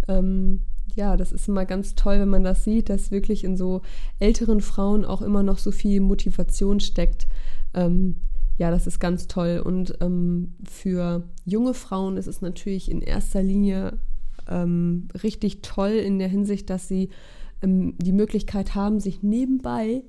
Ähm, 0.08 0.60
ja, 0.94 1.16
das 1.16 1.32
ist 1.32 1.48
immer 1.48 1.64
ganz 1.64 1.94
toll, 1.94 2.20
wenn 2.20 2.28
man 2.28 2.44
das 2.44 2.64
sieht, 2.64 2.88
dass 2.88 3.10
wirklich 3.10 3.44
in 3.44 3.56
so 3.56 3.82
älteren 4.18 4.60
Frauen 4.60 5.04
auch 5.04 5.22
immer 5.22 5.42
noch 5.42 5.58
so 5.58 5.70
viel 5.70 6.00
Motivation 6.00 6.80
steckt. 6.80 7.28
Ähm, 7.74 8.16
ja, 8.56 8.70
das 8.70 8.86
ist 8.86 8.98
ganz 8.98 9.28
toll. 9.28 9.62
Und 9.64 9.98
ähm, 10.00 10.54
für 10.68 11.22
junge 11.44 11.74
Frauen 11.74 12.16
ist 12.16 12.26
es 12.26 12.40
natürlich 12.40 12.90
in 12.90 13.00
erster 13.00 13.42
Linie 13.42 13.98
ähm, 14.48 15.08
richtig 15.22 15.62
toll 15.62 15.92
in 15.92 16.18
der 16.18 16.28
Hinsicht, 16.28 16.68
dass 16.70 16.88
sie 16.88 17.10
ähm, 17.62 17.94
die 17.98 18.12
Möglichkeit 18.12 18.74
haben, 18.74 18.98
sich 18.98 19.22
nebenbei 19.22 20.02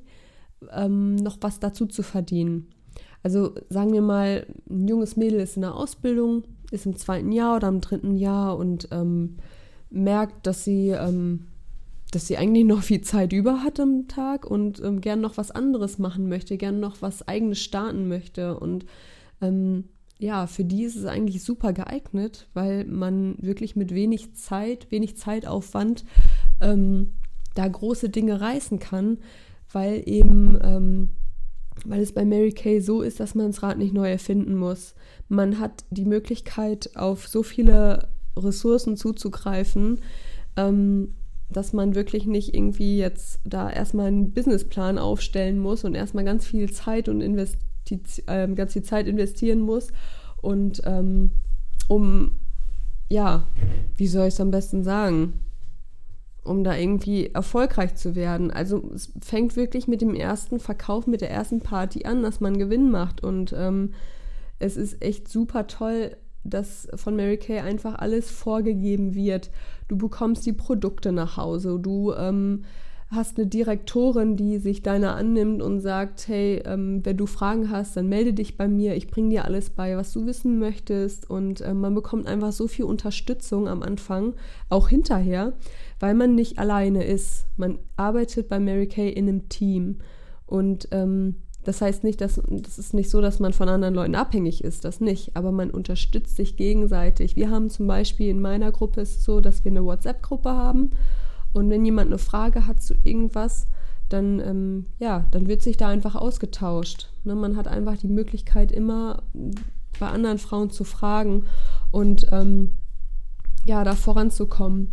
ähm, 0.71 1.15
noch 1.15 1.37
was 1.41 1.59
dazu 1.59 1.85
zu 1.85 2.03
verdienen. 2.03 2.67
Also 3.23 3.53
sagen 3.69 3.93
wir 3.93 4.01
mal, 4.01 4.45
ein 4.69 4.87
junges 4.87 5.17
Mädel 5.17 5.39
ist 5.39 5.55
in 5.55 5.63
der 5.63 5.75
Ausbildung, 5.75 6.43
ist 6.71 6.85
im 6.85 6.95
zweiten 6.95 7.31
Jahr 7.31 7.57
oder 7.57 7.67
im 7.67 7.81
dritten 7.81 8.15
Jahr 8.15 8.57
und 8.57 8.87
ähm, 8.91 9.37
merkt, 9.89 10.47
dass 10.47 10.63
sie, 10.63 10.89
ähm, 10.89 11.47
dass 12.11 12.27
sie 12.27 12.37
eigentlich 12.37 12.65
noch 12.65 12.83
viel 12.83 13.01
Zeit 13.01 13.33
über 13.33 13.63
hat 13.63 13.79
am 13.79 14.07
Tag 14.07 14.45
und 14.45 14.81
ähm, 14.81 15.01
gern 15.01 15.21
noch 15.21 15.37
was 15.37 15.51
anderes 15.51 15.99
machen 15.99 16.29
möchte, 16.29 16.57
gern 16.57 16.79
noch 16.79 17.01
was 17.01 17.27
eigenes 17.27 17.59
starten 17.59 18.07
möchte. 18.07 18.57
Und 18.57 18.85
ähm, 19.41 19.85
ja, 20.19 20.47
für 20.47 20.63
die 20.63 20.83
ist 20.83 20.95
es 20.95 21.05
eigentlich 21.05 21.43
super 21.43 21.73
geeignet, 21.73 22.47
weil 22.53 22.85
man 22.85 23.35
wirklich 23.39 23.75
mit 23.75 23.93
wenig 23.93 24.35
Zeit, 24.35 24.87
wenig 24.91 25.17
Zeitaufwand 25.17 26.05
ähm, 26.61 27.13
da 27.55 27.67
große 27.67 28.09
Dinge 28.09 28.39
reißen 28.39 28.79
kann, 28.79 29.17
weil 29.71 30.03
eben, 30.05 30.57
ähm, 30.61 31.09
weil 31.85 32.01
es 32.01 32.13
bei 32.13 32.25
Mary 32.25 32.51
Kay 32.51 32.81
so 32.81 33.01
ist, 33.01 33.19
dass 33.19 33.35
man 33.35 33.47
das 33.47 33.63
Rad 33.63 33.77
nicht 33.77 33.93
neu 33.93 34.09
erfinden 34.09 34.55
muss. 34.55 34.95
Man 35.27 35.59
hat 35.59 35.85
die 35.89 36.05
Möglichkeit, 36.05 36.95
auf 36.95 37.27
so 37.27 37.43
viele 37.43 38.09
Ressourcen 38.37 38.97
zuzugreifen, 38.97 39.99
ähm, 40.55 41.13
dass 41.49 41.73
man 41.73 41.95
wirklich 41.95 42.25
nicht 42.27 42.53
irgendwie 42.53 42.97
jetzt 42.97 43.39
da 43.43 43.69
erstmal 43.69 44.07
einen 44.07 44.31
Businessplan 44.33 44.97
aufstellen 44.97 45.59
muss 45.59 45.83
und 45.83 45.95
erstmal 45.95 46.25
ganz 46.25 46.45
viel 46.45 46.71
Zeit 46.71 47.09
und 47.09 47.21
Investi 47.21 47.57
äh, 48.27 48.47
ganz 48.53 48.73
viel 48.73 48.83
Zeit 48.83 49.07
investieren 49.07 49.61
muss 49.61 49.87
und 50.41 50.81
ähm, 50.85 51.31
um 51.87 52.39
ja, 53.09 53.47
wie 53.97 54.07
soll 54.07 54.27
ich 54.27 54.35
es 54.35 54.41
am 54.41 54.51
besten 54.51 54.83
sagen? 54.83 55.33
Um 56.49 56.63
da 56.63 56.75
irgendwie 56.75 57.27
erfolgreich 57.27 57.95
zu 57.95 58.15
werden. 58.15 58.51
Also 58.51 58.89
es 58.93 59.13
fängt 59.21 59.55
wirklich 59.55 59.87
mit 59.87 60.01
dem 60.01 60.15
ersten 60.15 60.59
Verkauf, 60.59 61.05
mit 61.05 61.21
der 61.21 61.31
ersten 61.31 61.59
Party 61.59 62.05
an, 62.05 62.23
dass 62.23 62.39
man 62.39 62.57
Gewinn 62.57 62.89
macht. 62.89 63.23
Und 63.23 63.53
ähm, 63.55 63.93
es 64.57 64.75
ist 64.75 65.01
echt 65.01 65.27
super 65.27 65.67
toll, 65.67 66.17
dass 66.43 66.87
von 66.95 67.15
Mary 67.15 67.37
Kay 67.37 67.59
einfach 67.59 67.99
alles 67.99 68.31
vorgegeben 68.31 69.13
wird. 69.13 69.51
Du 69.87 69.97
bekommst 69.97 70.45
die 70.45 70.53
Produkte 70.53 71.11
nach 71.11 71.37
Hause, 71.37 71.77
du 71.79 72.13
ähm, 72.13 72.63
hast 73.11 73.37
eine 73.37 73.47
Direktorin, 73.47 74.35
die 74.35 74.59
sich 74.59 74.83
deiner 74.83 75.15
annimmt 75.15 75.63
und 75.63 75.79
sagt, 75.79 76.27
hey, 76.27 76.61
ähm, 76.65 77.03
wenn 77.03 77.17
du 77.17 77.25
Fragen 77.25 77.71
hast, 77.71 77.97
dann 77.97 78.07
melde 78.07 78.33
dich 78.33 78.55
bei 78.55 78.67
mir, 78.67 78.95
ich 78.95 79.07
bringe 79.07 79.29
dir 79.29 79.45
alles 79.45 79.71
bei, 79.71 79.97
was 79.97 80.13
du 80.13 80.27
wissen 80.27 80.59
möchtest. 80.59 81.27
Und 81.27 81.61
äh, 81.61 81.73
man 81.73 81.95
bekommt 81.95 82.27
einfach 82.27 82.51
so 82.51 82.67
viel 82.67 82.85
Unterstützung 82.85 83.67
am 83.67 83.81
Anfang, 83.81 84.35
auch 84.69 84.89
hinterher, 84.89 85.53
weil 85.99 86.13
man 86.13 86.35
nicht 86.35 86.59
alleine 86.59 87.03
ist. 87.03 87.45
Man 87.57 87.79
arbeitet 87.97 88.47
bei 88.47 88.59
Mary 88.59 88.87
Kay 88.87 89.09
in 89.09 89.27
einem 89.27 89.49
Team. 89.49 89.99
Und 90.45 90.87
ähm, 90.91 91.35
das 91.63 91.81
heißt 91.81 92.03
nicht, 92.03 92.21
dass 92.21 92.41
das 92.47 92.79
ist 92.79 92.93
nicht 92.93 93.09
so, 93.09 93.21
dass 93.21 93.39
man 93.39 93.53
von 93.53 93.69
anderen 93.69 93.93
Leuten 93.93 94.15
abhängig 94.15 94.63
ist, 94.63 94.85
das 94.85 95.01
nicht, 95.01 95.35
aber 95.35 95.51
man 95.51 95.69
unterstützt 95.69 96.35
sich 96.35 96.55
gegenseitig. 96.55 97.35
Wir 97.35 97.51
haben 97.51 97.69
zum 97.69 97.85
Beispiel 97.85 98.29
in 98.29 98.41
meiner 98.41 98.71
Gruppe 98.71 99.01
ist 99.01 99.17
es 99.17 99.25
so, 99.25 99.41
dass 99.41 99.65
wir 99.65 99.71
eine 99.71 99.83
WhatsApp-Gruppe 99.83 100.49
haben 100.49 100.91
und 101.53 101.69
wenn 101.69 101.85
jemand 101.85 102.07
eine 102.07 102.17
Frage 102.17 102.65
hat 102.65 102.81
zu 102.81 102.95
irgendwas, 103.03 103.67
dann, 104.07 104.39
ähm, 104.39 104.85
ja, 104.97 105.25
dann 105.31 105.47
wird 105.47 105.61
sich 105.61 105.77
da 105.77 105.87
einfach 105.87 106.15
ausgetauscht. 106.15 107.11
Ne? 107.23 107.35
Man 107.35 107.57
hat 107.57 107.67
einfach 107.67 107.97
die 107.97 108.07
Möglichkeit, 108.07 108.71
immer 108.71 109.21
bei 109.99 110.07
anderen 110.07 110.39
Frauen 110.39 110.71
zu 110.71 110.83
fragen 110.83 111.45
und 111.91 112.27
ähm, 112.31 112.73
ja, 113.65 113.83
da 113.83 113.95
voranzukommen. 113.95 114.91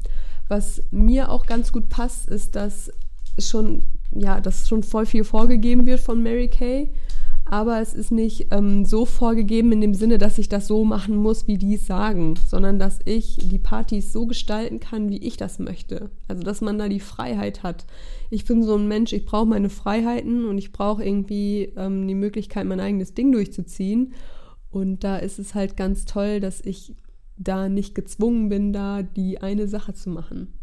Was 0.49 0.83
mir 0.91 1.31
auch 1.31 1.47
ganz 1.47 1.73
gut 1.73 1.89
passt, 1.89 2.29
ist, 2.29 2.57
dass 2.57 2.91
schon, 3.39 3.85
ja, 4.13 4.41
dass 4.41 4.69
schon 4.69 4.83
voll 4.83 5.07
viel 5.07 5.25
vorgegeben 5.25 5.87
wird 5.87 6.01
von 6.01 6.23
Mary 6.23 6.49
Kay 6.49 6.91
aber 7.49 7.81
es 7.81 7.95
ist 7.95 8.11
nicht 8.11 8.49
ähm, 8.51 8.85
so 8.85 9.07
vorgegeben 9.07 9.71
in 9.71 9.81
dem 9.81 9.95
Sinne, 9.95 10.19
dass 10.19 10.37
ich 10.37 10.49
das 10.49 10.67
so 10.67 10.85
machen 10.85 11.17
muss, 11.17 11.47
wie 11.47 11.59
die 11.59 11.77
es 11.77 11.87
sagen, 11.87 12.35
sondern 12.49 12.81
dass 12.81 12.99
ich 13.05 13.39
die 13.41 13.61
Partys 13.61 14.13
so 14.13 14.27
gestalten 14.27 14.81
kann, 14.81 15.11
wie 15.11 15.19
ich 15.19 15.37
das 15.37 15.61
möchte. 15.61 16.11
Also 16.27 16.43
dass 16.43 16.61
man 16.61 16.77
da 16.77 16.89
die 16.89 16.99
Freiheit 16.99 17.63
hat. 17.63 17.87
Ich 18.31 18.45
bin 18.45 18.65
so 18.65 18.75
ein 18.75 18.89
Mensch, 18.89 19.13
ich 19.13 19.25
brauche 19.25 19.47
meine 19.47 19.71
Freiheiten 19.71 20.45
und 20.45 20.59
ich 20.59 20.73
brauche 20.73 21.05
irgendwie 21.05 21.73
ähm, 21.77 22.09
die 22.09 22.17
Möglichkeit, 22.17 22.67
mein 22.67 22.81
eigenes 22.81 23.15
Ding 23.15 23.31
durchzuziehen. 23.31 24.15
Und 24.73 25.05
da 25.05 25.17
ist 25.17 25.39
es 25.39 25.55
halt 25.55 25.77
ganz 25.77 26.05
toll, 26.05 26.41
dass 26.41 26.61
ich 26.61 26.95
da 27.37 27.69
nicht 27.69 27.95
gezwungen 27.95 28.49
bin, 28.49 28.73
da 28.73 29.03
die 29.03 29.41
eine 29.41 29.69
Sache 29.69 29.95
zu 29.95 30.11
machen. 30.11 30.55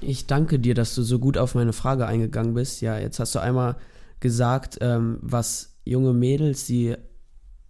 Ich 0.00 0.26
danke 0.26 0.58
dir, 0.58 0.74
dass 0.74 0.94
du 0.94 1.02
so 1.02 1.18
gut 1.18 1.38
auf 1.38 1.54
meine 1.54 1.72
Frage 1.72 2.06
eingegangen 2.06 2.54
bist. 2.54 2.80
Ja, 2.80 2.98
jetzt 2.98 3.18
hast 3.18 3.34
du 3.34 3.40
einmal 3.40 3.76
gesagt, 4.20 4.78
ähm, 4.80 5.18
was 5.20 5.78
junge 5.84 6.12
Mädels, 6.12 6.66
die 6.66 6.96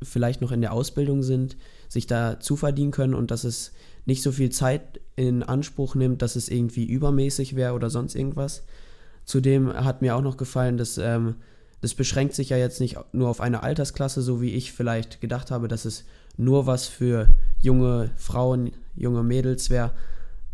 vielleicht 0.02 0.40
noch 0.40 0.52
in 0.52 0.60
der 0.60 0.72
Ausbildung 0.72 1.22
sind, 1.22 1.56
sich 1.88 2.06
da 2.06 2.38
zuverdienen 2.40 2.90
können 2.90 3.14
und 3.14 3.30
dass 3.30 3.44
es 3.44 3.72
nicht 4.04 4.22
so 4.22 4.32
viel 4.32 4.50
Zeit 4.50 5.00
in 5.16 5.42
Anspruch 5.42 5.94
nimmt, 5.94 6.22
dass 6.22 6.36
es 6.36 6.48
irgendwie 6.48 6.86
übermäßig 6.86 7.56
wäre 7.56 7.74
oder 7.74 7.90
sonst 7.90 8.14
irgendwas. 8.14 8.64
Zudem 9.24 9.72
hat 9.72 10.02
mir 10.02 10.16
auch 10.16 10.22
noch 10.22 10.36
gefallen, 10.36 10.76
dass 10.76 10.98
ähm, 10.98 11.36
das 11.80 11.94
beschränkt 11.94 12.34
sich 12.34 12.50
ja 12.50 12.56
jetzt 12.56 12.80
nicht 12.80 12.98
nur 13.12 13.28
auf 13.28 13.40
eine 13.40 13.62
Altersklasse, 13.62 14.22
so 14.22 14.40
wie 14.40 14.54
ich 14.54 14.72
vielleicht 14.72 15.20
gedacht 15.20 15.50
habe, 15.50 15.68
dass 15.68 15.84
es 15.84 16.04
nur 16.38 16.66
was 16.66 16.86
für 16.86 17.34
junge 17.60 18.10
Frauen, 18.16 18.72
junge 18.94 19.22
Mädels 19.22 19.68
wäre. 19.68 19.92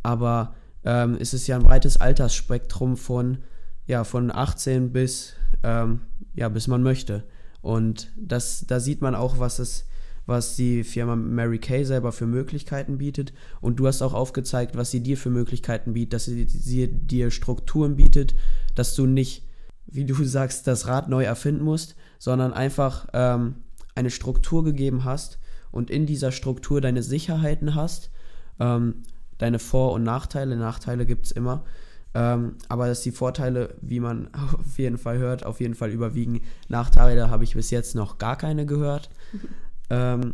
Aber 0.02 0.54
ähm, 0.84 1.16
es 1.20 1.32
ist 1.32 1.46
ja 1.46 1.56
ein 1.56 1.62
breites 1.62 1.98
Altersspektrum 1.98 2.96
von, 2.96 3.38
ja, 3.86 4.02
von 4.02 4.34
18 4.34 4.92
bis 4.92 5.34
ähm, 5.62 6.00
ja, 6.34 6.48
bis 6.48 6.68
man 6.68 6.82
möchte. 6.82 7.24
Und 7.62 8.10
das, 8.16 8.64
da 8.68 8.78
sieht 8.78 9.00
man 9.00 9.14
auch, 9.14 9.38
was 9.38 9.58
es, 9.58 9.86
was 10.26 10.56
die 10.56 10.84
Firma 10.84 11.16
Mary 11.16 11.58
Kay 11.58 11.84
selber 11.84 12.12
für 12.12 12.26
Möglichkeiten 12.26 12.98
bietet. 12.98 13.32
Und 13.60 13.76
du 13.76 13.86
hast 13.86 14.02
auch 14.02 14.14
aufgezeigt, 14.14 14.76
was 14.76 14.90
sie 14.90 15.00
dir 15.00 15.16
für 15.16 15.30
Möglichkeiten 15.30 15.94
bietet, 15.94 16.12
dass 16.12 16.24
sie, 16.26 16.44
sie 16.44 16.88
dir 16.88 17.30
Strukturen 17.30 17.96
bietet, 17.96 18.34
dass 18.74 18.94
du 18.94 19.06
nicht, 19.06 19.48
wie 19.86 20.04
du 20.04 20.22
sagst, 20.24 20.66
das 20.66 20.86
Rad 20.86 21.08
neu 21.08 21.24
erfinden 21.24 21.64
musst, 21.64 21.96
sondern 22.18 22.52
einfach 22.52 23.08
ähm, 23.12 23.56
eine 23.94 24.10
Struktur 24.10 24.64
gegeben 24.64 25.04
hast 25.04 25.38
und 25.74 25.90
in 25.90 26.06
dieser 26.06 26.30
Struktur 26.30 26.80
deine 26.80 27.02
Sicherheiten 27.02 27.74
hast, 27.74 28.10
ähm, 28.60 29.02
deine 29.38 29.58
Vor- 29.58 29.92
und 29.92 30.04
Nachteile. 30.04 30.56
Nachteile 30.56 31.04
gibt 31.04 31.26
es 31.26 31.32
immer. 31.32 31.64
Ähm, 32.14 32.54
aber 32.68 32.86
dass 32.86 33.02
die 33.02 33.10
Vorteile, 33.10 33.74
wie 33.80 33.98
man 33.98 34.32
auf 34.34 34.78
jeden 34.78 34.98
Fall 34.98 35.18
hört, 35.18 35.44
auf 35.44 35.60
jeden 35.60 35.74
Fall 35.74 35.90
überwiegen. 35.90 36.42
Nachteile 36.68 37.28
habe 37.28 37.42
ich 37.42 37.54
bis 37.54 37.72
jetzt 37.72 37.96
noch 37.96 38.18
gar 38.18 38.36
keine 38.36 38.66
gehört. 38.66 39.10
Ähm, 39.90 40.32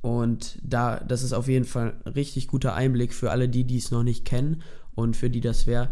und 0.00 0.58
da, 0.62 1.00
das 1.00 1.22
ist 1.22 1.34
auf 1.34 1.48
jeden 1.48 1.66
Fall 1.66 1.96
ein 2.06 2.12
richtig 2.12 2.48
guter 2.48 2.72
Einblick 2.72 3.12
für 3.12 3.30
alle, 3.30 3.46
die 3.46 3.64
dies 3.64 3.90
noch 3.90 4.02
nicht 4.02 4.24
kennen 4.24 4.62
und 4.94 5.18
für 5.18 5.28
die 5.28 5.42
das 5.42 5.66
wäre. 5.66 5.90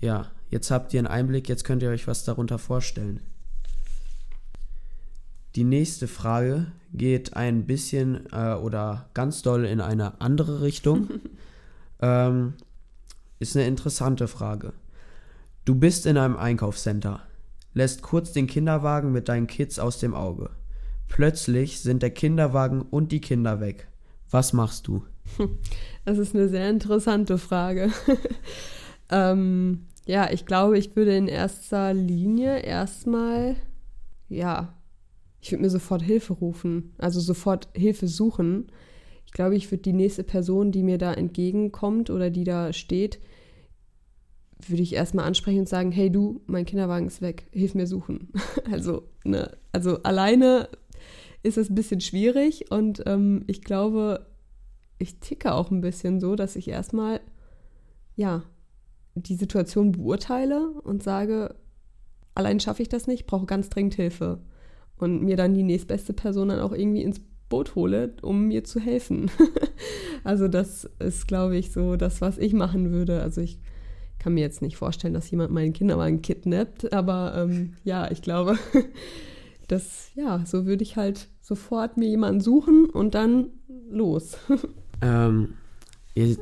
Ja, 0.00 0.30
jetzt 0.48 0.70
habt 0.70 0.94
ihr 0.94 1.00
einen 1.00 1.06
Einblick, 1.06 1.50
jetzt 1.50 1.64
könnt 1.64 1.82
ihr 1.82 1.90
euch 1.90 2.06
was 2.06 2.24
darunter 2.24 2.58
vorstellen. 2.58 3.20
Die 5.54 5.64
nächste 5.64 6.08
Frage 6.08 6.72
geht 6.92 7.34
ein 7.34 7.66
bisschen 7.66 8.26
äh, 8.32 8.54
oder 8.54 9.08
ganz 9.14 9.42
doll 9.42 9.64
in 9.64 9.80
eine 9.80 10.20
andere 10.20 10.62
Richtung. 10.62 11.08
ähm, 12.00 12.54
ist 13.38 13.56
eine 13.56 13.66
interessante 13.66 14.28
Frage. 14.28 14.72
Du 15.64 15.74
bist 15.74 16.06
in 16.06 16.16
einem 16.16 16.36
Einkaufscenter, 16.36 17.20
lässt 17.74 18.02
kurz 18.02 18.32
den 18.32 18.46
Kinderwagen 18.46 19.12
mit 19.12 19.28
deinen 19.28 19.46
Kids 19.46 19.78
aus 19.78 19.98
dem 19.98 20.14
Auge. 20.14 20.50
Plötzlich 21.08 21.80
sind 21.80 22.02
der 22.02 22.10
Kinderwagen 22.10 22.82
und 22.82 23.12
die 23.12 23.20
Kinder 23.20 23.60
weg. 23.60 23.88
Was 24.30 24.52
machst 24.52 24.86
du? 24.86 25.04
Das 26.04 26.16
ist 26.16 26.34
eine 26.34 26.48
sehr 26.48 26.70
interessante 26.70 27.36
Frage. 27.36 27.92
ähm, 29.10 29.88
ja, 30.06 30.30
ich 30.30 30.46
glaube, 30.46 30.78
ich 30.78 30.96
würde 30.96 31.14
in 31.14 31.28
erster 31.28 31.92
Linie 31.92 32.60
erstmal, 32.60 33.56
ja, 34.30 34.72
ich 35.40 35.52
würde 35.52 35.62
mir 35.62 35.70
sofort 35.70 36.02
Hilfe 36.02 36.32
rufen, 36.34 36.94
also 36.98 37.20
sofort 37.20 37.68
Hilfe 37.74 38.08
suchen. 38.08 38.72
Ich 39.26 39.32
glaube, 39.32 39.56
ich 39.56 39.70
würde 39.70 39.82
die 39.82 39.92
nächste 39.92 40.24
Person, 40.24 40.72
die 40.72 40.82
mir 40.82 40.98
da 40.98 41.12
entgegenkommt 41.12 42.10
oder 42.10 42.30
die 42.30 42.44
da 42.44 42.72
steht, 42.72 43.20
würde 44.66 44.82
ich 44.82 44.94
erstmal 44.94 45.26
ansprechen 45.26 45.60
und 45.60 45.68
sagen, 45.68 45.92
hey 45.92 46.10
du, 46.10 46.40
mein 46.46 46.64
Kinderwagen 46.64 47.06
ist 47.06 47.22
weg, 47.22 47.48
hilf 47.52 47.74
mir 47.74 47.86
suchen. 47.86 48.32
Also, 48.70 49.04
ne, 49.24 49.56
also 49.72 50.02
alleine 50.02 50.68
ist 51.42 51.58
es 51.58 51.70
ein 51.70 51.74
bisschen 51.74 52.00
schwierig 52.00 52.70
und 52.70 53.02
ähm, 53.06 53.44
ich 53.46 53.62
glaube, 53.62 54.26
ich 54.98 55.20
ticke 55.20 55.54
auch 55.54 55.70
ein 55.70 55.80
bisschen 55.80 56.20
so, 56.20 56.34
dass 56.34 56.56
ich 56.56 56.68
erstmal, 56.68 57.20
ja, 58.16 58.42
die 59.14 59.36
Situation 59.36 59.92
beurteile 59.92 60.70
und 60.82 61.02
sage, 61.02 61.54
allein 62.34 62.60
schaffe 62.60 62.82
ich 62.82 62.88
das 62.88 63.06
nicht, 63.06 63.26
brauche 63.26 63.46
ganz 63.46 63.70
dringend 63.70 63.94
Hilfe. 63.94 64.40
Und 64.98 65.22
mir 65.22 65.36
dann 65.36 65.54
die 65.54 65.62
nächstbeste 65.62 66.12
Person 66.12 66.48
dann 66.48 66.60
auch 66.60 66.72
irgendwie 66.72 67.02
ins 67.02 67.20
Boot 67.48 67.74
hole, 67.74 68.14
um 68.22 68.48
mir 68.48 68.64
zu 68.64 68.80
helfen. 68.80 69.30
also 70.24 70.48
das 70.48 70.88
ist, 70.98 71.28
glaube 71.28 71.56
ich, 71.56 71.72
so 71.72 71.96
das, 71.96 72.20
was 72.20 72.38
ich 72.38 72.52
machen 72.52 72.90
würde. 72.90 73.22
Also 73.22 73.40
ich 73.40 73.58
kann 74.18 74.34
mir 74.34 74.40
jetzt 74.40 74.62
nicht 74.62 74.76
vorstellen, 74.76 75.14
dass 75.14 75.30
jemand 75.30 75.52
meinen 75.52 75.72
Kinderwagen 75.72 76.22
kidnappt, 76.22 76.92
aber 76.92 77.34
ähm, 77.36 77.74
ja, 77.84 78.10
ich 78.10 78.20
glaube, 78.20 78.58
das, 79.68 80.10
ja, 80.14 80.42
so 80.44 80.66
würde 80.66 80.82
ich 80.82 80.96
halt 80.96 81.28
sofort 81.40 81.96
mir 81.96 82.08
jemanden 82.08 82.40
suchen 82.40 82.90
und 82.90 83.14
dann 83.14 83.48
los. 83.88 84.36
ähm, 85.00 85.54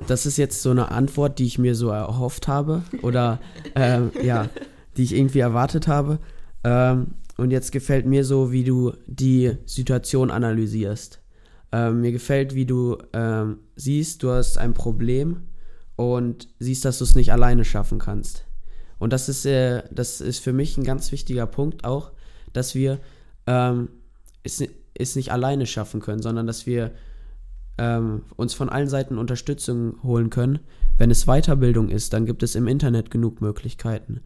das 0.07 0.25
ist 0.25 0.39
jetzt 0.39 0.63
so 0.63 0.71
eine 0.71 0.91
Antwort, 0.91 1.39
die 1.39 1.45
ich 1.45 1.59
mir 1.59 1.75
so 1.75 1.91
erhofft 1.91 2.49
habe 2.49 2.83
oder 3.03 3.41
ähm, 3.75 4.11
ja, 4.23 4.49
die 4.97 5.03
ich 5.03 5.15
irgendwie 5.15 5.41
erwartet 5.41 5.87
habe. 5.87 6.19
Ähm, 6.65 7.09
und 7.37 7.51
jetzt 7.51 7.73
gefällt 7.73 8.07
mir 8.07 8.25
so, 8.25 8.53
wie 8.53 8.65
du 8.65 8.93
die 9.07 9.57
Situation 9.67 10.31
analysierst. 10.31 11.21
Ähm, 11.73 12.01
mir 12.01 12.13
gefällt, 12.13 12.55
wie 12.55 12.67
du 12.67 12.99
ähm, 13.13 13.59
siehst, 13.75 14.23
du 14.23 14.31
hast 14.31 14.59
ein 14.59 14.73
Problem 14.73 15.43
und 15.97 16.49
siehst, 16.59 16.85
dass 16.85 16.99
du 16.99 17.05
es 17.05 17.15
nicht 17.15 17.33
alleine 17.33 17.65
schaffen 17.65 17.99
kannst. 17.99 18.45
Und 18.99 19.13
das 19.13 19.29
ist, 19.29 19.45
äh, 19.45 19.83
das 19.91 20.21
ist 20.21 20.39
für 20.39 20.53
mich 20.53 20.79
ein 20.79 20.85
ganz 20.85 21.13
wichtiger 21.13 21.47
Punkt 21.47 21.85
auch, 21.85 22.13
dass 22.53 22.75
wir 22.75 22.99
ähm, 23.47 23.89
es, 24.43 24.63
es 24.95 25.17
nicht 25.17 25.33
alleine 25.33 25.67
schaffen 25.67 26.01
können, 26.01 26.23
sondern 26.23 26.47
dass 26.47 26.67
wir 26.67 26.93
ähm, 27.79 28.23
uns 28.37 28.55
von 28.55 28.71
allen 28.71 28.89
Seiten 28.89 29.19
Unterstützung 29.19 30.03
holen 30.03 30.31
können. 30.31 30.61
Wenn 30.97 31.11
es 31.11 31.27
Weiterbildung 31.27 31.91
ist, 31.91 32.13
dann 32.13 32.25
gibt 32.25 32.43
es 32.43 32.55
im 32.55 32.69
Internet 32.69 33.11
genug 33.11 33.43
Möglichkeiten. 33.43 34.21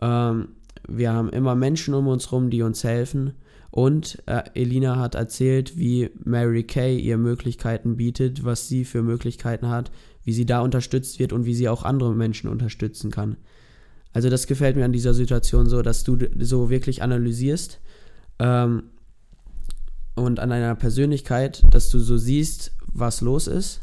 Ähm, 0.00 0.48
wir 0.88 1.12
haben 1.12 1.30
immer 1.30 1.54
Menschen 1.54 1.94
um 1.94 2.06
uns 2.06 2.30
herum, 2.30 2.50
die 2.50 2.62
uns 2.62 2.84
helfen. 2.84 3.32
Und 3.70 4.22
äh, 4.26 4.42
Elina 4.54 4.96
hat 4.96 5.14
erzählt, 5.14 5.76
wie 5.76 6.10
Mary 6.24 6.64
Kay 6.64 6.98
ihr 6.98 7.18
Möglichkeiten 7.18 7.96
bietet, 7.96 8.44
was 8.44 8.68
sie 8.68 8.84
für 8.84 9.02
Möglichkeiten 9.02 9.68
hat, 9.68 9.90
wie 10.24 10.32
sie 10.32 10.46
da 10.46 10.60
unterstützt 10.60 11.18
wird 11.18 11.32
und 11.32 11.44
wie 11.44 11.54
sie 11.54 11.68
auch 11.68 11.82
andere 11.82 12.14
Menschen 12.14 12.48
unterstützen 12.48 13.10
kann. 13.10 13.36
Also 14.12 14.30
das 14.30 14.46
gefällt 14.46 14.76
mir 14.76 14.84
an 14.86 14.92
dieser 14.92 15.12
Situation 15.12 15.68
so, 15.68 15.82
dass 15.82 16.04
du 16.04 16.16
so 16.38 16.70
wirklich 16.70 17.02
analysierst 17.02 17.80
ähm, 18.38 18.84
und 20.14 20.40
an 20.40 20.48
deiner 20.48 20.74
Persönlichkeit, 20.74 21.62
dass 21.70 21.90
du 21.90 21.98
so 21.98 22.16
siehst, 22.16 22.72
was 22.86 23.20
los 23.20 23.46
ist 23.46 23.82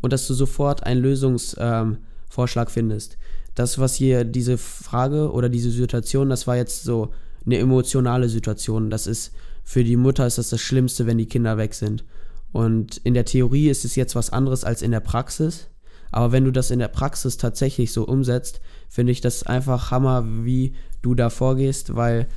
und 0.00 0.12
dass 0.12 0.26
du 0.26 0.34
sofort 0.34 0.82
einen 0.82 1.00
Lösungsvorschlag 1.00 2.68
ähm, 2.68 2.72
findest. 2.72 3.18
Das, 3.58 3.78
was 3.78 3.94
hier 3.94 4.24
diese 4.24 4.58
Frage 4.58 5.32
oder 5.32 5.48
diese 5.48 5.70
Situation, 5.70 6.30
das 6.30 6.46
war 6.46 6.56
jetzt 6.56 6.84
so 6.84 7.10
eine 7.44 7.58
emotionale 7.58 8.28
Situation. 8.28 8.90
Das 8.90 9.06
ist 9.06 9.32
für 9.64 9.84
die 9.84 9.96
Mutter 9.96 10.26
ist 10.26 10.38
das 10.38 10.50
das 10.50 10.60
Schlimmste, 10.60 11.06
wenn 11.06 11.18
die 11.18 11.26
Kinder 11.26 11.58
weg 11.58 11.74
sind. 11.74 12.04
Und 12.52 12.98
in 12.98 13.14
der 13.14 13.24
Theorie 13.24 13.68
ist 13.68 13.84
es 13.84 13.96
jetzt 13.96 14.14
was 14.14 14.30
anderes 14.30 14.64
als 14.64 14.80
in 14.80 14.92
der 14.92 15.00
Praxis. 15.00 15.68
Aber 16.10 16.32
wenn 16.32 16.44
du 16.44 16.52
das 16.52 16.70
in 16.70 16.78
der 16.78 16.88
Praxis 16.88 17.36
tatsächlich 17.36 17.92
so 17.92 18.04
umsetzt, 18.04 18.60
finde 18.88 19.12
ich 19.12 19.20
das 19.20 19.42
einfach 19.42 19.90
Hammer, 19.90 20.24
wie 20.44 20.74
du 21.02 21.14
da 21.14 21.28
vorgehst, 21.28 21.94
weil 21.94 22.28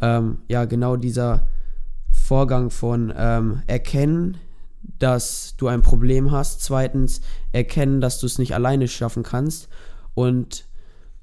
ähm, 0.00 0.38
ja 0.48 0.64
genau 0.64 0.96
dieser 0.96 1.46
Vorgang 2.10 2.70
von 2.70 3.12
ähm, 3.16 3.62
erkennen, 3.66 4.38
dass 4.98 5.54
du 5.56 5.68
ein 5.68 5.82
Problem 5.82 6.32
hast, 6.32 6.62
zweitens 6.62 7.20
erkennen, 7.52 8.00
dass 8.00 8.18
du 8.18 8.26
es 8.26 8.38
nicht 8.38 8.54
alleine 8.54 8.88
schaffen 8.88 9.22
kannst 9.22 9.68
und 10.14 10.64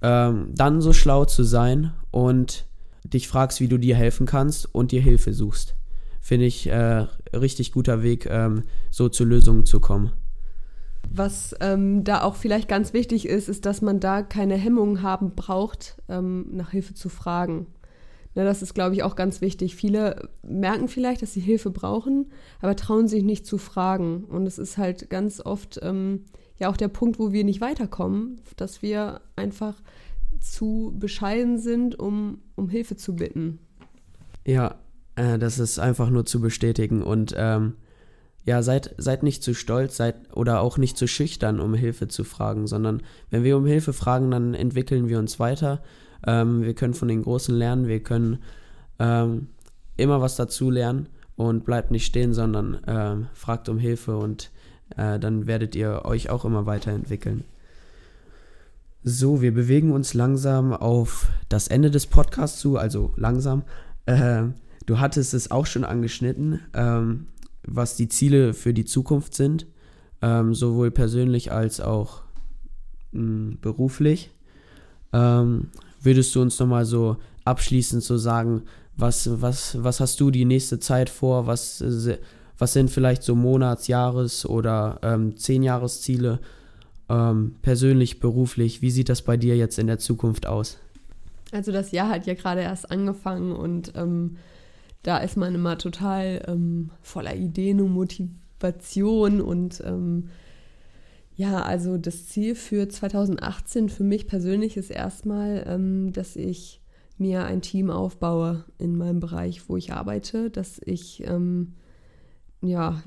ähm, 0.01 0.49
dann 0.53 0.81
so 0.81 0.93
schlau 0.93 1.25
zu 1.25 1.43
sein 1.43 1.93
und 2.11 2.65
dich 3.03 3.27
fragst, 3.27 3.61
wie 3.61 3.67
du 3.67 3.77
dir 3.77 3.95
helfen 3.95 4.25
kannst 4.25 4.73
und 4.73 4.91
dir 4.91 5.01
Hilfe 5.01 5.33
suchst. 5.33 5.75
Finde 6.21 6.45
ich 6.45 6.67
äh, 6.67 7.05
richtig 7.33 7.71
guter 7.71 8.03
Weg, 8.03 8.25
ähm, 8.25 8.63
so 8.91 9.09
zu 9.09 9.23
Lösungen 9.23 9.65
zu 9.65 9.79
kommen. 9.79 10.11
Was 11.09 11.55
ähm, 11.61 12.03
da 12.03 12.21
auch 12.21 12.35
vielleicht 12.35 12.67
ganz 12.67 12.93
wichtig 12.93 13.27
ist, 13.27 13.47
ist, 13.47 13.65
dass 13.65 13.81
man 13.81 13.99
da 13.99 14.21
keine 14.23 14.55
Hemmungen 14.55 15.01
haben 15.01 15.35
braucht, 15.35 15.97
ähm, 16.09 16.47
nach 16.51 16.71
Hilfe 16.71 16.93
zu 16.93 17.07
fragen. 17.07 17.67
Ne, 18.35 18.43
das 18.43 18.61
ist, 18.61 18.75
glaube 18.75 18.93
ich, 18.93 19.03
auch 19.03 19.15
ganz 19.15 19.41
wichtig. 19.41 19.75
Viele 19.75 20.29
merken 20.43 20.89
vielleicht, 20.89 21.21
dass 21.21 21.33
sie 21.33 21.39
Hilfe 21.39 21.71
brauchen, 21.71 22.27
aber 22.61 22.75
trauen 22.75 23.07
sich 23.07 23.23
nicht 23.23 23.45
zu 23.45 23.57
fragen. 23.57 24.25
Und 24.25 24.45
es 24.45 24.59
ist 24.59 24.77
halt 24.77 25.09
ganz 25.09 25.39
oft 25.43 25.79
ähm, 25.81 26.25
ja 26.59 26.69
auch 26.69 26.77
der 26.77 26.87
Punkt, 26.87 27.19
wo 27.19 27.31
wir 27.31 27.43
nicht 27.43 27.61
weiterkommen, 27.61 28.41
dass 28.55 28.81
wir 28.81 29.21
einfach 29.35 29.75
zu 30.39 30.93
bescheiden 30.97 31.57
sind, 31.57 31.97
um, 31.97 32.39
um 32.55 32.69
Hilfe 32.69 32.95
zu 32.95 33.15
bitten. 33.15 33.59
Ja, 34.45 34.75
äh, 35.15 35.37
das 35.37 35.59
ist 35.59 35.79
einfach 35.79 36.09
nur 36.09 36.25
zu 36.25 36.39
bestätigen. 36.39 37.03
Und 37.03 37.33
ähm, 37.37 37.73
ja, 38.45 38.63
seid, 38.63 38.95
seid 38.97 39.23
nicht 39.23 39.43
zu 39.43 39.53
stolz, 39.53 39.97
seid 39.97 40.15
oder 40.35 40.61
auch 40.61 40.77
nicht 40.77 40.97
zu 40.97 41.07
schüchtern, 41.07 41.59
um 41.59 41.73
Hilfe 41.73 42.07
zu 42.07 42.23
fragen, 42.23 42.65
sondern 42.65 43.01
wenn 43.29 43.43
wir 43.43 43.57
um 43.57 43.65
Hilfe 43.65 43.93
fragen, 43.93 44.31
dann 44.31 44.53
entwickeln 44.53 45.09
wir 45.09 45.19
uns 45.19 45.39
weiter. 45.39 45.83
Ähm, 46.25 46.63
wir 46.63 46.73
können 46.73 46.93
von 46.93 47.09
den 47.09 47.23
Großen 47.23 47.53
lernen, 47.53 47.87
wir 47.87 48.01
können 48.01 48.39
ähm, 48.99 49.49
immer 49.97 50.21
was 50.21 50.37
dazu 50.37 50.69
lernen 50.69 51.09
und 51.35 51.65
bleibt 51.65 51.91
nicht 51.91 52.05
stehen, 52.05 52.33
sondern 52.33 52.79
ähm, 52.87 53.27
fragt 53.33 53.67
um 53.69 53.77
Hilfe 53.77 54.17
und 54.17 54.49
äh, 54.95 55.19
dann 55.19 55.47
werdet 55.47 55.75
ihr 55.75 56.05
euch 56.05 56.29
auch 56.29 56.45
immer 56.45 56.65
weiterentwickeln. 56.65 57.43
So, 59.03 59.41
wir 59.41 59.53
bewegen 59.53 59.91
uns 59.91 60.13
langsam 60.13 60.73
auf 60.73 61.29
das 61.49 61.67
Ende 61.67 61.91
des 61.91 62.07
Podcasts 62.07 62.59
zu, 62.59 62.77
also 62.77 63.13
langsam. 63.15 63.63
Äh, 64.05 64.43
du 64.85 64.99
hattest 64.99 65.33
es 65.33 65.51
auch 65.51 65.65
schon 65.65 65.83
angeschnitten. 65.83 66.59
Ähm, 66.73 67.27
was 67.67 67.95
die 67.95 68.07
Ziele 68.07 68.53
für 68.53 68.73
die 68.73 68.85
Zukunft 68.85 69.35
sind, 69.35 69.67
ähm, 70.21 70.55
sowohl 70.55 70.89
persönlich 70.89 71.51
als 71.51 71.79
auch 71.79 72.23
mh, 73.11 73.21
hm, 73.21 73.57
beruflich. 73.61 74.31
Ähm, 75.13 75.69
würdest 76.01 76.33
du 76.33 76.41
uns 76.41 76.57
nochmal 76.59 76.85
so 76.85 77.17
abschließend 77.45 78.03
so 78.03 78.17
sagen, 78.17 78.63
was, 78.95 79.41
was, 79.41 79.81
was 79.83 79.99
hast 79.99 80.19
du 80.19 80.31
die 80.31 80.45
nächste 80.45 80.79
Zeit 80.79 81.09
vor? 81.09 81.45
Was, 81.45 81.83
was 82.57 82.73
sind 82.73 82.89
vielleicht 82.89 83.23
so 83.23 83.35
Monats-, 83.35 83.87
Jahres- 83.87 84.45
oder 84.45 84.99
ähm, 85.03 85.37
Zehn-Jahres-Ziele? 85.37 86.39
Ähm, 87.09 87.55
persönlich, 87.61 88.19
beruflich, 88.19 88.81
wie 88.81 88.91
sieht 88.91 89.09
das 89.09 89.21
bei 89.21 89.37
dir 89.37 89.55
jetzt 89.55 89.79
in 89.79 89.87
der 89.87 89.99
Zukunft 89.99 90.45
aus? 90.45 90.77
Also 91.51 91.71
das 91.71 91.91
Jahr 91.91 92.09
hat 92.09 92.25
ja 92.25 92.33
gerade 92.33 92.61
erst 92.61 92.91
angefangen 92.91 93.53
und 93.53 93.93
ähm, 93.95 94.37
da 95.03 95.19
ist 95.19 95.37
man 95.37 95.55
immer 95.55 95.77
total 95.77 96.43
ähm, 96.47 96.89
voller 97.01 97.35
Ideen 97.35 97.79
und 97.79 97.91
Motivation 97.91 99.39
und 99.39 99.81
ähm, 99.85 100.29
ja, 101.37 101.61
also 101.61 101.97
das 101.97 102.27
Ziel 102.27 102.55
für 102.55 102.89
2018 102.89 103.89
für 103.89 104.03
mich 104.03 104.27
persönlich 104.27 104.75
ist 104.75 104.89
erstmal, 104.89 105.63
ähm, 105.67 106.11
dass 106.11 106.35
ich 106.35 106.81
mir 107.17 107.45
ein 107.45 107.61
Team 107.61 107.89
aufbaue 107.89 108.65
in 108.77 108.97
meinem 108.97 109.19
Bereich, 109.19 109.69
wo 109.69 109.77
ich 109.77 109.93
arbeite, 109.93 110.49
dass 110.49 110.81
ich 110.83 111.23
ähm, 111.25 111.73
ja 112.61 113.01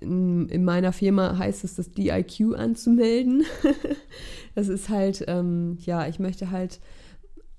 in, 0.00 0.48
in, 0.48 0.64
meiner 0.64 0.92
Firma 0.92 1.38
heißt 1.38 1.64
es, 1.64 1.76
das 1.76 1.92
DIQ 1.92 2.56
anzumelden. 2.56 3.44
das 4.54 4.68
ist 4.68 4.88
halt, 4.88 5.24
ähm, 5.28 5.78
ja, 5.80 6.06
ich 6.08 6.18
möchte 6.18 6.50
halt 6.50 6.80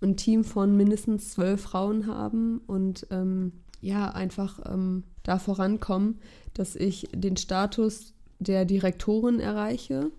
ein 0.01 0.17
Team 0.17 0.43
von 0.43 0.75
mindestens 0.75 1.31
zwölf 1.31 1.61
Frauen 1.61 2.07
haben 2.07 2.61
und 2.67 3.07
ähm, 3.09 3.53
ja, 3.81 4.09
einfach 4.09 4.59
ähm, 4.65 5.03
da 5.23 5.39
vorankommen, 5.39 6.19
dass 6.53 6.75
ich 6.75 7.07
den 7.13 7.37
Status 7.37 8.13
der 8.39 8.65
Direktorin 8.65 9.39
erreiche. 9.39 10.11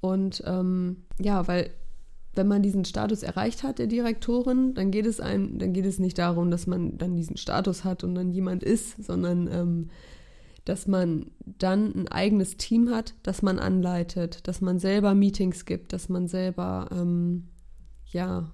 Und 0.00 0.42
ähm, 0.46 1.04
ja, 1.20 1.46
weil 1.48 1.70
wenn 2.34 2.46
man 2.46 2.62
diesen 2.62 2.84
Status 2.84 3.24
erreicht 3.24 3.64
hat, 3.64 3.80
der 3.80 3.88
Direktorin, 3.88 4.74
dann 4.74 4.92
geht 4.92 5.06
es 5.06 5.18
einem, 5.20 5.58
dann 5.58 5.72
geht 5.72 5.86
es 5.86 5.98
nicht 5.98 6.18
darum, 6.18 6.50
dass 6.50 6.68
man 6.68 6.96
dann 6.98 7.16
diesen 7.16 7.36
Status 7.36 7.84
hat 7.84 8.04
und 8.04 8.14
dann 8.14 8.30
jemand 8.30 8.62
ist, 8.62 9.04
sondern 9.04 9.48
ähm, 9.50 9.90
dass 10.68 10.86
man 10.86 11.30
dann 11.46 11.94
ein 11.94 12.08
eigenes 12.08 12.56
Team 12.56 12.90
hat, 12.90 13.14
das 13.22 13.42
man 13.42 13.58
anleitet, 13.58 14.46
dass 14.46 14.60
man 14.60 14.78
selber 14.78 15.14
Meetings 15.14 15.64
gibt, 15.64 15.92
dass 15.92 16.08
man 16.08 16.28
selber 16.28 16.88
ähm, 16.92 17.48
ja 18.06 18.52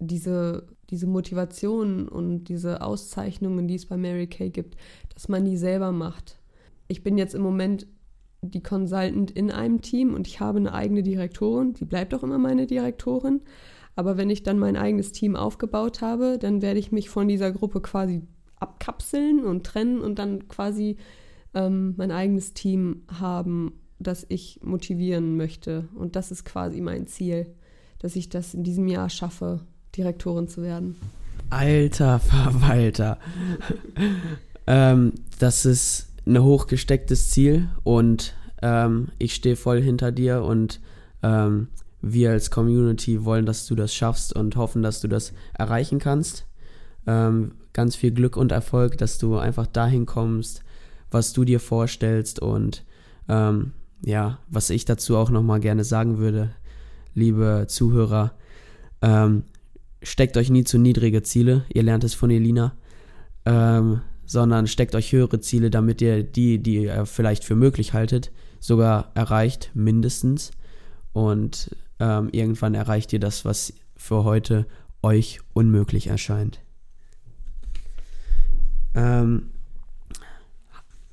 diese 0.00 0.66
diese 0.90 1.06
Motivation 1.06 2.08
und 2.08 2.44
diese 2.44 2.82
Auszeichnungen, 2.82 3.66
die 3.66 3.74
es 3.74 3.86
bei 3.86 3.96
Mary 3.96 4.26
Kay 4.26 4.50
gibt, 4.50 4.76
dass 5.14 5.28
man 5.28 5.44
die 5.44 5.56
selber 5.56 5.92
macht. 5.92 6.38
Ich 6.88 7.02
bin 7.02 7.16
jetzt 7.16 7.34
im 7.34 7.42
Moment 7.42 7.86
die 8.42 8.62
Consultant 8.62 9.30
in 9.30 9.50
einem 9.50 9.80
Team 9.80 10.14
und 10.14 10.26
ich 10.26 10.40
habe 10.40 10.58
eine 10.58 10.74
eigene 10.74 11.02
Direktorin, 11.02 11.72
die 11.72 11.86
bleibt 11.86 12.14
auch 12.14 12.22
immer 12.22 12.38
meine 12.38 12.66
Direktorin. 12.66 13.40
Aber 13.96 14.16
wenn 14.16 14.28
ich 14.28 14.42
dann 14.42 14.58
mein 14.58 14.76
eigenes 14.76 15.12
Team 15.12 15.36
aufgebaut 15.36 16.00
habe, 16.00 16.36
dann 16.38 16.62
werde 16.62 16.80
ich 16.80 16.92
mich 16.92 17.08
von 17.08 17.28
dieser 17.28 17.52
Gruppe 17.52 17.80
quasi 17.80 18.22
abkapseln 18.56 19.44
und 19.44 19.64
trennen 19.64 20.00
und 20.00 20.18
dann 20.18 20.48
quasi 20.48 20.96
ähm, 21.54 21.94
mein 21.96 22.10
eigenes 22.10 22.54
Team 22.54 23.02
haben, 23.20 23.72
das 23.98 24.26
ich 24.28 24.60
motivieren 24.62 25.36
möchte. 25.36 25.88
Und 25.94 26.16
das 26.16 26.30
ist 26.30 26.44
quasi 26.44 26.80
mein 26.80 27.06
Ziel, 27.06 27.54
dass 27.98 28.16
ich 28.16 28.28
das 28.28 28.54
in 28.54 28.64
diesem 28.64 28.88
Jahr 28.88 29.08
schaffe, 29.08 29.60
Direktorin 29.96 30.48
zu 30.48 30.62
werden. 30.62 30.96
Alter 31.50 32.18
Verwalter. 32.18 33.18
ähm, 34.66 35.12
das 35.38 35.64
ist 35.64 36.08
ein 36.26 36.42
hochgestecktes 36.42 37.30
Ziel 37.30 37.68
und 37.82 38.34
ähm, 38.62 39.08
ich 39.18 39.34
stehe 39.34 39.56
voll 39.56 39.80
hinter 39.80 40.10
dir 40.10 40.42
und 40.42 40.80
ähm, 41.22 41.68
wir 42.00 42.30
als 42.30 42.50
Community 42.50 43.24
wollen, 43.24 43.46
dass 43.46 43.66
du 43.66 43.74
das 43.74 43.94
schaffst 43.94 44.34
und 44.34 44.56
hoffen, 44.56 44.82
dass 44.82 45.00
du 45.00 45.08
das 45.08 45.32
erreichen 45.54 45.98
kannst. 45.98 46.46
Ähm, 47.06 47.52
ganz 47.74 47.96
viel 47.96 48.12
Glück 48.12 48.38
und 48.38 48.52
Erfolg, 48.52 48.96
dass 48.96 49.18
du 49.18 49.36
einfach 49.36 49.66
dahin 49.66 50.06
kommst, 50.06 50.62
was 51.10 51.34
du 51.34 51.44
dir 51.44 51.60
vorstellst 51.60 52.40
und 52.40 52.84
ähm, 53.28 53.72
ja, 54.02 54.38
was 54.48 54.70
ich 54.70 54.86
dazu 54.86 55.16
auch 55.16 55.30
nochmal 55.30 55.60
gerne 55.60 55.84
sagen 55.84 56.18
würde, 56.18 56.50
liebe 57.14 57.66
Zuhörer, 57.68 58.32
ähm, 59.02 59.44
steckt 60.02 60.36
euch 60.36 60.50
nie 60.50 60.64
zu 60.64 60.78
niedrige 60.78 61.22
Ziele, 61.22 61.64
ihr 61.72 61.82
lernt 61.82 62.04
es 62.04 62.14
von 62.14 62.30
Elina, 62.30 62.74
ähm, 63.44 64.00
sondern 64.26 64.66
steckt 64.66 64.94
euch 64.94 65.12
höhere 65.12 65.40
Ziele, 65.40 65.70
damit 65.70 66.00
ihr 66.00 66.22
die, 66.22 66.62
die 66.62 66.84
ihr 66.84 67.06
vielleicht 67.06 67.44
für 67.44 67.56
möglich 67.56 67.92
haltet, 67.92 68.30
sogar 68.60 69.10
erreicht, 69.14 69.70
mindestens. 69.74 70.50
Und 71.12 71.70
ähm, 72.00 72.28
irgendwann 72.32 72.74
erreicht 72.74 73.12
ihr 73.12 73.20
das, 73.20 73.44
was 73.44 73.74
für 73.96 74.24
heute 74.24 74.66
euch 75.02 75.40
unmöglich 75.52 76.06
erscheint. 76.06 76.60
Ähm, 78.94 79.50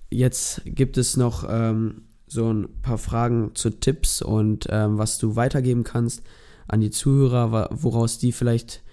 jetzt 0.10 0.62
gibt 0.66 0.98
es 0.98 1.18
noch 1.18 1.46
ähm, 1.50 2.04
so 2.28 2.52
ein 2.52 2.70
paar 2.82 2.98
Fragen 2.98 3.52
zu 3.56 3.70
Tipps 3.72 4.22
und 4.22 4.68
ähm, 4.70 4.98
was 4.98 5.18
du 5.18 5.36
weitergeben 5.36 5.84
kannst 5.84 6.24
an 6.68 6.80
die 6.80 6.92
Zuhörer, 6.92 7.70
woraus 7.72 8.18
die 8.18 8.32
vielleicht, 8.32 8.84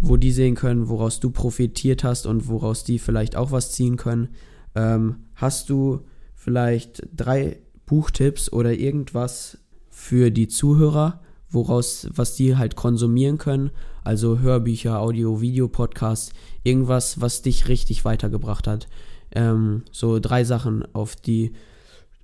wo 0.00 0.16
die 0.16 0.32
sehen 0.32 0.54
können, 0.54 0.88
woraus 0.88 1.20
du 1.20 1.30
profitiert 1.30 2.04
hast 2.04 2.26
und 2.26 2.48
woraus 2.48 2.84
die 2.84 2.98
vielleicht 2.98 3.36
auch 3.36 3.52
was 3.52 3.72
ziehen 3.72 3.96
können. 3.96 4.28
Ähm, 4.74 5.16
hast 5.34 5.68
du 5.68 6.00
vielleicht 6.34 7.02
drei 7.14 7.58
Buchtipps 7.84 8.50
oder 8.50 8.72
irgendwas 8.72 9.58
für 9.90 10.30
die 10.30 10.48
Zuhörer, 10.48 11.20
woraus, 11.50 12.08
was 12.14 12.34
die 12.34 12.56
halt 12.56 12.76
konsumieren 12.76 13.36
können? 13.36 13.70
Also 14.04 14.38
Hörbücher, 14.38 15.00
Audio, 15.00 15.40
Video, 15.40 15.68
Podcasts, 15.68 16.32
irgendwas, 16.62 17.20
was 17.20 17.42
dich 17.42 17.68
richtig 17.68 18.04
weitergebracht 18.04 18.66
hat. 18.66 18.88
Ähm, 19.32 19.82
so 19.92 20.18
drei 20.18 20.44
Sachen, 20.44 20.84
auf 20.94 21.16
die, 21.16 21.52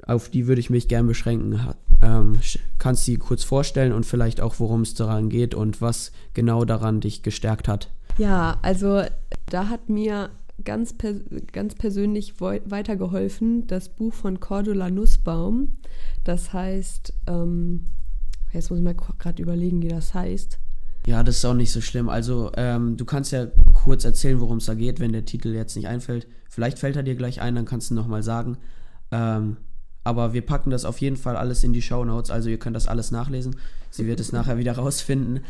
auf 0.06 0.28
die 0.28 0.46
würde 0.46 0.60
ich 0.60 0.70
mich 0.70 0.88
gern 0.88 1.06
beschränken. 1.06 1.60
Ähm, 2.02 2.38
kannst 2.78 3.06
du 3.06 3.12
sie 3.12 3.18
kurz 3.18 3.44
vorstellen 3.44 3.92
und 3.92 4.06
vielleicht 4.06 4.40
auch, 4.40 4.56
worum 4.58 4.82
es 4.82 4.94
daran 4.94 5.28
geht 5.28 5.54
und 5.54 5.80
was 5.80 6.12
genau 6.34 6.64
daran 6.64 7.00
dich 7.00 7.22
gestärkt 7.22 7.68
hat? 7.68 7.90
Ja, 8.18 8.58
also 8.62 9.02
da 9.46 9.68
hat 9.68 9.88
mir 9.88 10.30
ganz, 10.64 10.94
pers 10.94 11.20
ganz 11.52 11.74
persönlich 11.74 12.40
weitergeholfen 12.40 13.66
das 13.66 13.88
Buch 13.90 14.14
von 14.14 14.40
Cordula 14.40 14.90
Nussbaum. 14.90 15.76
Das 16.24 16.52
heißt, 16.52 17.12
ähm, 17.26 17.84
jetzt 18.52 18.70
muss 18.70 18.78
ich 18.78 18.84
mal 18.84 18.94
gerade 18.94 19.42
überlegen, 19.42 19.82
wie 19.82 19.88
das 19.88 20.14
heißt. 20.14 20.58
Ja, 21.06 21.22
das 21.22 21.36
ist 21.36 21.44
auch 21.44 21.54
nicht 21.54 21.70
so 21.70 21.80
schlimm. 21.80 22.08
Also, 22.08 22.50
ähm, 22.56 22.96
du 22.96 23.04
kannst 23.04 23.30
ja 23.30 23.46
kurz 23.72 24.04
erzählen, 24.04 24.40
worum 24.40 24.58
es 24.58 24.66
da 24.66 24.74
geht, 24.74 24.98
wenn 24.98 25.12
der 25.12 25.24
Titel 25.24 25.54
jetzt 25.54 25.76
nicht 25.76 25.86
einfällt. 25.86 26.26
Vielleicht 26.50 26.80
fällt 26.80 26.96
er 26.96 27.04
dir 27.04 27.14
gleich 27.14 27.40
ein, 27.40 27.54
dann 27.54 27.64
kannst 27.64 27.90
du 27.90 27.94
nochmal 27.94 28.24
sagen. 28.24 28.58
Ähm, 29.12 29.56
aber 30.02 30.32
wir 30.32 30.42
packen 30.42 30.70
das 30.70 30.84
auf 30.84 31.00
jeden 31.00 31.16
Fall 31.16 31.36
alles 31.36 31.62
in 31.62 31.72
die 31.72 31.80
Show 31.80 32.04
Notes, 32.04 32.32
also 32.32 32.48
ihr 32.48 32.58
könnt 32.58 32.74
das 32.74 32.88
alles 32.88 33.12
nachlesen. 33.12 33.54
Sie 33.90 34.06
wird 34.06 34.18
es 34.18 34.32
nachher 34.32 34.58
wieder 34.58 34.72
rausfinden 34.78 35.40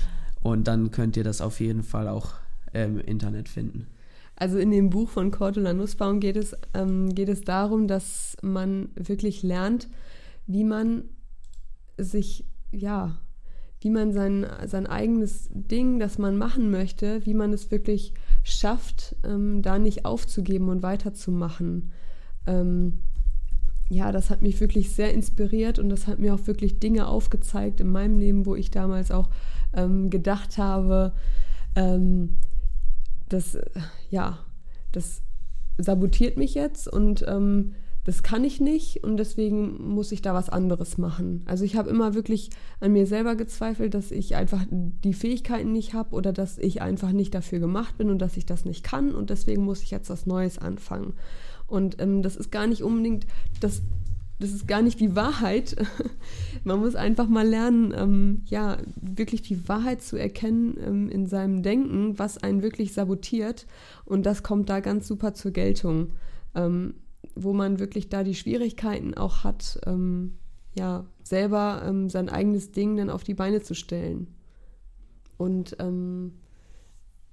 und 0.43 0.69
dann 0.69 0.91
könnt 0.91 1.17
ihr 1.17 1.25
das 1.25 1.41
auf 1.41 1.59
jeden 1.61 1.83
Fall 1.83 2.09
auch 2.09 2.35
im 2.75 3.01
Internet 3.01 3.49
finden. 3.49 3.87
Also 4.35 4.59
in 4.59 4.71
dem 4.71 4.91
Buch 4.91 5.09
von 5.09 5.31
Cordula 5.31 5.73
Nussbaum 5.73 6.21
geht 6.21 6.37
es, 6.37 6.55
ähm, 6.75 7.15
geht 7.15 7.31
es 7.31 7.41
darum, 7.41 7.89
dass 7.89 8.37
man 8.43 8.91
wirklich 8.95 9.43
lernt, 9.43 9.89
wie 10.47 10.65
man 10.65 11.05
sich, 11.97 12.45
ja, 12.73 13.17
wie 13.87 13.91
man 13.91 14.13
sein, 14.13 14.45
sein 14.67 14.89
eigenes 14.89 15.49
Ding, 15.53 16.01
das 16.01 16.19
man 16.19 16.37
machen 16.37 16.73
möchte, 16.73 17.25
wie 17.25 17.35
man 17.35 17.53
es 17.53 17.71
wirklich 17.71 18.15
schafft, 18.43 19.15
ähm, 19.23 19.63
da 19.63 19.79
nicht 19.79 20.05
aufzugeben 20.05 20.71
und 20.71 20.83
weiterzumachen. 20.83 21.93
Ähm, 22.49 22.99
ja, 23.89 24.11
das 24.11 24.29
hat 24.29 24.43
mich 24.43 24.59
wirklich 24.59 24.91
sehr 24.91 25.15
inspiriert 25.15 25.79
und 25.79 25.89
das 25.89 26.09
hat 26.09 26.19
mir 26.19 26.35
auch 26.35 26.49
wirklich 26.49 26.81
Dinge 26.81 27.07
aufgezeigt 27.07 27.79
in 27.79 27.87
meinem 27.87 28.19
Leben, 28.19 28.45
wo 28.45 28.57
ich 28.57 28.73
damals 28.73 29.13
auch 29.13 29.31
ähm, 29.73 30.11
gedacht 30.11 30.59
habe, 30.59 31.13
ähm, 31.77 32.39
das, 33.29 33.57
ja, 34.11 34.41
das 34.91 35.23
sabotiert 35.79 36.37
mich 36.37 36.55
jetzt 36.55 36.89
und 36.89 37.25
ähm, 37.29 37.75
das 38.07 38.23
kann 38.23 38.45
ich 38.45 38.61
nicht 38.61 39.03
und 39.03 39.17
deswegen 39.17 39.83
muss 39.93 40.13
ich 40.13 40.23
da 40.23 40.33
was 40.33 40.49
anderes 40.49 40.97
machen. 40.97 41.43
Also 41.45 41.65
ich 41.65 41.75
habe 41.75 41.91
immer 41.91 42.15
wirklich 42.15 42.51
an 42.79 42.93
mir 42.93 43.05
selber 43.05 43.35
gezweifelt, 43.35 43.95
dass 43.95 44.13
ich 44.13 44.37
einfach 44.37 44.65
die 44.71 45.13
Fähigkeiten 45.13 45.73
nicht 45.73 45.93
habe 45.93 46.15
oder 46.15 46.33
dass 46.33 46.57
ich 46.57 46.81
einfach 46.81 47.11
nicht 47.11 47.35
dafür 47.35 47.59
gemacht 47.59 47.99
bin 47.99 48.09
und 48.09 48.23
dass 48.23 48.37
ich 48.37 48.47
das 48.47 48.65
nicht 48.65 48.85
kann 48.85 49.13
und 49.13 49.31
deswegen 49.31 49.65
muss 49.65 49.83
ich 49.83 49.91
jetzt 49.91 50.09
was 50.09 50.25
Neues 50.25 50.57
anfangen. 50.57 51.15
Und 51.67 52.01
ähm, 52.01 52.23
das 52.23 52.37
ist 52.37 52.53
gar 52.53 52.69
nicht 52.69 52.85
unbedingt 52.85 53.27
das 53.59 53.83
das 54.39 54.51
ist 54.51 54.69
gar 54.69 54.83
nicht 54.83 55.01
die 55.01 55.17
Wahrheit. 55.17 55.75
Man 56.65 56.79
muss 56.79 56.95
einfach 56.95 57.27
mal 57.27 57.49
lernen, 57.49 57.93
ähm, 57.97 58.43
ja, 58.45 58.77
wirklich 59.01 59.43
die 59.43 59.67
Wahrheit 59.69 60.03
zu 60.03 60.17
erkennen 60.17 60.77
ähm, 60.79 61.09
in 61.09 61.27
seinem 61.27 61.63
Denken, 61.63 62.19
was 62.19 62.39
einen 62.39 62.63
wirklich 62.63 62.93
sabotiert. 62.93 63.67
Und 64.05 64.27
das 64.27 64.43
kommt 64.43 64.69
da 64.69 64.81
ganz 64.81 65.09
super 65.09 65.33
zur 65.33 65.53
Geltung, 65.53 66.13
ähm, 66.55 66.95
wo 67.37 67.53
man 67.53 67.79
wirklich 67.79 68.09
da 68.09 68.25
die 68.25 68.35
Schwierigkeiten 68.35 69.15
auch 69.15 69.45
hat, 69.45 69.79
ähm, 69.87 70.39
ja, 70.77 71.07
selber 71.23 71.83
ähm, 71.87 72.09
sein 72.09 72.29
eigenes 72.29 72.73
Ding 72.73 72.97
dann 72.97 73.11
auf 73.11 73.25
die 73.25 73.35
Beine 73.35 73.63
zu 73.63 73.75
stellen. 73.75 74.29
Und 75.37 75.77
ähm, 75.79 76.33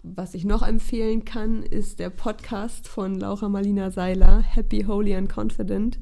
was 0.04 0.34
ich 0.34 0.44
noch 0.44 0.62
empfehlen 0.62 1.24
kann, 1.24 1.64
ist 1.64 2.00
der 2.00 2.10
Podcast 2.10 2.90
von 2.90 3.16
Laura 3.16 3.48
Marlina 3.48 3.90
Seiler, 3.90 4.42
Happy, 4.42 4.84
Holy 4.84 5.16
and 5.16 5.32
Confident. 5.34 5.98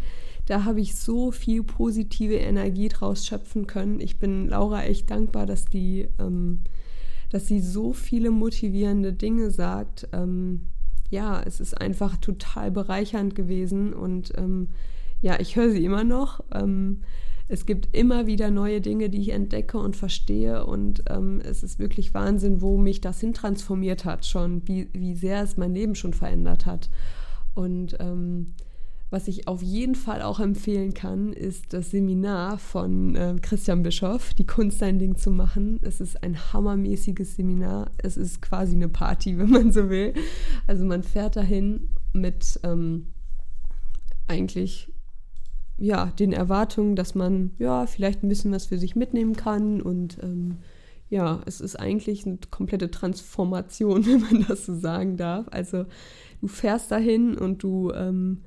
Da 0.48 0.66
habe 0.66 0.82
ich 0.82 0.96
so 0.96 1.32
viel 1.32 1.64
positive 1.64 2.34
Energie 2.34 2.88
draus 2.88 3.26
schöpfen 3.26 3.68
können. 3.68 4.00
Ich 4.00 4.18
bin 4.18 4.50
Laura 4.50 4.84
echt 4.84 5.12
dankbar, 5.12 5.46
dass 5.46 5.66
die, 5.66 6.10
ähm, 6.18 6.62
dass 7.30 7.48
sie 7.48 7.60
so 7.60 7.94
viele 7.94 8.32
motivierende 8.32 9.14
Dinge 9.14 9.52
sagt. 9.52 10.10
Ähm, 10.12 10.71
ja, 11.12 11.42
es 11.46 11.60
ist 11.60 11.80
einfach 11.80 12.18
total 12.18 12.72
bereichernd 12.72 13.36
gewesen 13.36 13.94
und 13.94 14.34
ähm, 14.38 14.70
ja, 15.22 15.40
ich 15.40 15.56
höre 15.56 15.70
sie 15.70 15.86
immer 15.86 16.04
noch. 16.04 16.44
Ähm, 16.52 17.02
es 17.48 17.66
gibt 17.66 17.90
immer 17.96 18.28
wieder 18.28 18.50
neue 18.50 18.80
Dinge, 18.80 19.10
die 19.10 19.20
ich 19.20 19.30
entdecke 19.30 19.78
und 19.78 19.98
verstehe. 19.98 20.66
Und 20.66 21.04
ähm, 21.10 21.42
es 21.44 21.64
ist 21.64 21.80
wirklich 21.80 22.14
Wahnsinn, 22.14 22.62
wo 22.62 22.78
mich 22.78 23.02
das 23.02 23.20
hin 23.20 23.34
transformiert 23.34 24.06
hat 24.06 24.26
schon, 24.26 24.66
wie, 24.68 24.88
wie 24.94 25.16
sehr 25.16 25.44
es 25.44 25.58
mein 25.58 25.74
Leben 25.74 25.94
schon 25.94 26.14
verändert 26.14 26.66
hat. 26.66 26.90
Und 27.54 27.98
ähm, 28.00 28.54
was 29.12 29.28
ich 29.28 29.48
auf 29.50 29.62
jeden 29.62 29.96
Fall 29.96 30.22
auch 30.22 30.40
empfehlen 30.40 30.94
kann, 30.94 31.34
ist 31.34 31.74
das 31.74 31.92
Seminar 31.92 32.58
von 32.58 33.16
äh, 33.18 33.36
Christian 33.42 33.84
Bischoff, 33.84 34.34
die 34.34 34.48
Kunst 34.48 34.80
sein 34.80 35.00
Ding 35.00 35.18
zu 35.18 35.32
machen. 35.32 35.82
Es 35.84 36.00
ist 36.00 36.24
ein 36.24 36.54
hammermäßiges 36.54 37.36
Seminar. 37.36 37.92
Es 37.98 38.16
ist 38.16 38.42
quasi 38.42 38.74
eine 38.74 38.88
Party, 38.88 39.38
wenn 39.38 39.50
man 39.50 39.74
so 39.74 39.90
will. 39.90 40.14
Also 40.66 40.86
man 40.86 41.04
fährt 41.04 41.36
dahin 41.36 41.90
mit 42.14 42.60
ähm, 42.64 43.08
eigentlich 44.30 44.92
ja, 45.78 46.06
den 46.18 46.32
Erwartungen, 46.32 46.96
dass 46.96 47.14
man 47.14 47.52
ja 47.58 47.88
vielleicht 47.88 48.24
ein 48.24 48.30
bisschen 48.30 48.52
was 48.52 48.68
für 48.68 48.78
sich 48.78 48.96
mitnehmen 48.96 49.36
kann 49.36 49.82
und 49.82 50.20
ähm, 50.24 50.60
ja, 51.10 51.42
es 51.46 51.60
ist 51.60 51.76
eigentlich 51.76 52.26
eine 52.26 52.38
komplette 52.50 52.90
Transformation, 52.90 54.06
wenn 54.08 54.22
man 54.22 54.46
das 54.48 54.66
so 54.66 54.74
sagen 54.74 55.18
darf. 55.18 55.48
Also 55.52 55.86
du 56.40 56.48
fährst 56.48 56.92
dahin 56.92 57.38
und 57.38 57.62
du, 57.64 57.92
ähm, 57.92 58.44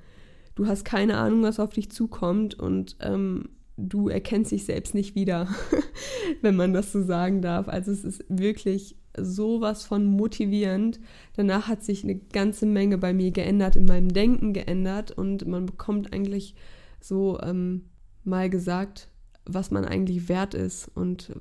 du 0.55 0.67
hast 0.67 0.85
keine 0.85 1.17
Ahnung, 1.17 1.43
was 1.43 1.61
auf 1.61 1.71
dich 1.71 1.91
zukommt 1.91 2.55
und 2.59 2.97
ähm, 3.01 3.49
du 3.77 4.09
erkennst 4.09 4.53
dich 4.53 4.65
selbst 4.65 4.95
nicht 4.95 5.15
wieder, 5.15 5.49
wenn 6.43 6.57
man 6.57 6.73
das 6.73 6.93
so 6.93 7.03
sagen 7.03 7.43
darf. 7.43 7.69
Also 7.69 7.91
es 7.91 8.05
ist 8.05 8.25
wirklich 8.29 8.97
sowas 9.17 9.85
von 9.85 10.07
motivierend. 10.07 11.01
Danach 11.35 11.69
hat 11.69 11.83
sich 11.83 12.05
eine 12.05 12.17
ganze 12.17 12.67
Menge 12.67 12.99
bei 12.99 13.13
mir 13.13 13.31
geändert, 13.31 13.77
in 13.77 13.85
meinem 13.85 14.09
Denken 14.09 14.53
geändert 14.53 15.11
und 15.13 15.47
man 15.47 15.67
bekommt 15.67 16.13
eigentlich 16.13 16.55
so, 17.01 17.41
ähm, 17.41 17.85
mal 18.25 18.49
gesagt, 18.49 19.09
was 19.45 19.71
man 19.71 19.85
eigentlich 19.85 20.29
wert 20.29 20.55
ist 20.55 20.91
und 20.95 21.33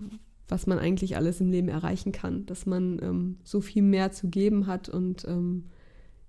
was 0.47 0.67
man 0.67 0.77
eigentlich 0.77 1.15
alles 1.15 1.39
im 1.39 1.49
Leben 1.49 1.69
erreichen 1.69 2.11
kann, 2.11 2.45
dass 2.45 2.65
man 2.65 2.99
ähm, 3.01 3.37
so 3.43 3.61
viel 3.61 3.81
mehr 3.81 4.11
zu 4.11 4.27
geben 4.27 4.67
hat 4.67 4.89
und 4.89 5.25
ähm, 5.27 5.69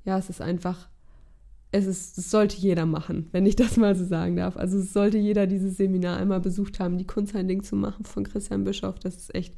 ja, 0.05 0.17
es 0.19 0.31
ist 0.31 0.41
einfach, 0.41 0.89
es 1.75 1.87
ist, 1.87 2.17
es 2.19 2.31
sollte 2.31 2.57
jeder 2.57 2.87
machen, 2.87 3.29
wenn 3.33 3.47
ich 3.47 3.57
das 3.57 3.77
mal 3.77 3.97
so 3.97 4.05
sagen 4.05 4.37
darf. 4.37 4.57
Also 4.57 4.79
es 4.79 4.93
sollte 4.93 5.19
jeder 5.19 5.49
dieses 5.49 5.77
Seminar 5.77 6.19
einmal 6.19 6.41
besucht 6.41 6.79
haben, 6.79 6.99
die 6.99 7.07
Kunst 7.07 7.35
ein 7.35 7.49
Ding 7.49 7.65
zu 7.65 7.75
machen 7.75 8.05
von 8.05 8.23
Christian 8.23 8.63
Bischoff. 8.63 9.01
Das 9.01 9.17
ist 9.17 9.35
echt, 9.35 9.55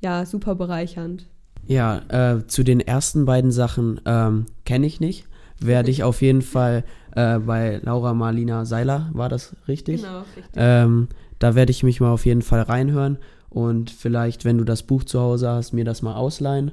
ja, 0.00 0.26
super 0.26 0.54
bereichernd. 0.54 1.26
Ja, 1.66 2.02
äh, 2.08 2.46
zu 2.46 2.64
den 2.64 2.80
ersten 2.80 3.24
beiden 3.24 3.50
Sachen 3.50 3.98
ähm, 4.04 4.44
kenne 4.66 4.86
ich 4.86 5.00
nicht. 5.00 5.26
Werde 5.58 5.90
ich 5.90 6.02
auf 6.02 6.20
jeden 6.20 6.42
Fall 6.42 6.84
äh, 7.16 7.38
bei 7.38 7.80
Laura 7.82 8.12
Marlina 8.12 8.66
Seiler, 8.66 9.08
war 9.14 9.30
das 9.30 9.56
richtig? 9.66 10.02
Genau, 10.02 10.18
richtig. 10.36 10.44
Ähm, 10.56 11.08
da 11.38 11.54
werde 11.54 11.70
ich 11.70 11.82
mich 11.82 12.00
mal 12.00 12.10
auf 12.10 12.26
jeden 12.26 12.42
Fall 12.42 12.60
reinhören 12.60 13.16
und 13.48 13.90
vielleicht, 13.90 14.44
wenn 14.44 14.58
du 14.58 14.64
das 14.64 14.82
Buch 14.82 15.04
zu 15.04 15.20
Hause 15.20 15.48
hast, 15.48 15.72
mir 15.72 15.84
das 15.84 16.02
mal 16.02 16.14
ausleihen. 16.14 16.72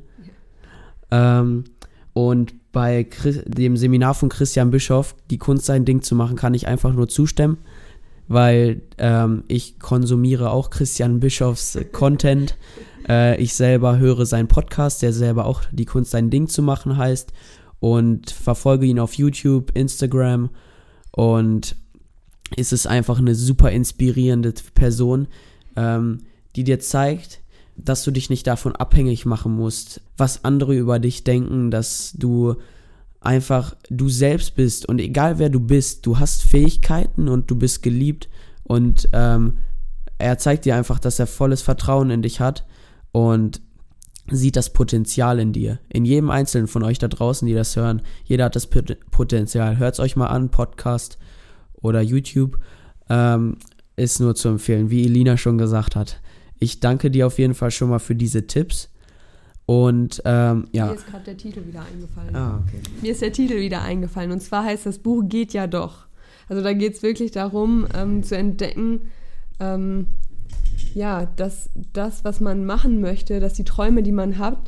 Ähm, 1.11 1.63
und 2.13 2.53
bei 2.71 3.03
Chris, 3.03 3.41
dem 3.45 3.77
Seminar 3.77 4.13
von 4.13 4.29
Christian 4.29 4.71
Bischoff, 4.71 5.15
die 5.29 5.37
Kunst 5.37 5.65
sein 5.65 5.85
Ding 5.85 6.01
zu 6.01 6.15
machen, 6.15 6.35
kann 6.35 6.53
ich 6.53 6.67
einfach 6.67 6.93
nur 6.93 7.07
zustimmen, 7.07 7.57
weil 8.27 8.81
ähm, 8.97 9.43
ich 9.47 9.79
konsumiere 9.79 10.51
auch 10.51 10.69
Christian 10.69 11.19
Bischofs 11.19 11.77
Content. 11.91 12.57
Äh, 13.07 13.41
ich 13.41 13.53
selber 13.53 13.97
höre 13.97 14.25
seinen 14.25 14.47
Podcast, 14.47 15.01
der 15.01 15.13
selber 15.13 15.45
auch 15.45 15.63
die 15.71 15.85
Kunst 15.85 16.11
sein 16.11 16.29
Ding 16.29 16.47
zu 16.47 16.61
machen 16.61 16.97
heißt. 16.97 17.33
Und 17.79 18.29
verfolge 18.29 18.85
ihn 18.85 18.99
auf 18.99 19.15
YouTube, 19.15 19.71
Instagram. 19.75 20.49
Und 21.11 21.75
ist 22.55 22.73
es 22.73 22.85
einfach 22.85 23.19
eine 23.19 23.35
super 23.35 23.71
inspirierende 23.71 24.53
Person, 24.75 25.27
ähm, 25.75 26.19
die 26.55 26.63
dir 26.63 26.79
zeigt, 26.79 27.40
dass 27.83 28.03
du 28.03 28.11
dich 28.11 28.29
nicht 28.29 28.47
davon 28.47 28.75
abhängig 28.75 29.25
machen 29.25 29.55
musst, 29.55 30.01
was 30.17 30.43
andere 30.43 30.75
über 30.75 30.99
dich 30.99 31.23
denken, 31.23 31.71
dass 31.71 32.13
du 32.17 32.55
einfach 33.19 33.75
du 33.89 34.09
selbst 34.09 34.55
bist 34.55 34.87
und 34.87 34.99
egal 34.99 35.37
wer 35.39 35.49
du 35.49 35.59
bist, 35.59 36.05
du 36.05 36.19
hast 36.19 36.43
Fähigkeiten 36.43 37.27
und 37.27 37.51
du 37.51 37.55
bist 37.55 37.83
geliebt 37.83 38.29
und 38.63 39.09
ähm, 39.13 39.57
er 40.17 40.37
zeigt 40.37 40.65
dir 40.65 40.75
einfach, 40.75 40.99
dass 40.99 41.19
er 41.19 41.27
volles 41.27 41.61
Vertrauen 41.61 42.09
in 42.09 42.21
dich 42.21 42.39
hat 42.39 42.65
und 43.11 43.61
sieht 44.29 44.55
das 44.55 44.71
Potenzial 44.71 45.39
in 45.39 45.51
dir. 45.51 45.79
In 45.89 46.05
jedem 46.05 46.29
Einzelnen 46.29 46.67
von 46.67 46.83
euch 46.83 46.99
da 46.99 47.07
draußen, 47.07 47.47
die 47.47 47.53
das 47.53 47.75
hören, 47.75 48.01
jeder 48.23 48.45
hat 48.45 48.55
das 48.55 48.67
Potenzial. 48.67 49.77
Hört 49.77 49.95
es 49.95 49.99
euch 49.99 50.15
mal 50.15 50.27
an, 50.27 50.49
Podcast 50.49 51.17
oder 51.75 52.01
YouTube. 52.01 52.59
Ähm, 53.09 53.57
ist 53.95 54.19
nur 54.19 54.35
zu 54.35 54.47
empfehlen, 54.47 54.89
wie 54.89 55.05
Elina 55.05 55.37
schon 55.37 55.57
gesagt 55.57 55.95
hat. 55.95 56.20
Ich 56.61 56.79
danke 56.79 57.09
dir 57.09 57.25
auf 57.25 57.39
jeden 57.39 57.55
Fall 57.55 57.71
schon 57.71 57.89
mal 57.89 57.97
für 57.97 58.13
diese 58.13 58.45
Tipps. 58.45 58.89
Und 59.65 60.21
ähm, 60.25 60.67
ja. 60.71 60.85
Mir 60.87 60.93
ist 60.93 61.07
gerade 61.07 61.23
der 61.25 61.37
Titel 61.37 61.65
wieder 61.65 61.81
eingefallen. 61.81 62.35
Ah, 62.35 62.63
okay. 62.63 62.81
Mir 63.01 63.11
ist 63.13 63.21
der 63.23 63.33
Titel 63.33 63.55
wieder 63.55 63.81
eingefallen. 63.81 64.31
Und 64.31 64.41
zwar 64.41 64.63
heißt 64.63 64.85
das 64.85 64.99
Buch 64.99 65.23
Geht 65.25 65.53
ja 65.53 65.65
doch. 65.65 66.05
Also 66.49 66.61
da 66.61 66.73
geht 66.73 66.93
es 66.93 67.01
wirklich 67.01 67.31
darum, 67.31 67.87
ähm, 67.95 68.21
zu 68.21 68.37
entdecken, 68.37 69.01
ähm, 69.59 70.05
ja, 70.93 71.25
dass 71.25 71.71
das, 71.93 72.23
was 72.23 72.41
man 72.41 72.63
machen 72.63 73.01
möchte, 73.01 73.39
dass 73.39 73.53
die 73.53 73.63
Träume, 73.63 74.03
die 74.03 74.11
man 74.11 74.37
hat, 74.37 74.59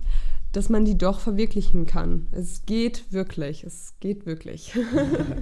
dass 0.52 0.70
man 0.70 0.86
die 0.86 0.98
doch 0.98 1.20
verwirklichen 1.20 1.86
kann. 1.86 2.26
Es 2.32 2.66
geht 2.66 3.12
wirklich. 3.12 3.64
Es 3.64 3.94
geht 4.00 4.26
wirklich. 4.26 4.74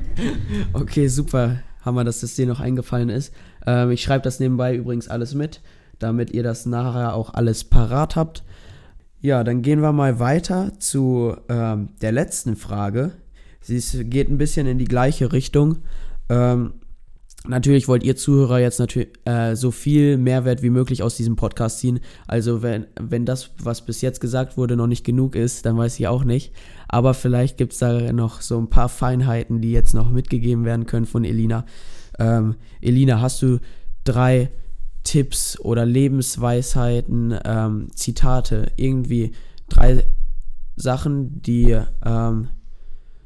okay, 0.73 1.07
super. 1.07 1.61
Hammer, 1.85 2.03
dass 2.03 2.19
das 2.19 2.35
dir 2.35 2.45
noch 2.45 2.59
eingefallen 2.59 3.09
ist. 3.09 3.33
Ähm, 3.65 3.91
ich 3.91 4.01
schreibe 4.03 4.23
das 4.23 4.41
nebenbei 4.41 4.75
übrigens 4.75 5.07
alles 5.07 5.33
mit 5.33 5.61
damit 6.01 6.31
ihr 6.31 6.43
das 6.43 6.65
nachher 6.65 7.13
auch 7.13 7.33
alles 7.33 7.63
parat 7.63 8.15
habt. 8.15 8.43
Ja, 9.21 9.43
dann 9.43 9.61
gehen 9.61 9.81
wir 9.81 9.91
mal 9.91 10.19
weiter 10.19 10.73
zu 10.79 11.35
ähm, 11.47 11.89
der 12.01 12.11
letzten 12.11 12.55
Frage. 12.55 13.11
Sie 13.61 13.77
ist, 13.77 14.09
geht 14.09 14.29
ein 14.29 14.39
bisschen 14.39 14.65
in 14.65 14.79
die 14.79 14.85
gleiche 14.85 15.31
Richtung. 15.31 15.77
Ähm, 16.29 16.73
natürlich 17.47 17.87
wollt 17.87 18.03
ihr 18.03 18.15
Zuhörer 18.15 18.59
jetzt 18.59 18.79
natürlich 18.79 19.09
äh, 19.25 19.55
so 19.55 19.69
viel 19.69 20.17
Mehrwert 20.17 20.63
wie 20.63 20.71
möglich 20.71 21.03
aus 21.03 21.17
diesem 21.17 21.35
Podcast 21.35 21.79
ziehen. 21.79 21.99
Also 22.25 22.63
wenn, 22.63 22.87
wenn 22.99 23.25
das, 23.25 23.51
was 23.61 23.85
bis 23.85 24.01
jetzt 24.01 24.21
gesagt 24.21 24.57
wurde, 24.57 24.75
noch 24.75 24.87
nicht 24.87 25.05
genug 25.05 25.35
ist, 25.35 25.67
dann 25.67 25.77
weiß 25.77 25.99
ich 25.99 26.07
auch 26.07 26.23
nicht. 26.23 26.53
Aber 26.87 27.13
vielleicht 27.13 27.57
gibt 27.57 27.73
es 27.73 27.79
da 27.79 28.11
noch 28.11 28.41
so 28.41 28.59
ein 28.59 28.71
paar 28.71 28.89
Feinheiten, 28.89 29.61
die 29.61 29.71
jetzt 29.71 29.93
noch 29.93 30.09
mitgegeben 30.09 30.65
werden 30.65 30.87
können 30.87 31.05
von 31.05 31.23
Elina. 31.23 31.65
Ähm, 32.17 32.55
Elina, 32.81 33.21
hast 33.21 33.43
du 33.43 33.59
drei 34.03 34.49
Tipps 35.03 35.59
oder 35.59 35.85
Lebensweisheiten, 35.85 37.37
ähm, 37.43 37.87
Zitate, 37.95 38.71
irgendwie 38.75 39.31
drei 39.69 40.05
Sachen, 40.75 41.41
die 41.41 41.79
ähm, 42.05 42.49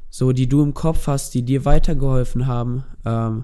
so, 0.09 0.31
die 0.31 0.47
du 0.47 0.61
im 0.61 0.73
Kopf 0.73 1.07
hast, 1.07 1.33
die 1.33 1.43
dir 1.43 1.65
weitergeholfen 1.65 2.47
haben, 2.47 2.85
ähm, 3.05 3.43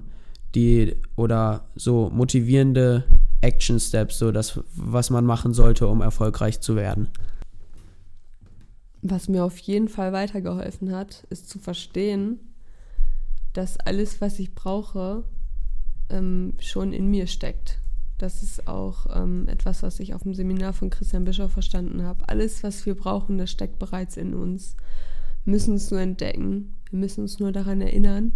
die 0.55 0.95
oder 1.15 1.67
so 1.75 2.09
motivierende 2.09 3.03
Action 3.41 3.79
Steps, 3.79 4.19
so 4.19 4.31
das, 4.31 4.59
was 4.75 5.09
man 5.09 5.25
machen 5.25 5.53
sollte, 5.53 5.87
um 5.87 6.01
erfolgreich 6.01 6.61
zu 6.61 6.75
werden. 6.75 7.09
Was 9.01 9.27
mir 9.27 9.43
auf 9.43 9.57
jeden 9.57 9.89
Fall 9.89 10.13
weitergeholfen 10.13 10.95
hat, 10.95 11.25
ist 11.29 11.49
zu 11.49 11.57
verstehen, 11.57 12.39
dass 13.53 13.79
alles, 13.79 14.21
was 14.21 14.39
ich 14.39 14.53
brauche, 14.53 15.23
ähm, 16.09 16.53
schon 16.59 16.93
in 16.93 17.09
mir 17.09 17.27
steckt. 17.27 17.79
Das 18.21 18.43
ist 18.43 18.67
auch 18.67 19.07
ähm, 19.15 19.47
etwas, 19.47 19.81
was 19.81 19.99
ich 19.99 20.13
auf 20.13 20.21
dem 20.21 20.35
Seminar 20.35 20.73
von 20.73 20.91
Christian 20.91 21.25
Bischof 21.25 21.53
verstanden 21.53 22.03
habe. 22.03 22.29
Alles, 22.29 22.61
was 22.61 22.85
wir 22.85 22.93
brauchen, 22.93 23.39
das 23.39 23.49
steckt 23.49 23.79
bereits 23.79 24.15
in 24.15 24.35
uns. 24.35 24.75
Wir 25.43 25.53
müssen 25.53 25.73
es 25.73 25.89
nur 25.89 26.01
entdecken. 26.01 26.75
Wir 26.91 26.99
müssen 26.99 27.21
uns 27.21 27.39
nur 27.39 27.51
daran 27.51 27.81
erinnern. 27.81 28.31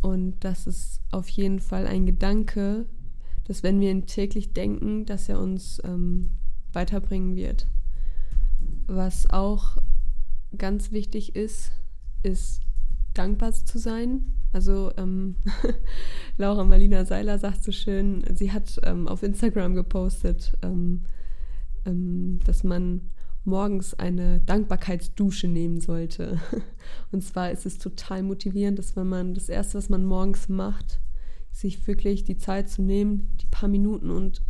Und 0.00 0.36
das 0.44 0.68
ist 0.68 1.00
auf 1.10 1.28
jeden 1.28 1.58
Fall 1.58 1.88
ein 1.88 2.06
Gedanke, 2.06 2.86
dass 3.48 3.64
wenn 3.64 3.80
wir 3.80 3.90
ihn 3.90 4.06
täglich 4.06 4.52
denken, 4.52 5.06
dass 5.06 5.28
er 5.28 5.40
uns 5.40 5.82
ähm, 5.82 6.30
weiterbringen 6.72 7.34
wird. 7.34 7.66
Was 8.86 9.28
auch 9.28 9.76
ganz 10.56 10.92
wichtig 10.92 11.34
ist, 11.34 11.72
ist 12.22 12.60
dankbar 13.12 13.52
zu 13.54 13.80
sein. 13.80 14.32
Also 14.56 14.90
ähm, 14.96 15.36
Laura 16.38 16.64
Marlina 16.64 17.04
Seiler 17.04 17.38
sagt 17.38 17.62
so 17.62 17.72
schön, 17.72 18.24
sie 18.34 18.52
hat 18.52 18.80
ähm, 18.84 19.06
auf 19.06 19.22
Instagram 19.22 19.74
gepostet, 19.74 20.56
ähm, 20.62 21.02
ähm 21.84 22.38
dass 22.42 22.64
man 22.64 23.02
morgens 23.44 23.92
eine 23.92 24.40
Dankbarkeitsdusche 24.40 25.46
nehmen 25.46 25.82
sollte. 25.82 26.40
Und 27.12 27.22
zwar 27.22 27.50
ist 27.50 27.66
es 27.66 27.76
total 27.76 28.22
motivierend, 28.22 28.78
dass 28.78 28.96
wenn 28.96 29.08
man 29.10 29.34
das 29.34 29.50
Erste, 29.50 29.76
was 29.76 29.90
man 29.90 30.06
morgens 30.06 30.48
macht, 30.48 31.00
sich 31.52 31.86
wirklich 31.86 32.24
die 32.24 32.38
Zeit 32.38 32.70
zu 32.70 32.80
nehmen, 32.80 33.36
die 33.42 33.46
paar 33.48 33.68
Minuten 33.68 34.08
und 34.08 34.40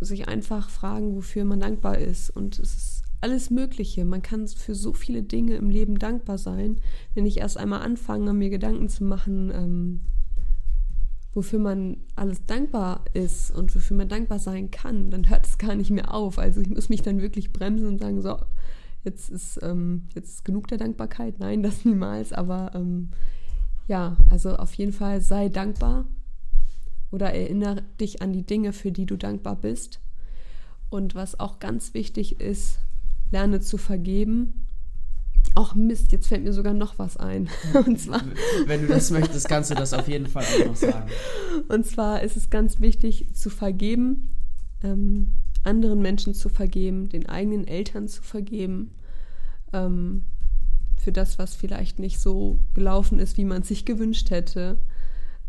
sich 0.00 0.26
einfach 0.26 0.70
fragen, 0.70 1.16
wofür 1.16 1.44
man 1.44 1.60
dankbar 1.60 1.98
ist. 1.98 2.30
Und 2.30 2.58
es 2.58 2.74
ist 2.76 3.01
alles 3.22 3.50
Mögliche. 3.50 4.04
Man 4.04 4.22
kann 4.22 4.46
für 4.48 4.74
so 4.74 4.92
viele 4.92 5.22
Dinge 5.22 5.54
im 5.54 5.70
Leben 5.70 5.98
dankbar 5.98 6.38
sein. 6.38 6.80
Wenn 7.14 7.26
ich 7.26 7.38
erst 7.38 7.56
einmal 7.56 7.82
anfange, 7.82 8.32
mir 8.32 8.50
Gedanken 8.50 8.88
zu 8.88 9.04
machen, 9.04 9.50
ähm, 9.54 10.00
wofür 11.34 11.58
man 11.58 11.98
alles 12.16 12.44
dankbar 12.46 13.04
ist 13.14 13.50
und 13.50 13.74
wofür 13.74 13.96
man 13.96 14.08
dankbar 14.08 14.38
sein 14.38 14.70
kann, 14.70 15.10
dann 15.10 15.30
hört 15.30 15.46
es 15.46 15.58
gar 15.58 15.74
nicht 15.74 15.90
mehr 15.90 16.12
auf. 16.12 16.38
Also 16.38 16.60
ich 16.60 16.68
muss 16.68 16.88
mich 16.88 17.02
dann 17.02 17.22
wirklich 17.22 17.52
bremsen 17.52 17.86
und 17.86 18.00
sagen, 18.00 18.20
so, 18.20 18.36
jetzt 19.04 19.30
ist, 19.30 19.58
ähm, 19.62 20.08
jetzt 20.14 20.30
ist 20.30 20.44
genug 20.44 20.68
der 20.68 20.78
Dankbarkeit. 20.78 21.38
Nein, 21.38 21.62
das 21.62 21.84
niemals. 21.84 22.32
Aber 22.32 22.72
ähm, 22.74 23.10
ja, 23.88 24.16
also 24.30 24.56
auf 24.56 24.74
jeden 24.74 24.92
Fall 24.92 25.20
sei 25.20 25.48
dankbar 25.48 26.06
oder 27.10 27.32
erinnere 27.32 27.82
dich 28.00 28.20
an 28.20 28.32
die 28.32 28.44
Dinge, 28.44 28.72
für 28.72 28.90
die 28.90 29.06
du 29.06 29.16
dankbar 29.16 29.56
bist. 29.56 30.00
Und 30.90 31.14
was 31.14 31.40
auch 31.40 31.58
ganz 31.58 31.94
wichtig 31.94 32.40
ist, 32.40 32.78
lerne 33.32 33.60
zu 33.60 33.78
vergeben. 33.78 34.66
Ach 35.54 35.74
Mist, 35.74 36.12
jetzt 36.12 36.28
fällt 36.28 36.44
mir 36.44 36.52
sogar 36.52 36.72
noch 36.72 36.98
was 36.98 37.16
ein. 37.16 37.48
Und 37.86 37.98
zwar, 37.98 38.22
Wenn 38.66 38.82
du 38.82 38.86
das 38.86 39.10
möchtest, 39.10 39.48
kannst 39.48 39.70
du 39.70 39.74
das 39.74 39.92
auf 39.92 40.08
jeden 40.08 40.26
Fall 40.26 40.44
auch 40.44 40.66
noch 40.66 40.76
sagen. 40.76 41.10
Und 41.68 41.84
zwar 41.86 42.22
ist 42.22 42.36
es 42.36 42.48
ganz 42.48 42.80
wichtig 42.80 43.34
zu 43.34 43.50
vergeben, 43.50 44.30
ähm, 44.82 45.34
anderen 45.64 46.00
Menschen 46.00 46.34
zu 46.34 46.48
vergeben, 46.48 47.08
den 47.08 47.28
eigenen 47.28 47.66
Eltern 47.66 48.08
zu 48.08 48.22
vergeben, 48.22 48.92
ähm, 49.72 50.24
für 50.96 51.12
das, 51.12 51.38
was 51.38 51.54
vielleicht 51.54 51.98
nicht 51.98 52.20
so 52.20 52.60
gelaufen 52.74 53.18
ist, 53.18 53.36
wie 53.36 53.44
man 53.44 53.62
sich 53.62 53.84
gewünscht 53.84 54.30
hätte. 54.30 54.78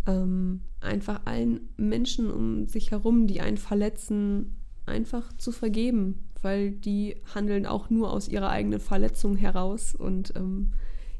Ähm, 0.05 0.61
einfach 0.81 1.21
allen 1.25 1.61
Menschen 1.77 2.29
um 2.29 2.67
sich 2.67 2.91
herum, 2.91 3.27
die 3.27 3.39
einen 3.39 3.57
verletzen, 3.57 4.55
einfach 4.85 5.31
zu 5.37 5.51
vergeben, 5.51 6.25
weil 6.43 6.71
die 6.71 7.15
handeln 7.33 7.65
auch 7.65 7.89
nur 7.89 8.11
aus 8.11 8.27
ihrer 8.27 8.49
eigenen 8.49 8.79
Verletzung 8.79 9.35
heraus. 9.35 9.95
Und 9.95 10.33
ähm, 10.35 10.73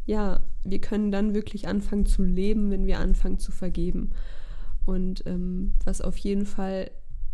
ja, 0.06 0.42
wir 0.64 0.80
können 0.80 1.12
dann 1.12 1.34
wirklich 1.34 1.68
anfangen 1.68 2.06
zu 2.06 2.24
leben, 2.24 2.72
wenn 2.72 2.86
wir 2.86 3.00
anfangen 3.00 3.40
zu 3.40 3.52
vergeben. 3.52 4.12
Und 4.86 5.26
ähm, 5.26 5.74
was 5.86 6.02
auf 6.02 6.18
jeden 6.18 6.46
Fall 6.46 6.92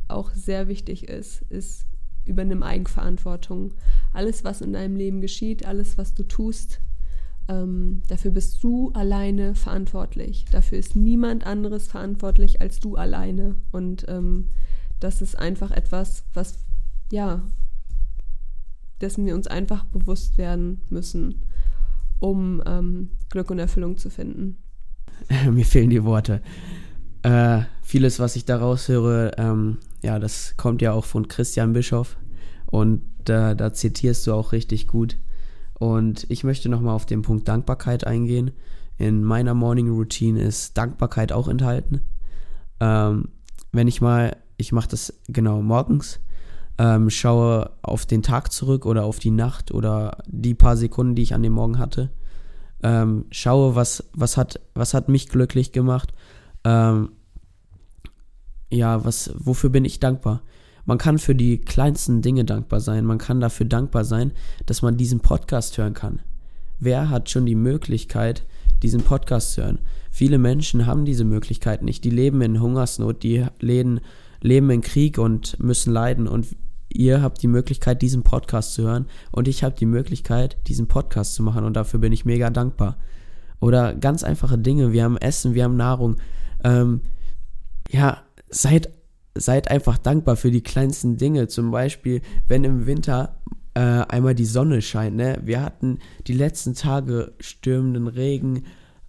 auch 0.08 0.32
sehr 0.32 0.68
wichtig 0.68 1.08
ist, 1.08 1.42
ist, 1.50 1.86
übernimm 2.26 2.64
Eigenverantwortung. 2.64 3.74
Alles, 4.14 4.44
was 4.44 4.62
in 4.62 4.74
deinem 4.74 4.96
Leben 4.96 5.22
geschieht, 5.22 5.66
alles, 5.66 5.98
was 5.98 6.14
du 6.14 6.24
tust, 6.24 6.80
ähm, 7.48 8.04
dafür 8.08 8.32
bist 8.32 8.64
du 8.64 8.92
alleine 8.94 9.56
verantwortlich. 9.56 10.46
Dafür 10.52 10.78
ist 10.78 10.96
niemand 10.96 11.46
anderes 11.46 11.88
verantwortlich 11.88 12.62
als 12.62 12.80
du 12.80 12.96
alleine. 12.96 13.56
Und 13.72 14.06
ähm, 14.08 14.50
das 15.00 15.22
ist 15.22 15.38
einfach 15.38 15.72
etwas, 15.72 16.24
was, 16.34 16.60
ja, 17.12 17.42
dessen 19.02 19.26
wir 19.26 19.36
uns 19.36 19.47
einfach 19.47 19.86
bewusst 19.86 20.38
werden 20.38 20.82
müssen, 20.89 21.45
um 22.20 22.62
ähm, 22.66 23.10
Glück 23.30 23.50
und 23.52 23.60
Erfüllung 23.60 23.97
zu 23.97 24.10
finden. 24.10 24.58
Mir 25.52 25.66
fehlen 25.66 25.89
die 25.89 26.04
Worte. 26.04 26.41
Äh, 27.24 27.62
vieles, 27.82 28.20
was 28.20 28.36
ich 28.36 28.45
daraus 28.45 28.88
höre, 28.88 29.38
ähm, 29.38 29.78
ja, 30.02 30.20
das 30.20 30.56
kommt 30.58 30.82
ja 30.82 30.93
auch 30.93 31.06
von 31.06 31.28
Christian 31.28 31.74
Bischof 31.74 32.18
und 32.66 33.02
äh, 33.30 33.56
da 33.56 33.74
zitierst 33.74 34.26
du 34.28 34.34
auch 34.34 34.52
richtig 34.52 34.88
gut. 34.88 35.18
Und 35.80 36.26
ich 36.30 36.43
möchte 36.43 36.70
nochmal 36.70 36.93
auf 36.93 37.06
den 37.06 37.22
Punkt 37.22 37.47
Dankbarkeit 37.47 38.06
eingehen. 38.06 38.52
In 38.97 39.24
meiner 39.24 39.54
Morning 39.54 39.89
Routine 39.89 40.41
ist 40.41 40.78
Dankbarkeit 40.78 41.32
auch 41.32 41.47
enthalten. 41.47 42.02
Ähm, 42.82 43.30
wenn 43.72 43.88
ich 43.88 44.02
mal, 44.02 44.36
ich 44.58 44.72
mache 44.72 44.89
das 44.89 45.14
genau 45.28 45.62
morgens, 45.62 46.20
ähm, 46.80 47.09
schaue 47.09 47.71
auf 47.82 48.05
den 48.05 48.23
Tag 48.23 48.51
zurück 48.51 48.86
oder 48.86 49.03
auf 49.03 49.19
die 49.19 49.32
Nacht 49.32 49.71
oder 49.71 50.17
die 50.25 50.55
paar 50.55 50.77
Sekunden, 50.77 51.13
die 51.13 51.23
ich 51.23 51.34
an 51.36 51.43
dem 51.43 51.53
Morgen 51.53 51.77
hatte, 51.77 52.09
ähm, 52.82 53.25
schaue, 53.30 53.75
was, 53.75 54.09
was, 54.13 54.38
hat, 54.38 54.61
was 54.73 54.93
hat 54.93 55.09
mich 55.09 55.27
glücklich 55.27 55.73
gemacht, 55.73 56.13
ähm, 56.63 57.09
ja, 58.71 59.03
was, 59.03 59.32
wofür 59.36 59.69
bin 59.69 59.84
ich 59.84 59.99
dankbar? 59.99 60.41
Man 60.86 60.97
kann 60.97 61.19
für 61.19 61.36
die 61.36 61.59
kleinsten 61.59 62.21
Dinge 62.21 62.45
dankbar 62.45 62.80
sein. 62.80 63.05
Man 63.05 63.17
kann 63.17 63.41
dafür 63.41 63.65
dankbar 63.65 64.05
sein, 64.05 64.32
dass 64.65 64.82
man 64.82 64.97
diesen 64.97 65.19
Podcast 65.19 65.77
hören 65.77 65.93
kann. 65.93 66.21
Wer 66.80 67.09
hat 67.09 67.30
schon 67.30 67.45
die 67.45 67.55
Möglichkeit, 67.55 68.45
diesen 68.82 69.01
Podcast 69.01 69.53
zu 69.53 69.63
hören? 69.63 69.80
Viele 70.09 70.38
Menschen 70.38 70.86
haben 70.86 71.05
diese 71.05 71.25
Möglichkeit 71.25 71.84
nicht. 71.84 72.03
Die 72.05 72.09
leben 72.09 72.41
in 72.41 72.61
Hungersnot, 72.61 73.21
die 73.21 73.45
leben, 73.59 73.99
leben 74.41 74.69
in 74.69 74.82
Krieg 74.82 75.17
und 75.17 75.59
müssen 75.59 75.91
leiden. 75.91 76.27
Und 76.27 76.47
ihr 76.90 77.22
habt 77.22 77.42
die 77.42 77.48
Möglichkeit, 77.48 78.02
diesen 78.02 78.24
Podcast 78.24 78.74
zu 78.74 78.84
hören. 78.84 79.06
Und 79.32 79.48
ich 79.48 79.64
habe 79.64 79.76
die 79.76 79.86
Möglichkeit, 79.86 80.58
diesen 80.68 80.88
Podcast 80.88 81.36
zu 81.36 81.44
machen. 81.44 81.64
Und 81.64 81.76
dafür 81.76 82.00
bin 82.00 82.12
ich 82.12 82.26
mega 82.26 82.50
dankbar. 82.50 82.98
Oder 83.60 83.94
ganz 83.94 84.24
einfache 84.24 84.58
Dinge. 84.58 84.92
Wir 84.92 85.04
haben 85.04 85.18
Essen, 85.18 85.54
wir 85.54 85.64
haben 85.64 85.78
Nahrung. 85.78 86.18
Ähm, 86.64 87.02
ja, 87.90 88.24
seid, 88.50 88.90
seid 89.36 89.70
einfach 89.70 89.98
dankbar 89.98 90.36
für 90.36 90.52
die 90.52 90.64
kleinsten 90.64 91.18
Dinge. 91.18 91.48
Zum 91.48 91.72
Beispiel, 91.72 92.22
wenn 92.48 92.64
im 92.64 92.86
Winter 92.86 93.38
äh, 93.74 93.80
einmal 93.80 94.36
die 94.36 94.46
Sonne 94.46 94.82
scheint. 94.82 95.16
Ne? 95.16 95.40
Wir 95.44 95.62
hatten 95.62 96.00
die 96.28 96.34
letzten 96.34 96.74
Tage 96.74 97.34
stürmenden 97.40 98.08
Regen. 98.08 98.66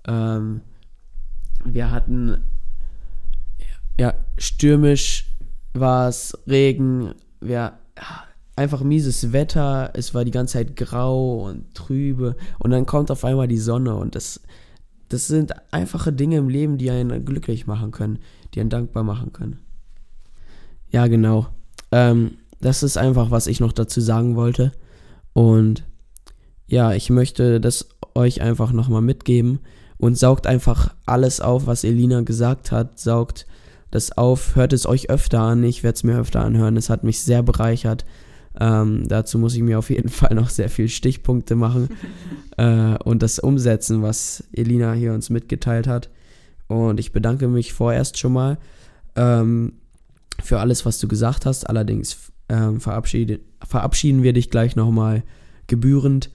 Ähm, 0.06 0.60
wir 1.64 1.90
hatten 1.90 2.44
ja 3.98 4.14
stürmisch 4.38 5.26
war 5.72 6.08
es, 6.08 6.36
Regen, 6.46 7.14
wir, 7.40 7.74
einfach 8.56 8.82
mieses 8.82 9.32
Wetter, 9.32 9.90
es 9.94 10.14
war 10.14 10.24
die 10.24 10.30
ganze 10.30 10.54
Zeit 10.54 10.76
grau 10.76 11.46
und 11.46 11.74
trübe 11.74 12.36
und 12.58 12.70
dann 12.70 12.86
kommt 12.86 13.10
auf 13.10 13.24
einmal 13.24 13.48
die 13.48 13.58
Sonne 13.58 13.94
und 13.96 14.14
das, 14.14 14.40
das 15.08 15.26
sind 15.26 15.52
einfache 15.72 16.12
Dinge 16.12 16.36
im 16.36 16.48
Leben, 16.48 16.78
die 16.78 16.90
einen 16.90 17.24
glücklich 17.24 17.66
machen 17.66 17.90
können 17.90 18.18
die 18.54 18.60
einen 18.60 18.70
dankbar 18.70 19.02
machen 19.02 19.32
können. 19.32 19.58
Ja, 20.90 21.06
genau. 21.06 21.46
Ähm, 21.92 22.38
das 22.60 22.82
ist 22.82 22.98
einfach, 22.98 23.30
was 23.30 23.46
ich 23.46 23.60
noch 23.60 23.72
dazu 23.72 24.00
sagen 24.00 24.36
wollte. 24.36 24.72
Und 25.32 25.84
ja, 26.66 26.92
ich 26.92 27.10
möchte 27.10 27.60
das 27.60 27.88
euch 28.14 28.42
einfach 28.42 28.72
nochmal 28.72 29.02
mitgeben 29.02 29.60
und 29.98 30.18
saugt 30.18 30.46
einfach 30.46 30.94
alles 31.06 31.40
auf, 31.40 31.66
was 31.66 31.84
Elina 31.84 32.22
gesagt 32.22 32.72
hat. 32.72 32.98
Saugt 32.98 33.46
das 33.90 34.16
auf, 34.16 34.56
hört 34.56 34.72
es 34.72 34.86
euch 34.86 35.10
öfter 35.10 35.40
an. 35.40 35.64
Ich 35.64 35.82
werde 35.82 35.96
es 35.96 36.04
mir 36.04 36.18
öfter 36.18 36.42
anhören. 36.44 36.76
Es 36.76 36.90
hat 36.90 37.04
mich 37.04 37.20
sehr 37.20 37.42
bereichert. 37.42 38.04
Ähm, 38.58 39.06
dazu 39.06 39.38
muss 39.38 39.54
ich 39.54 39.62
mir 39.62 39.78
auf 39.78 39.90
jeden 39.90 40.08
Fall 40.10 40.34
noch 40.34 40.48
sehr 40.48 40.68
viele 40.68 40.88
Stichpunkte 40.88 41.54
machen 41.56 41.88
äh, 42.56 42.96
und 43.04 43.22
das 43.22 43.38
umsetzen, 43.38 44.02
was 44.02 44.44
Elina 44.52 44.92
hier 44.92 45.12
uns 45.12 45.30
mitgeteilt 45.30 45.86
hat. 45.86 46.10
Und 46.68 47.00
ich 47.00 47.12
bedanke 47.12 47.48
mich 47.48 47.72
vorerst 47.72 48.18
schon 48.18 48.32
mal 48.32 48.58
ähm, 49.16 49.72
für 50.42 50.60
alles, 50.60 50.86
was 50.86 50.98
du 50.98 51.08
gesagt 51.08 51.46
hast. 51.46 51.68
Allerdings 51.68 52.30
ähm, 52.48 52.80
verabschiede, 52.80 53.40
verabschieden 53.66 54.22
wir 54.22 54.32
dich 54.32 54.50
gleich 54.50 54.76
nochmal 54.76 55.24
gebührend. 55.66 56.30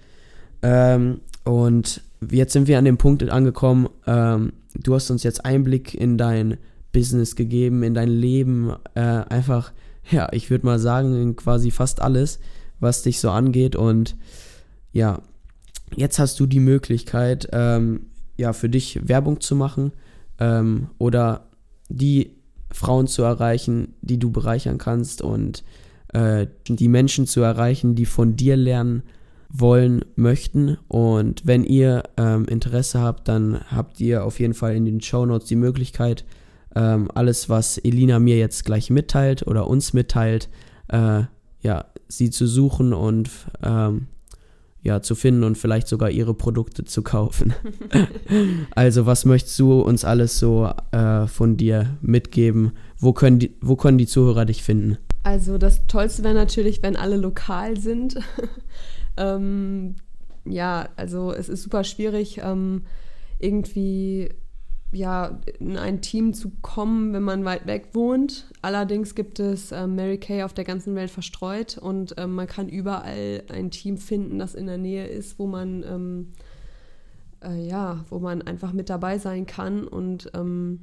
Ähm, 0.62 1.22
und 1.44 2.02
jetzt 2.30 2.54
sind 2.54 2.68
wir 2.68 2.78
an 2.78 2.86
dem 2.86 2.98
Punkt 2.98 3.28
angekommen, 3.30 3.88
ähm, 4.08 4.54
du 4.74 4.96
hast 4.96 5.10
uns 5.10 5.24
jetzt 5.24 5.46
Einblick 5.46 5.94
in 5.94 6.18
dein 6.18 6.58
Business 6.96 7.36
gegeben, 7.36 7.84
in 7.84 7.94
dein 7.94 8.08
Leben. 8.08 8.74
Äh, 8.94 9.02
einfach, 9.02 9.74
ja, 10.10 10.30
ich 10.32 10.50
würde 10.50 10.66
mal 10.66 10.80
sagen, 10.80 11.36
quasi 11.36 11.70
fast 11.70 12.02
alles, 12.02 12.40
was 12.80 13.04
dich 13.04 13.20
so 13.20 13.30
angeht. 13.30 13.76
Und 13.76 14.16
ja, 14.94 15.22
jetzt 15.94 16.20
hast 16.20 16.40
du 16.40 16.46
die 16.46 16.62
Möglichkeit, 16.62 17.50
ähm, 17.52 18.08
ja, 18.38 18.54
für 18.54 18.70
dich 18.70 19.08
Werbung 19.08 19.42
zu 19.42 19.58
machen 19.58 19.92
ähm, 20.40 20.88
oder 20.98 21.50
die 21.90 22.32
Frauen 22.72 23.08
zu 23.08 23.24
erreichen, 23.24 23.94
die 24.02 24.18
du 24.18 24.32
bereichern 24.32 24.78
kannst 24.78 25.22
und 25.22 25.66
äh, 26.14 26.48
die 26.68 26.88
Menschen 26.88 27.28
zu 27.28 27.42
erreichen, 27.42 27.96
die 27.96 28.06
von 28.06 28.38
dir 28.38 28.56
lernen 28.56 29.04
wollen, 29.50 30.06
möchten. 30.16 30.78
Und 30.88 31.46
wenn 31.46 31.66
ihr 31.66 32.04
ähm, 32.16 32.46
Interesse 32.46 33.02
habt, 33.02 33.28
dann 33.28 33.60
habt 33.70 34.00
ihr 34.00 34.24
auf 34.24 34.40
jeden 34.40 34.54
Fall 34.54 34.76
in 34.76 34.86
den 34.86 35.02
Show 35.02 35.26
Notes 35.26 35.48
die 35.48 35.58
Möglichkeit, 35.58 36.24
ähm, 36.76 37.10
alles, 37.14 37.50
was 37.50 37.78
Elina 37.78 38.20
mir 38.20 38.38
jetzt 38.38 38.66
gleich 38.66 38.90
mitteilt 38.90 39.48
oder 39.48 39.68
uns 39.68 39.94
mitteilt, 39.94 40.50
äh, 40.90 41.24
ja, 41.62 41.86
sie 42.08 42.30
zu 42.30 42.48
suchen 42.48 42.94
und 42.94 43.30
ähm, 43.64 44.08
ja, 44.86 45.02
zu 45.02 45.16
finden 45.16 45.44
und 45.44 45.58
vielleicht 45.58 45.88
sogar 45.88 46.12
ihre 46.12 46.36
Produkte 46.36 46.86
zu 46.86 47.02
kaufen. 47.02 47.56
also, 48.76 49.08
was 49.08 49.26
möchtest 49.26 49.58
du 49.58 49.82
uns 49.82 50.06
alles 50.06 50.38
so 50.38 50.70
äh, 50.92 51.26
von 51.26 51.58
dir 51.58 51.98
mitgeben? 52.02 52.74
Wo 53.00 53.12
können, 53.12 53.40
die, 53.40 53.56
wo 53.62 53.76
können 53.76 53.98
die 53.98 54.06
Zuhörer 54.06 54.46
dich 54.46 54.62
finden? 54.62 55.00
Also, 55.24 55.58
das 55.58 55.88
Tollste 55.88 56.24
wäre 56.24 56.36
natürlich, 56.36 56.84
wenn 56.84 56.96
alle 56.98 57.18
lokal 57.18 57.80
sind. 57.80 58.20
ähm, 59.18 59.96
ja, 60.46 60.90
also 60.98 61.34
es 61.34 61.50
ist 61.50 61.64
super 61.64 61.84
schwierig, 61.84 62.42
ähm, 62.44 62.84
irgendwie 63.40 64.30
ja, 64.96 65.40
in 65.60 65.78
ein 65.78 66.02
Team 66.02 66.34
zu 66.34 66.52
kommen, 66.62 67.14
wenn 67.14 67.24
man 67.24 67.46
weit 67.46 67.68
weg 67.68 67.90
wohnt. 67.94 68.48
Allerdings 68.62 69.16
gibt 69.16 69.40
es 69.40 69.72
äh, 69.72 69.88
Mary 69.88 70.18
Kay 70.18 70.44
auf 70.44 70.54
der 70.54 70.64
ganzen 70.64 70.96
Welt 70.96 71.12
verstreut 71.12 71.78
und 71.78 72.18
äh, 72.18 72.28
man 72.28 72.48
kann 72.48 72.70
überall 72.70 73.44
ein 73.52 73.72
Team 73.72 73.98
finden, 73.98 74.40
das 74.40 74.56
in 74.56 74.68
der 74.68 74.78
Nähe 74.78 75.08
ist, 75.08 75.38
wo 75.38 75.48
man 75.48 75.84
ähm, 75.84 76.28
äh, 77.46 77.68
ja, 77.68 78.04
wo 78.10 78.20
man 78.20 78.42
einfach 78.42 78.74
mit 78.74 78.90
dabei 78.90 79.18
sein 79.18 79.46
kann. 79.46 79.88
Und 79.88 80.32
ähm, 80.34 80.82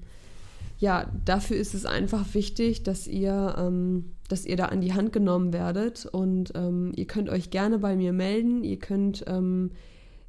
ja, 0.79 1.07
dafür 1.25 1.57
ist 1.57 1.75
es 1.75 1.87
einfach 1.87 2.35
wichtig, 2.35 2.83
dass 2.83 3.07
ihr, 3.07 3.55
ähm, 3.59 4.13
dass 4.29 4.47
ihr 4.47 4.57
da 4.57 4.67
an 4.67 4.81
die 4.81 4.95
Hand 4.95 5.13
genommen 5.13 5.53
werdet. 5.53 6.07
Und 6.07 6.53
ähm, 6.55 6.93
ihr 6.97 7.07
könnt 7.07 7.29
euch 7.29 7.51
gerne 7.51 7.79
bei 7.79 7.97
mir 7.97 8.13
melden. 8.13 8.65
Ihr 8.65 8.79
könnt 8.79 9.25
ähm, 9.27 9.73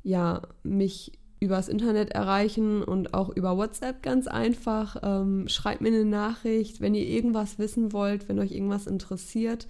ja 0.04 0.42
mich 0.64 1.14
übers 1.44 1.68
Internet 1.68 2.12
erreichen 2.12 2.84
und 2.84 3.14
auch 3.14 3.30
über 3.30 3.58
WhatsApp 3.58 4.02
ganz 4.02 4.28
einfach. 4.28 4.98
Ähm, 5.04 5.48
schreibt 5.48 5.82
mir 5.82 5.90
eine 5.90 6.06
Nachricht, 6.06 6.82
wenn 6.82 6.96
ihr 6.96 7.06
irgendwas 7.06 7.60
wissen 7.60 7.92
wollt, 7.92 8.30
wenn 8.30 8.40
euch 8.40 8.52
irgendwas 8.52 8.88
interessiert. 8.88 9.68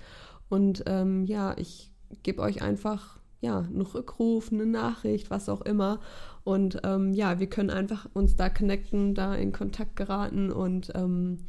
Und 0.49 0.83
ähm, 0.85 1.25
ja, 1.25 1.55
ich 1.57 1.91
gebe 2.21 2.41
euch 2.41 2.61
einfach 2.61 3.19
ja, 3.41 3.59
einen 3.59 3.81
Rückruf, 3.81 4.51
eine 4.51 4.65
Nachricht, 4.65 5.29
was 5.29 5.49
auch 5.49 5.61
immer. 5.61 5.99
Und 6.43 6.79
ähm, 6.83 7.13
ja, 7.13 7.39
wir 7.39 7.47
können 7.47 7.71
einfach 7.71 8.07
uns 8.13 8.35
da 8.35 8.49
connecten, 8.49 9.15
da 9.15 9.35
in 9.35 9.51
Kontakt 9.51 9.95
geraten. 9.95 10.51
Und 10.51 10.91
ähm, 10.95 11.39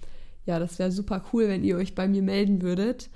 ja, 0.47 0.59
das 0.59 0.79
wäre 0.79 0.91
super 0.91 1.22
cool, 1.33 1.49
wenn 1.49 1.64
ihr 1.64 1.77
euch 1.77 1.95
bei 1.95 2.09
mir 2.09 2.22
melden 2.22 2.62
würdet, 2.62 3.11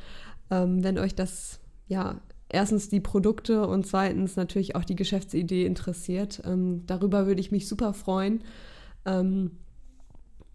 ähm, 0.50 0.84
wenn 0.84 0.98
euch 0.98 1.14
das 1.14 1.60
ja 1.86 2.20
erstens 2.48 2.88
die 2.88 3.00
Produkte 3.00 3.66
und 3.66 3.86
zweitens 3.86 4.36
natürlich 4.36 4.74
auch 4.76 4.84
die 4.84 4.96
Geschäftsidee 4.96 5.66
interessiert. 5.66 6.42
Ähm, 6.44 6.86
darüber 6.86 7.26
würde 7.26 7.40
ich 7.40 7.52
mich 7.52 7.68
super 7.68 7.94
freuen. 7.94 8.42
Ähm, 9.04 9.52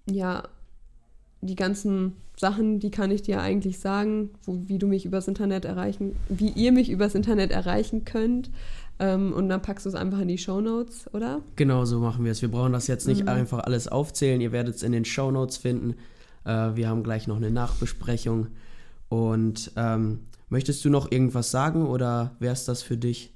ja, 0.10 0.44
die 1.41 1.56
ganzen 1.56 2.14
Sachen, 2.38 2.80
die 2.80 2.89
kann 2.89 3.12
ich 3.12 3.22
dir 3.22 3.41
eigentlich 3.41 3.80
sagen, 3.80 4.32
wo, 4.44 4.64
wie 4.66 4.80
du 4.80 4.88
mich 4.88 5.06
übers 5.06 5.28
Internet 5.28 5.66
erreichen, 5.66 6.16
wie 6.30 6.50
ihr 6.50 6.72
mich 6.72 6.89
übers 6.89 7.16
Internet 7.16 7.52
erreichen 7.52 8.06
könnt. 8.06 8.50
Ähm, 9.00 9.34
und 9.34 9.50
dann 9.50 9.62
packst 9.62 9.86
du 9.86 9.89
es 9.89 9.96
einfach 9.96 10.20
in 10.20 10.28
die 10.28 10.38
Show 10.38 10.62
Notes, 10.62 11.14
oder? 11.14 11.41
Genau 11.56 11.86
so 11.86 12.00
machen 12.00 12.26
wir 12.26 12.32
es. 12.32 12.41
Wir 12.41 12.50
brauchen 12.50 12.74
das 12.74 12.88
jetzt 12.88 13.08
nicht 13.08 13.24
Mhm. 13.24 13.28
einfach 13.30 13.60
alles 13.60 13.88
aufzählen. 13.88 14.39
Ihr 14.41 14.52
werdet 14.52 14.76
es 14.76 14.84
in 14.84 14.91
den 14.91 15.06
Show 15.06 15.32
Notes 15.32 15.58
finden. 15.58 15.96
Äh, 16.46 16.76
wir 16.76 16.88
haben 16.89 17.04
gleich 17.04 17.28
noch 17.28 17.38
eine 17.38 17.52
Nachbesprechung. 17.52 18.48
Und 19.10 19.72
ähm, 19.76 20.20
möchtest 20.54 20.86
du 20.86 20.91
noch 20.91 21.12
irgendwas 21.12 21.49
sagen 21.49 21.88
oder 21.88 22.36
wäre 22.39 22.54
es 22.54 22.64
das 22.64 22.84
für 22.84 22.95
dich? 22.95 23.34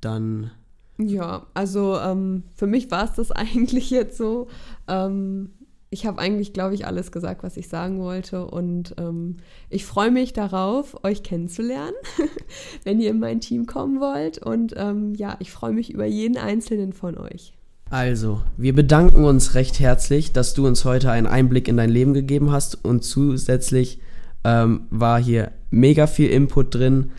Dann 0.00 0.50
Ja, 0.98 1.46
also 1.54 1.96
ähm, 1.96 2.42
für 2.56 2.66
mich 2.66 2.90
war 2.90 3.04
es 3.04 3.12
das 3.12 3.30
eigentlich 3.32 3.88
jetzt 3.90 4.18
so. 4.18 4.48
Ähm, 4.88 5.50
ich 5.90 6.04
habe 6.04 6.18
eigentlich, 6.18 6.52
glaube 6.52 6.74
ich, 6.74 6.84
alles 6.84 7.12
gesagt, 7.12 7.44
was 7.44 7.56
ich 7.56 7.68
sagen 7.68 8.00
wollte. 8.00 8.44
Und 8.44 8.96
ähm, 8.98 9.36
ich 9.70 9.86
freue 9.86 10.10
mich 10.10 10.32
darauf, 10.32 11.04
euch 11.04 11.22
kennenzulernen, 11.22 11.94
wenn 12.84 13.00
ihr 13.00 13.10
in 13.10 13.20
mein 13.20 13.40
Team 13.40 13.66
kommen 13.66 14.00
wollt. 14.00 14.38
Und 14.38 14.74
ähm, 14.76 15.14
ja, 15.14 15.36
ich 15.38 15.52
freue 15.52 15.72
mich 15.72 15.90
über 15.94 16.04
jeden 16.04 16.36
einzelnen 16.36 16.92
von 16.92 17.16
euch. 17.16 17.54
Also, 17.90 18.42
wir 18.56 18.74
bedanken 18.74 19.22
uns 19.22 19.54
recht 19.54 19.78
herzlich, 19.78 20.32
dass 20.32 20.52
du 20.52 20.66
uns 20.66 20.84
heute 20.84 21.12
einen 21.12 21.28
Einblick 21.28 21.68
in 21.68 21.76
dein 21.76 21.90
Leben 21.90 22.12
gegeben 22.12 22.50
hast 22.50 22.84
und 22.84 23.04
zusätzlich 23.04 24.00
ähm, 24.42 24.88
war 24.90 25.20
hier 25.22 25.52
mega 25.70 26.06
viel 26.06 26.30
Input 26.30 26.74
drin. 26.74 27.10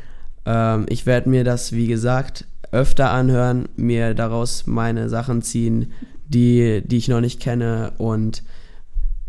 Ähm, 0.46 0.86
ich 0.90 1.06
werde 1.06 1.30
mir 1.30 1.44
das, 1.44 1.72
wie 1.72 1.88
gesagt, 1.88 2.46
öfter 2.72 3.12
anhören, 3.12 3.70
mir 3.76 4.14
daraus 4.14 4.68
meine 4.68 5.10
Sachen 5.10 5.42
ziehen, 5.42 5.92
die, 6.28 6.82
die 6.86 6.98
ich 6.98 7.08
noch 7.08 7.22
nicht 7.22 7.40
kenne 7.40 7.94
und 7.98 8.44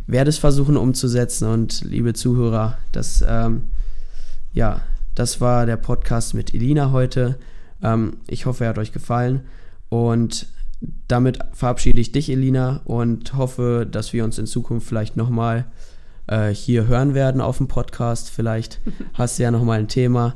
werde 0.07 0.31
es 0.31 0.39
versuchen 0.39 0.77
umzusetzen. 0.77 1.49
Und 1.49 1.83
liebe 1.83 2.15
Zuhörer, 2.15 2.79
das, 2.93 3.25
ähm, 3.27 3.65
ja, 4.53 4.81
das 5.15 5.41
war 5.41 5.67
der 5.67 5.77
Podcast 5.77 6.35
mit 6.35 6.55
Elina 6.55 6.91
heute. 6.91 7.39
Ähm, 7.83 8.19
ich 8.27 8.47
hoffe, 8.47 8.65
er 8.65 8.71
hat 8.71 8.79
euch 8.79 8.93
gefallen 8.93 9.43
und 9.89 10.47
damit 11.09 11.39
verabschiede 11.53 12.01
ich 12.01 12.13
dich, 12.13 12.31
Elina, 12.31 12.81
und 12.85 13.35
hoffe, 13.35 13.87
dass 13.91 14.13
wir 14.13 14.25
uns 14.25 14.39
in 14.39 14.47
Zukunft 14.47 14.87
vielleicht 14.87 15.17
nochmal 15.17 15.65
äh, 16.29 16.51
hier 16.51 16.87
hören 16.87 17.15
werden 17.15 17.41
auf 17.41 17.59
dem 17.59 17.69
Podcast. 17.69 18.31
Vielleicht 18.31 18.81
hast 19.15 19.39
du 19.39 19.43
ja 19.43 19.51
nochmal 19.51 19.81
ein 19.81 19.89
Thema. 19.89 20.35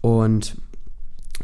Und 0.00 0.56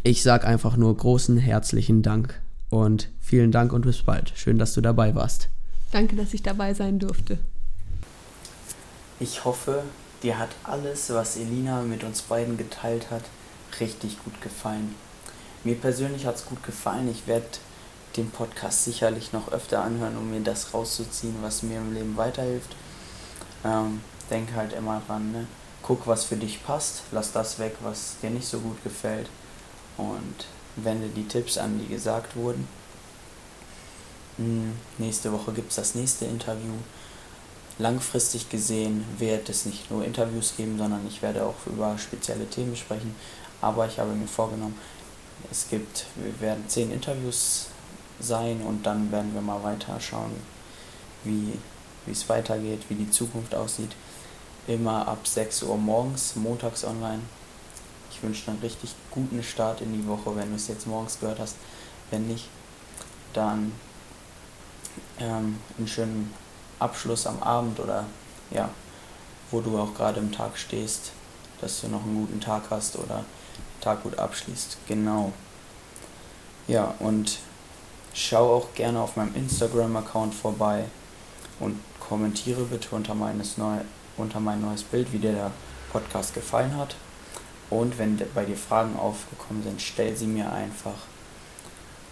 ich 0.02 0.22
sage 0.22 0.46
einfach 0.46 0.76
nur 0.76 0.96
großen 0.96 1.38
herzlichen 1.38 2.02
Dank 2.02 2.40
und 2.70 3.08
vielen 3.20 3.52
Dank 3.52 3.72
und 3.72 3.82
bis 3.82 4.02
bald. 4.02 4.32
Schön, 4.34 4.58
dass 4.58 4.74
du 4.74 4.80
dabei 4.80 5.14
warst. 5.14 5.48
Danke, 5.92 6.16
dass 6.16 6.34
ich 6.34 6.42
dabei 6.42 6.74
sein 6.74 6.98
durfte. 6.98 7.38
Ich 9.20 9.44
hoffe, 9.44 9.84
dir 10.22 10.38
hat 10.38 10.50
alles, 10.64 11.10
was 11.10 11.36
Elina 11.36 11.82
mit 11.82 12.02
uns 12.02 12.22
beiden 12.22 12.56
geteilt 12.56 13.10
hat, 13.10 13.22
richtig 13.80 14.22
gut 14.24 14.40
gefallen. 14.40 14.94
Mir 15.62 15.76
persönlich 15.76 16.26
hat 16.26 16.36
es 16.36 16.46
gut 16.46 16.62
gefallen. 16.62 17.08
Ich 17.08 17.26
werde 17.26 17.46
den 18.16 18.30
Podcast 18.30 18.84
sicherlich 18.84 19.32
noch 19.32 19.52
öfter 19.52 19.82
anhören, 19.82 20.16
um 20.16 20.30
mir 20.30 20.40
das 20.40 20.74
rauszuziehen, 20.74 21.36
was 21.42 21.62
mir 21.62 21.78
im 21.78 21.94
Leben 21.94 22.16
weiterhilft. 22.16 22.76
Ähm, 23.64 24.00
denk 24.30 24.54
halt 24.54 24.72
immer 24.72 25.02
dran, 25.06 25.32
ne? 25.32 25.46
guck, 25.84 26.06
was 26.06 26.24
für 26.24 26.36
dich 26.36 26.64
passt, 26.64 27.02
lass 27.12 27.32
das 27.32 27.58
weg, 27.58 27.76
was 27.82 28.16
dir 28.22 28.30
nicht 28.30 28.46
so 28.46 28.58
gut 28.58 28.82
gefällt 28.82 29.28
und 29.96 30.46
wende 30.76 31.08
die 31.08 31.28
Tipps 31.28 31.58
an, 31.58 31.78
die 31.78 31.86
gesagt 31.86 32.36
wurden. 32.36 32.66
Mm, 34.38 34.72
nächste 34.98 35.30
Woche 35.32 35.52
gibt 35.52 35.70
es 35.70 35.76
das 35.76 35.94
nächste 35.94 36.24
Interview. 36.24 36.72
Langfristig 37.78 38.48
gesehen 38.48 39.04
wird 39.18 39.48
es 39.48 39.66
nicht 39.66 39.90
nur 39.90 40.04
Interviews 40.04 40.54
geben, 40.56 40.78
sondern 40.78 41.06
ich 41.06 41.20
werde 41.22 41.44
auch 41.44 41.66
über 41.66 41.98
spezielle 41.98 42.48
Themen 42.48 42.76
sprechen. 42.76 43.14
Aber 43.60 43.86
ich 43.86 43.98
habe 43.98 44.12
mir 44.12 44.26
vorgenommen, 44.26 44.78
es 45.50 45.68
gibt, 45.68 46.06
wir 46.16 46.40
werden 46.40 46.64
zehn 46.68 46.90
Interviews 46.90 47.66
sein 48.20 48.62
und 48.62 48.84
dann 48.86 49.12
werden 49.12 49.34
wir 49.34 49.40
mal 49.40 49.62
weiter 49.62 50.00
schauen, 50.00 50.32
wie 51.24 51.58
wie 52.06 52.12
es 52.12 52.28
weitergeht, 52.28 52.82
wie 52.88 52.94
die 52.94 53.10
Zukunft 53.10 53.54
aussieht. 53.54 53.92
Immer 54.66 55.06
ab 55.08 55.26
6 55.26 55.62
Uhr 55.64 55.76
morgens, 55.76 56.36
montags 56.36 56.84
online. 56.84 57.20
Ich 58.10 58.22
wünsche 58.22 58.50
einen 58.50 58.60
richtig 58.60 58.94
guten 59.10 59.42
Start 59.42 59.80
in 59.80 59.92
die 59.92 60.06
Woche, 60.06 60.34
wenn 60.36 60.50
du 60.50 60.56
es 60.56 60.68
jetzt 60.68 60.86
morgens 60.86 61.18
gehört 61.20 61.40
hast. 61.40 61.56
Wenn 62.10 62.28
nicht, 62.28 62.48
dann 63.32 63.72
ähm, 65.18 65.58
einen 65.76 65.88
schönen 65.88 66.32
Abschluss 66.78 67.26
am 67.26 67.42
Abend 67.42 67.80
oder 67.80 68.04
ja, 68.50 68.68
wo 69.50 69.60
du 69.60 69.78
auch 69.78 69.94
gerade 69.94 70.20
im 70.20 70.32
Tag 70.32 70.56
stehst, 70.56 71.12
dass 71.60 71.80
du 71.80 71.88
noch 71.88 72.02
einen 72.02 72.26
guten 72.26 72.40
Tag 72.40 72.64
hast 72.70 72.96
oder 72.96 73.24
den 73.76 73.80
Tag 73.80 74.02
gut 74.02 74.18
abschließt. 74.18 74.78
Genau. 74.86 75.32
Ja, 76.66 76.94
und 76.98 77.38
schau 78.14 78.54
auch 78.54 78.74
gerne 78.74 79.00
auf 79.00 79.16
meinem 79.16 79.34
Instagram-Account 79.34 80.34
vorbei 80.34 80.86
und 81.60 81.78
kommentiere 82.08 82.62
bitte 82.64 82.94
unter, 82.94 83.14
meines 83.14 83.58
neu, 83.58 83.78
unter 84.16 84.40
mein 84.40 84.60
neues 84.60 84.82
Bild, 84.82 85.12
wie 85.12 85.18
dir 85.18 85.32
der 85.32 85.50
Podcast 85.92 86.34
gefallen 86.34 86.76
hat. 86.76 86.96
Und 87.70 87.98
wenn 87.98 88.20
bei 88.34 88.44
dir 88.44 88.56
Fragen 88.56 88.96
aufgekommen 88.96 89.62
sind, 89.62 89.80
stell 89.80 90.14
sie 90.16 90.26
mir 90.26 90.52
einfach. 90.52 91.06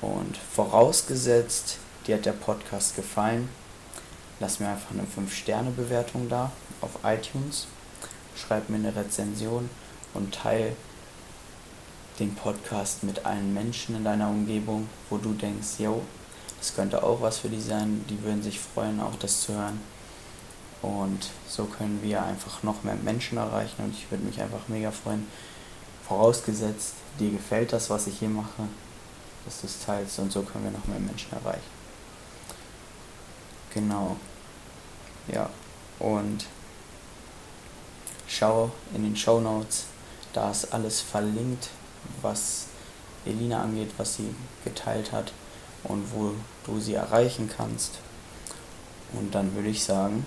Und 0.01 0.37
vorausgesetzt, 0.37 1.79
dir 2.07 2.17
hat 2.17 2.27
der 2.27 2.33
Podcast 2.33 2.97
gefallen, 2.97 3.49
lass 4.41 4.59
mir 4.59 4.69
einfach 4.69 4.91
eine 4.91 5.03
5-Sterne-Bewertung 5.03 6.29
da 6.29 6.51
auf 6.81 6.99
iTunes. 7.05 7.67
Schreib 8.37 8.69
mir 8.69 8.77
eine 8.77 8.97
Rezension 8.97 9.69
und 10.15 10.35
teile 10.35 10.75
den 12.19 12.35
Podcast 12.35 13.05
mit 13.05 13.25
allen 13.25 13.55
Menschen 13.55 13.97
in 13.97 14.05
deiner 14.05 14.29
Umgebung, 14.29 14.89
wo 15.11 15.19
du 15.19 15.33
denkst, 15.33 15.79
yo, 15.79 16.03
das 16.63 16.77
könnte 16.77 17.03
auch 17.03 17.21
was 17.21 17.39
für 17.39 17.49
die 17.49 17.61
sein. 17.61 18.05
Die 18.09 18.23
würden 18.23 18.41
sich 18.41 18.61
freuen, 18.61 19.01
auch 19.01 19.17
das 19.19 19.41
zu 19.41 19.53
hören. 19.53 19.81
Und 20.81 21.29
so 21.49 21.65
können 21.65 22.01
wir 22.05 22.23
einfach 22.23 22.63
noch 22.63 22.85
mehr 22.85 22.95
Menschen 22.95 23.37
erreichen 23.37 23.83
und 23.83 23.93
ich 23.93 24.09
würde 24.13 24.23
mich 24.23 24.41
einfach 24.41 24.69
mega 24.69 24.93
freuen. 24.93 25.27
Vorausgesetzt, 26.07 26.95
dir 27.19 27.33
gefällt 27.33 27.73
das, 27.73 27.91
was 27.91 28.07
ich 28.07 28.21
hier 28.21 28.29
mache, 28.29 28.69
dass 29.45 29.61
du 29.61 29.67
es 29.67 29.85
teilst 29.85 30.21
und 30.21 30.31
so 30.31 30.43
können 30.43 30.63
wir 30.63 30.71
noch 30.71 30.87
mehr 30.87 31.01
Menschen 31.01 31.33
erreichen. 31.33 31.71
Genau. 33.75 34.17
Ja. 35.27 35.51
Und 35.99 36.47
schau 38.29 38.71
in 38.95 39.03
den 39.03 39.17
Show 39.17 39.41
Notes, 39.41 39.87
da 40.33 40.53
ist 40.53 40.73
alles 40.73 41.01
verlinkt, 41.01 41.71
was 42.23 42.67
Elina 43.27 43.63
angeht, 43.63 43.91
was 43.97 44.15
sie 44.15 44.33
geteilt 44.65 45.11
hat 45.11 45.33
und 45.85 46.13
wo 46.13 46.33
du 46.67 46.81
sie 46.81 46.95
erreichen 46.95 47.51
kannst. 47.55 47.99
Und 49.13 49.35
dann 49.35 49.55
würde 49.55 49.69
ich 49.69 49.83
sagen, 49.85 50.27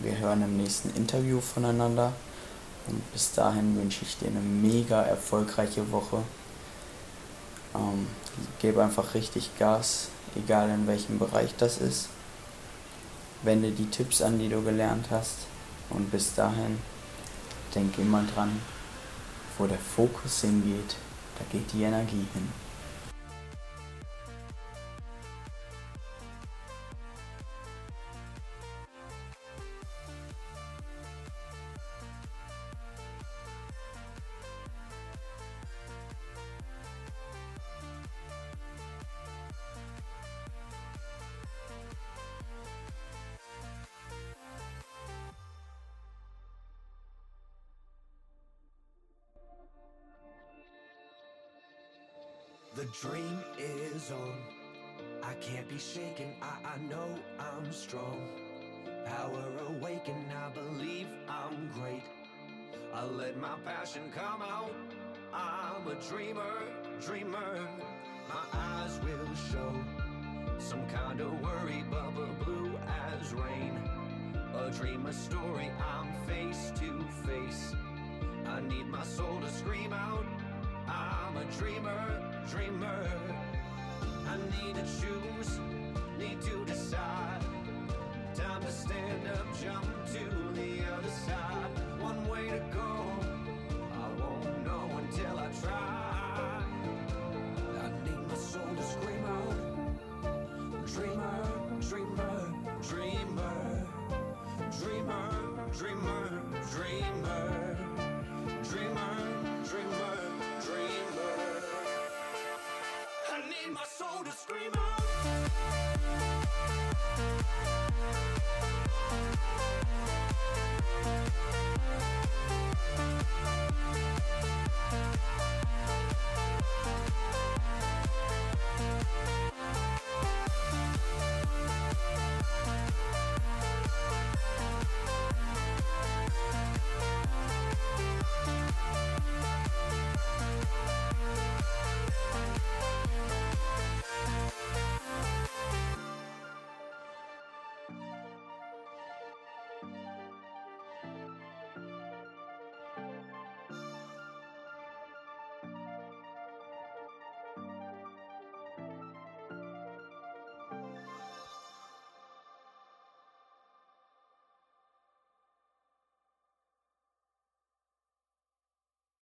wir 0.00 0.16
hören 0.18 0.42
im 0.42 0.56
nächsten 0.56 0.90
Interview 0.96 1.40
voneinander. 1.40 2.12
Und 2.86 3.12
bis 3.12 3.32
dahin 3.32 3.76
wünsche 3.76 4.04
ich 4.04 4.18
dir 4.18 4.28
eine 4.28 4.40
mega 4.40 5.02
erfolgreiche 5.02 5.90
Woche. 5.90 6.22
Ähm, 7.74 8.06
gebe 8.60 8.82
einfach 8.82 9.14
richtig 9.14 9.50
Gas, 9.58 10.08
egal 10.36 10.68
in 10.70 10.86
welchem 10.86 11.18
Bereich 11.18 11.54
das 11.56 11.78
ist. 11.78 12.08
Wende 13.42 13.70
die 13.70 13.90
Tipps 13.90 14.22
an, 14.22 14.38
die 14.38 14.48
du 14.48 14.62
gelernt 14.62 15.06
hast. 15.10 15.46
Und 15.90 16.10
bis 16.10 16.34
dahin, 16.34 16.78
denk 17.74 17.98
immer 17.98 18.22
dran, 18.34 18.60
wo 19.58 19.66
der 19.66 19.78
Fokus 19.78 20.40
hingeht, 20.40 20.96
da 21.38 21.44
geht 21.52 21.72
die 21.72 21.82
Energie 21.82 22.26
hin. 22.32 22.63
The 52.74 52.86
dream 52.86 53.38
is 53.56 54.10
on. 54.10 54.34
I 55.22 55.34
can't 55.34 55.68
be 55.68 55.78
shaken. 55.78 56.34
I, 56.42 56.74
I 56.74 56.78
know 56.88 57.06
I'm 57.38 57.72
strong. 57.72 58.28
Power 59.04 59.44
awaken. 59.68 60.26
I 60.36 60.50
believe 60.50 61.06
I'm 61.28 61.70
great. 61.72 62.02
I 62.92 63.04
let 63.04 63.38
my 63.38 63.56
passion 63.64 64.10
come 64.12 64.42
out. 64.42 64.74
I'm 65.32 65.86
a 65.86 65.94
dreamer, 66.10 66.64
dreamer. 67.00 67.60
My 68.28 68.58
eyes 68.58 68.98
will 69.04 69.34
show 69.52 69.72
some 70.58 70.84
kind 70.88 71.20
of 71.20 71.30
worry, 71.42 71.84
bubble 71.88 72.34
blue 72.44 72.72
as 73.20 73.32
rain. 73.34 73.78
A 74.52 74.70
dream, 74.72 75.06
a 75.06 75.12
story. 75.12 75.70
I'm 75.78 76.12
face 76.26 76.72
to 76.80 77.04
face. 77.24 77.72
I 78.46 78.60
need 78.62 78.88
my 78.88 79.04
soul 79.04 79.40
to 79.40 79.48
scream 79.48 79.92
out. 79.92 80.24
I'm 81.34 81.48
a 81.48 81.52
dreamer, 81.52 82.20
dreamer. 82.48 83.08
I 84.28 84.36
need 84.36 84.76
to 84.76 84.82
choose, 84.82 85.58
need 86.16 86.40
to 86.42 86.64
decide. 86.64 87.40
Time 88.34 88.62
to 88.62 88.70
stand 88.70 89.26
up, 89.28 89.46
jump 89.60 89.84
to 90.12 90.60
the 90.60 90.84
other 90.92 91.08
side. 91.08 91.70
One 92.00 92.28
way 92.28 92.50
to 92.50 92.62
go, 92.72 93.04
I 93.94 94.08
won't 94.20 94.64
know 94.64 94.90
until 94.98 95.38
I 95.38 95.48
try. 95.60 95.83